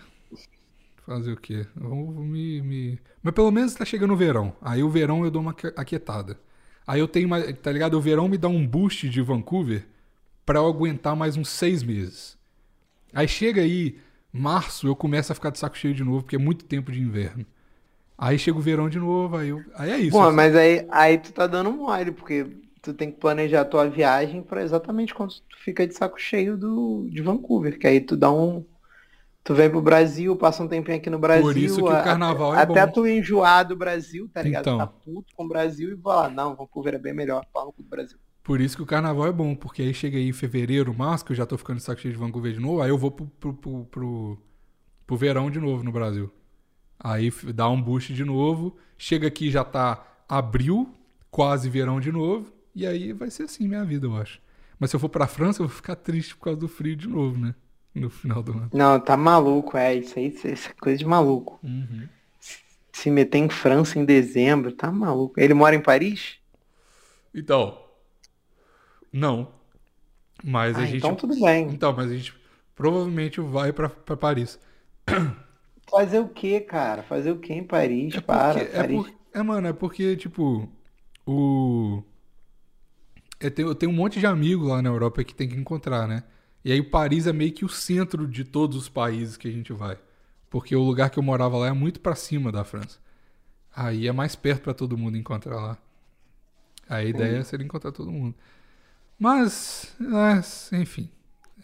Fazer 1.07 1.33
o 1.33 1.37
quê? 1.37 1.66
Vamos 1.75 2.25
me, 2.25 2.62
me... 2.62 3.01
Mas 3.23 3.35
pelo 3.35 3.51
menos 3.51 3.75
tá 3.75 3.85
chegando 3.85 4.12
o 4.12 4.16
verão. 4.16 4.55
Aí 4.61 4.83
o 4.83 4.91
verão 4.91 5.25
eu 5.25 5.31
dou 5.31 5.43
uma 5.43 5.55
aquietada. 5.77 6.39
Aí 6.87 7.01
eu 7.01 7.09
tenho 7.09 7.29
mais. 7.29 7.53
Tá 7.59 7.73
ligado? 7.73 7.95
O 7.95 8.01
verão 8.01 8.29
me 8.29 8.39
dá 8.39 8.49
um 8.49 8.66
boost 8.66 9.09
de 9.09 9.21
Vancouver 9.23 9.87
pra 10.47 10.61
eu 10.61 10.66
aguentar 10.66 11.16
mais 11.16 11.37
uns 11.37 11.49
seis 11.49 11.83
meses. 11.83 12.39
Aí 13.12 13.27
chega 13.27 13.62
aí, 13.62 13.99
março, 14.33 14.87
eu 14.87 14.97
começo 14.97 15.33
a 15.33 15.35
ficar 15.35 15.51
de 15.51 15.59
saco 15.59 15.76
cheio 15.76 15.95
de 15.95 16.05
novo, 16.05 16.22
porque 16.22 16.37
é 16.37 16.39
muito 16.39 16.64
tempo 16.64 16.93
de 16.93 17.01
inverno. 17.01 17.45
Aí 18.16 18.39
chega 18.39 18.59
o 18.59 18.61
verão 18.61 18.89
de 18.89 18.99
novo, 18.99 19.37
aí, 19.37 19.49
eu... 19.49 19.62
aí 19.74 19.91
é 19.91 19.99
isso. 19.99 20.11
Pô, 20.11 20.31
mas 20.31 20.55
aí, 20.55 20.87
aí 20.91 21.18
tu 21.18 21.33
tá 21.33 21.47
dando 21.47 21.72
mole, 21.72 22.12
porque 22.12 22.47
tu 22.83 22.93
tem 22.93 23.11
que 23.11 23.18
planejar 23.18 23.62
a 23.62 23.64
tua 23.64 23.89
viagem 23.89 24.43
pra 24.43 24.62
exatamente 24.62 25.14
quando 25.14 25.31
tu 25.31 25.59
fica 25.64 25.87
de 25.87 25.95
saco 25.95 26.20
cheio 26.20 26.57
do, 26.57 27.09
de 27.11 27.22
Vancouver, 27.22 27.78
que 27.78 27.87
aí 27.87 28.01
tu 28.01 28.16
dá 28.16 28.31
um. 28.31 28.64
Tu 29.43 29.55
vem 29.55 29.70
pro 29.70 29.81
Brasil, 29.81 30.37
passa 30.37 30.62
um 30.62 30.68
tempinho 30.68 30.99
aqui 30.99 31.09
no 31.09 31.18
Brasil. 31.18 31.51
isso 31.53 31.76
que 31.76 31.83
o 31.83 31.87
carnaval 31.87 32.53
até, 32.53 32.61
é 32.61 32.62
Até 32.62 32.87
bom. 32.87 32.93
tu 32.93 33.07
enjoar 33.07 33.66
do 33.66 33.74
Brasil, 33.74 34.28
tá 34.28 34.43
ligado? 34.43 34.62
Então. 34.62 34.76
Tá 34.76 34.87
puto 34.87 35.35
com 35.35 35.45
o 35.45 35.49
Brasil 35.49 35.95
e 35.95 35.97
falar, 35.97 36.31
não, 36.31 36.55
Vancouver 36.55 36.95
é 36.95 36.99
bem 36.99 37.14
melhor, 37.14 37.47
fala 37.51 37.72
cu 37.72 37.83
do 37.83 37.89
Brasil. 37.89 38.18
Por 38.43 38.61
isso 38.61 38.76
que 38.76 38.82
o 38.82 38.86
carnaval 38.86 39.26
é 39.26 39.32
bom, 39.32 39.55
porque 39.55 39.82
aí 39.82 39.93
chega 39.93 40.16
aí 40.16 40.28
em 40.28 40.32
fevereiro, 40.32 40.97
março, 40.97 41.24
que 41.24 41.32
eu 41.32 41.36
já 41.36 41.45
tô 41.45 41.59
ficando 41.59 41.76
de 41.76 41.82
saco 41.82 42.01
cheio 42.01 42.14
de 42.14 42.18
Vancouver 42.18 42.53
de 42.53 42.61
novo, 42.61 42.80
aí 42.80 42.91
eu 42.91 42.99
vou 42.99 43.11
pro, 43.11 43.26
pro, 43.26 43.55
pro, 43.55 43.84
pro, 43.84 44.38
pro 45.07 45.16
verão 45.16 45.51
de 45.51 45.61
novo 45.61 45.84
no 45.84 45.93
Brasil. 45.93 46.32
Aí 46.99 47.30
dá 47.55 47.68
um 47.68 47.80
boost 47.80 48.12
de 48.12 48.24
novo, 48.24 48.76
chega 48.97 49.28
aqui 49.28 49.51
já 49.51 49.64
tá 49.64 50.07
abril, 50.28 50.95
quase 51.30 51.68
verão 51.68 52.01
de 52.01 52.11
novo, 52.11 52.53
e 52.74 52.86
aí 52.86 53.12
vai 53.12 53.30
ser 53.30 53.45
assim 53.45 53.68
minha 53.68 53.84
vida, 53.84 54.07
eu 54.07 54.16
acho. 54.16 54.41
Mas 54.78 54.91
se 54.91 54.97
eu 54.97 55.01
for 55.01 55.11
pra 55.11 55.26
França, 55.26 55.62
eu 55.62 55.66
vou 55.66 55.76
ficar 55.76 55.97
triste 55.97 56.34
por 56.34 56.45
causa 56.45 56.61
do 56.61 56.68
frio 56.68 56.97
de 56.97 57.07
novo, 57.07 57.38
né? 57.38 57.55
No 57.95 58.09
final 58.09 58.43
do 58.43 58.53
ano. 58.53 58.70
Não, 58.72 58.99
tá 58.99 59.16
maluco, 59.16 59.76
é, 59.76 59.95
isso 59.95 60.18
aí, 60.18 60.28
isso, 60.28 60.49
isso 60.49 60.68
é 60.70 60.72
coisa 60.80 60.99
de 60.99 61.05
maluco. 61.05 61.59
Uhum. 61.62 62.09
Se 62.93 63.11
meter 63.11 63.38
em 63.38 63.49
França 63.49 63.99
em 63.99 64.05
dezembro, 64.05 64.72
tá 64.72 64.91
maluco. 64.91 65.38
Ele 65.38 65.53
mora 65.53 65.74
em 65.74 65.82
Paris? 65.82 66.38
Então, 67.34 67.78
não. 69.12 69.52
Mas 70.44 70.78
a 70.78 70.82
Ah, 70.82 70.86
gente... 70.86 70.96
então 70.96 71.14
tudo 71.14 71.38
bem. 71.38 71.68
Então, 71.68 71.94
mas 71.94 72.11
a 72.11 72.16
gente 72.16 72.34
provavelmente 72.74 73.40
vai 73.40 73.72
pra, 73.72 73.88
pra 73.90 74.16
Paris. 74.16 74.58
Fazer 75.90 76.20
o 76.20 76.28
quê, 76.28 76.61
cara? 76.61 77.02
Fazer 77.02 77.32
o 77.32 77.38
quê 77.38 77.52
em 77.52 77.64
Paris? 77.66 78.16
É 78.16 78.20
Para, 78.20 78.54
porque, 78.54 78.76
é, 78.76 78.82
Paris. 78.82 78.96
por- 78.96 79.12
é, 79.32 79.42
mano, 79.42 79.68
é 79.68 79.72
porque, 79.72 80.16
tipo, 80.16 80.68
o. 81.26 82.02
Eu 83.38 83.50
tenho, 83.50 83.68
eu 83.68 83.74
tenho 83.74 83.90
um 83.92 83.94
monte 83.94 84.18
de 84.20 84.26
amigo 84.26 84.66
lá 84.66 84.82
na 84.82 84.88
Europa 84.90 85.24
que 85.24 85.34
tem 85.34 85.48
que 85.48 85.56
encontrar, 85.56 86.06
né? 86.06 86.24
E 86.64 86.70
aí 86.72 86.82
Paris 86.82 87.26
é 87.26 87.32
meio 87.32 87.52
que 87.52 87.64
o 87.64 87.68
centro 87.68 88.26
de 88.26 88.44
todos 88.44 88.76
os 88.76 88.88
países 88.88 89.36
que 89.36 89.48
a 89.48 89.50
gente 89.50 89.72
vai. 89.72 89.98
Porque 90.50 90.76
o 90.76 90.82
lugar 90.82 91.11
que 91.11 91.18
eu 91.18 91.22
morava 91.22 91.56
lá 91.56 91.68
é 91.68 91.72
muito 91.72 92.00
pra 92.00 92.14
cima 92.14 92.52
da 92.52 92.64
França. 92.64 92.98
Aí 93.74 94.08
é 94.08 94.12
mais 94.12 94.36
perto 94.36 94.62
pra 94.64 94.74
todo 94.74 94.98
mundo 94.98 95.16
encontrar 95.18 95.56
lá. 95.56 95.78
Aí 96.88 97.06
a 97.06 97.08
ideia 97.11 97.44
seria 97.44 97.64
encontrar 97.64 97.92
todo 97.92 98.11
mundo. 98.11 98.34
Mas, 99.21 99.95
é, 100.73 100.77
enfim. 100.79 101.11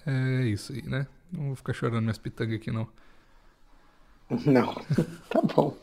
É 0.06 0.42
isso 0.44 0.74
aí, 0.74 0.82
né? 0.82 1.06
Não 1.32 1.46
vou 1.46 1.56
ficar 1.56 1.72
chorando 1.72 2.02
minhas 2.02 2.18
pitangas 2.18 2.56
aqui, 2.56 2.70
não. 2.70 2.86
Não, 4.44 4.74
tá 5.30 5.40
bom. 5.42 5.74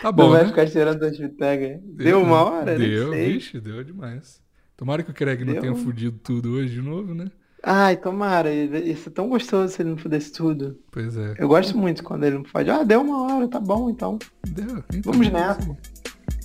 Tá 0.00 0.04
Não 0.04 0.12
bom, 0.12 0.30
vai 0.30 0.42
né? 0.42 0.48
ficar 0.48 0.66
cheirando 0.66 1.02
as 1.02 1.18
pitangas. 1.18 1.80
Deu 1.82 2.22
uma 2.22 2.42
hora? 2.44 2.78
Deu, 2.78 3.10
vixe, 3.10 3.60
deu 3.60 3.82
demais. 3.84 4.40
Tomara 4.76 5.02
que 5.02 5.10
o 5.10 5.14
Craig 5.14 5.44
não 5.44 5.52
Deu. 5.52 5.60
tenha 5.62 5.74
fudido 5.74 6.18
tudo 6.22 6.52
hoje 6.52 6.72
de 6.74 6.80
novo, 6.80 7.12
né? 7.14 7.30
Ai, 7.62 7.96
tomara. 7.98 8.50
Isso 8.54 9.10
é 9.10 9.12
tão 9.12 9.28
gostoso 9.28 9.74
se 9.74 9.82
ele 9.82 9.90
não 9.90 9.96
pudesse 9.96 10.32
tudo. 10.32 10.78
Pois 10.90 11.14
é. 11.18 11.34
Eu 11.38 11.48
gosto 11.48 11.76
muito 11.76 12.02
quando 12.02 12.24
ele 12.24 12.38
não 12.38 12.44
fode. 12.44 12.70
Ah, 12.70 12.82
deu 12.82 13.02
uma 13.02 13.22
hora, 13.34 13.48
tá 13.48 13.60
bom 13.60 13.90
então. 13.90 14.18
Deu. 14.48 14.82
Então, 14.94 15.12
Vamos 15.12 15.28
nessa. 15.28 15.76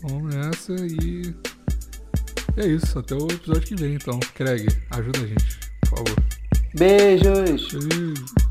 Vamos 0.02 0.36
nessa 0.36 0.74
e. 0.76 1.34
É 2.58 2.66
isso. 2.68 2.98
Até 3.00 3.16
o 3.16 3.28
episódio 3.28 3.62
que 3.62 3.76
vem, 3.76 3.96
então. 3.96 4.20
Craig, 4.34 4.68
ajuda 4.92 5.20
a 5.20 5.28
gente, 5.28 5.60
por 5.82 5.98
favor. 5.98 6.24
Beijos! 6.74 7.74
Beijo. 7.74 8.45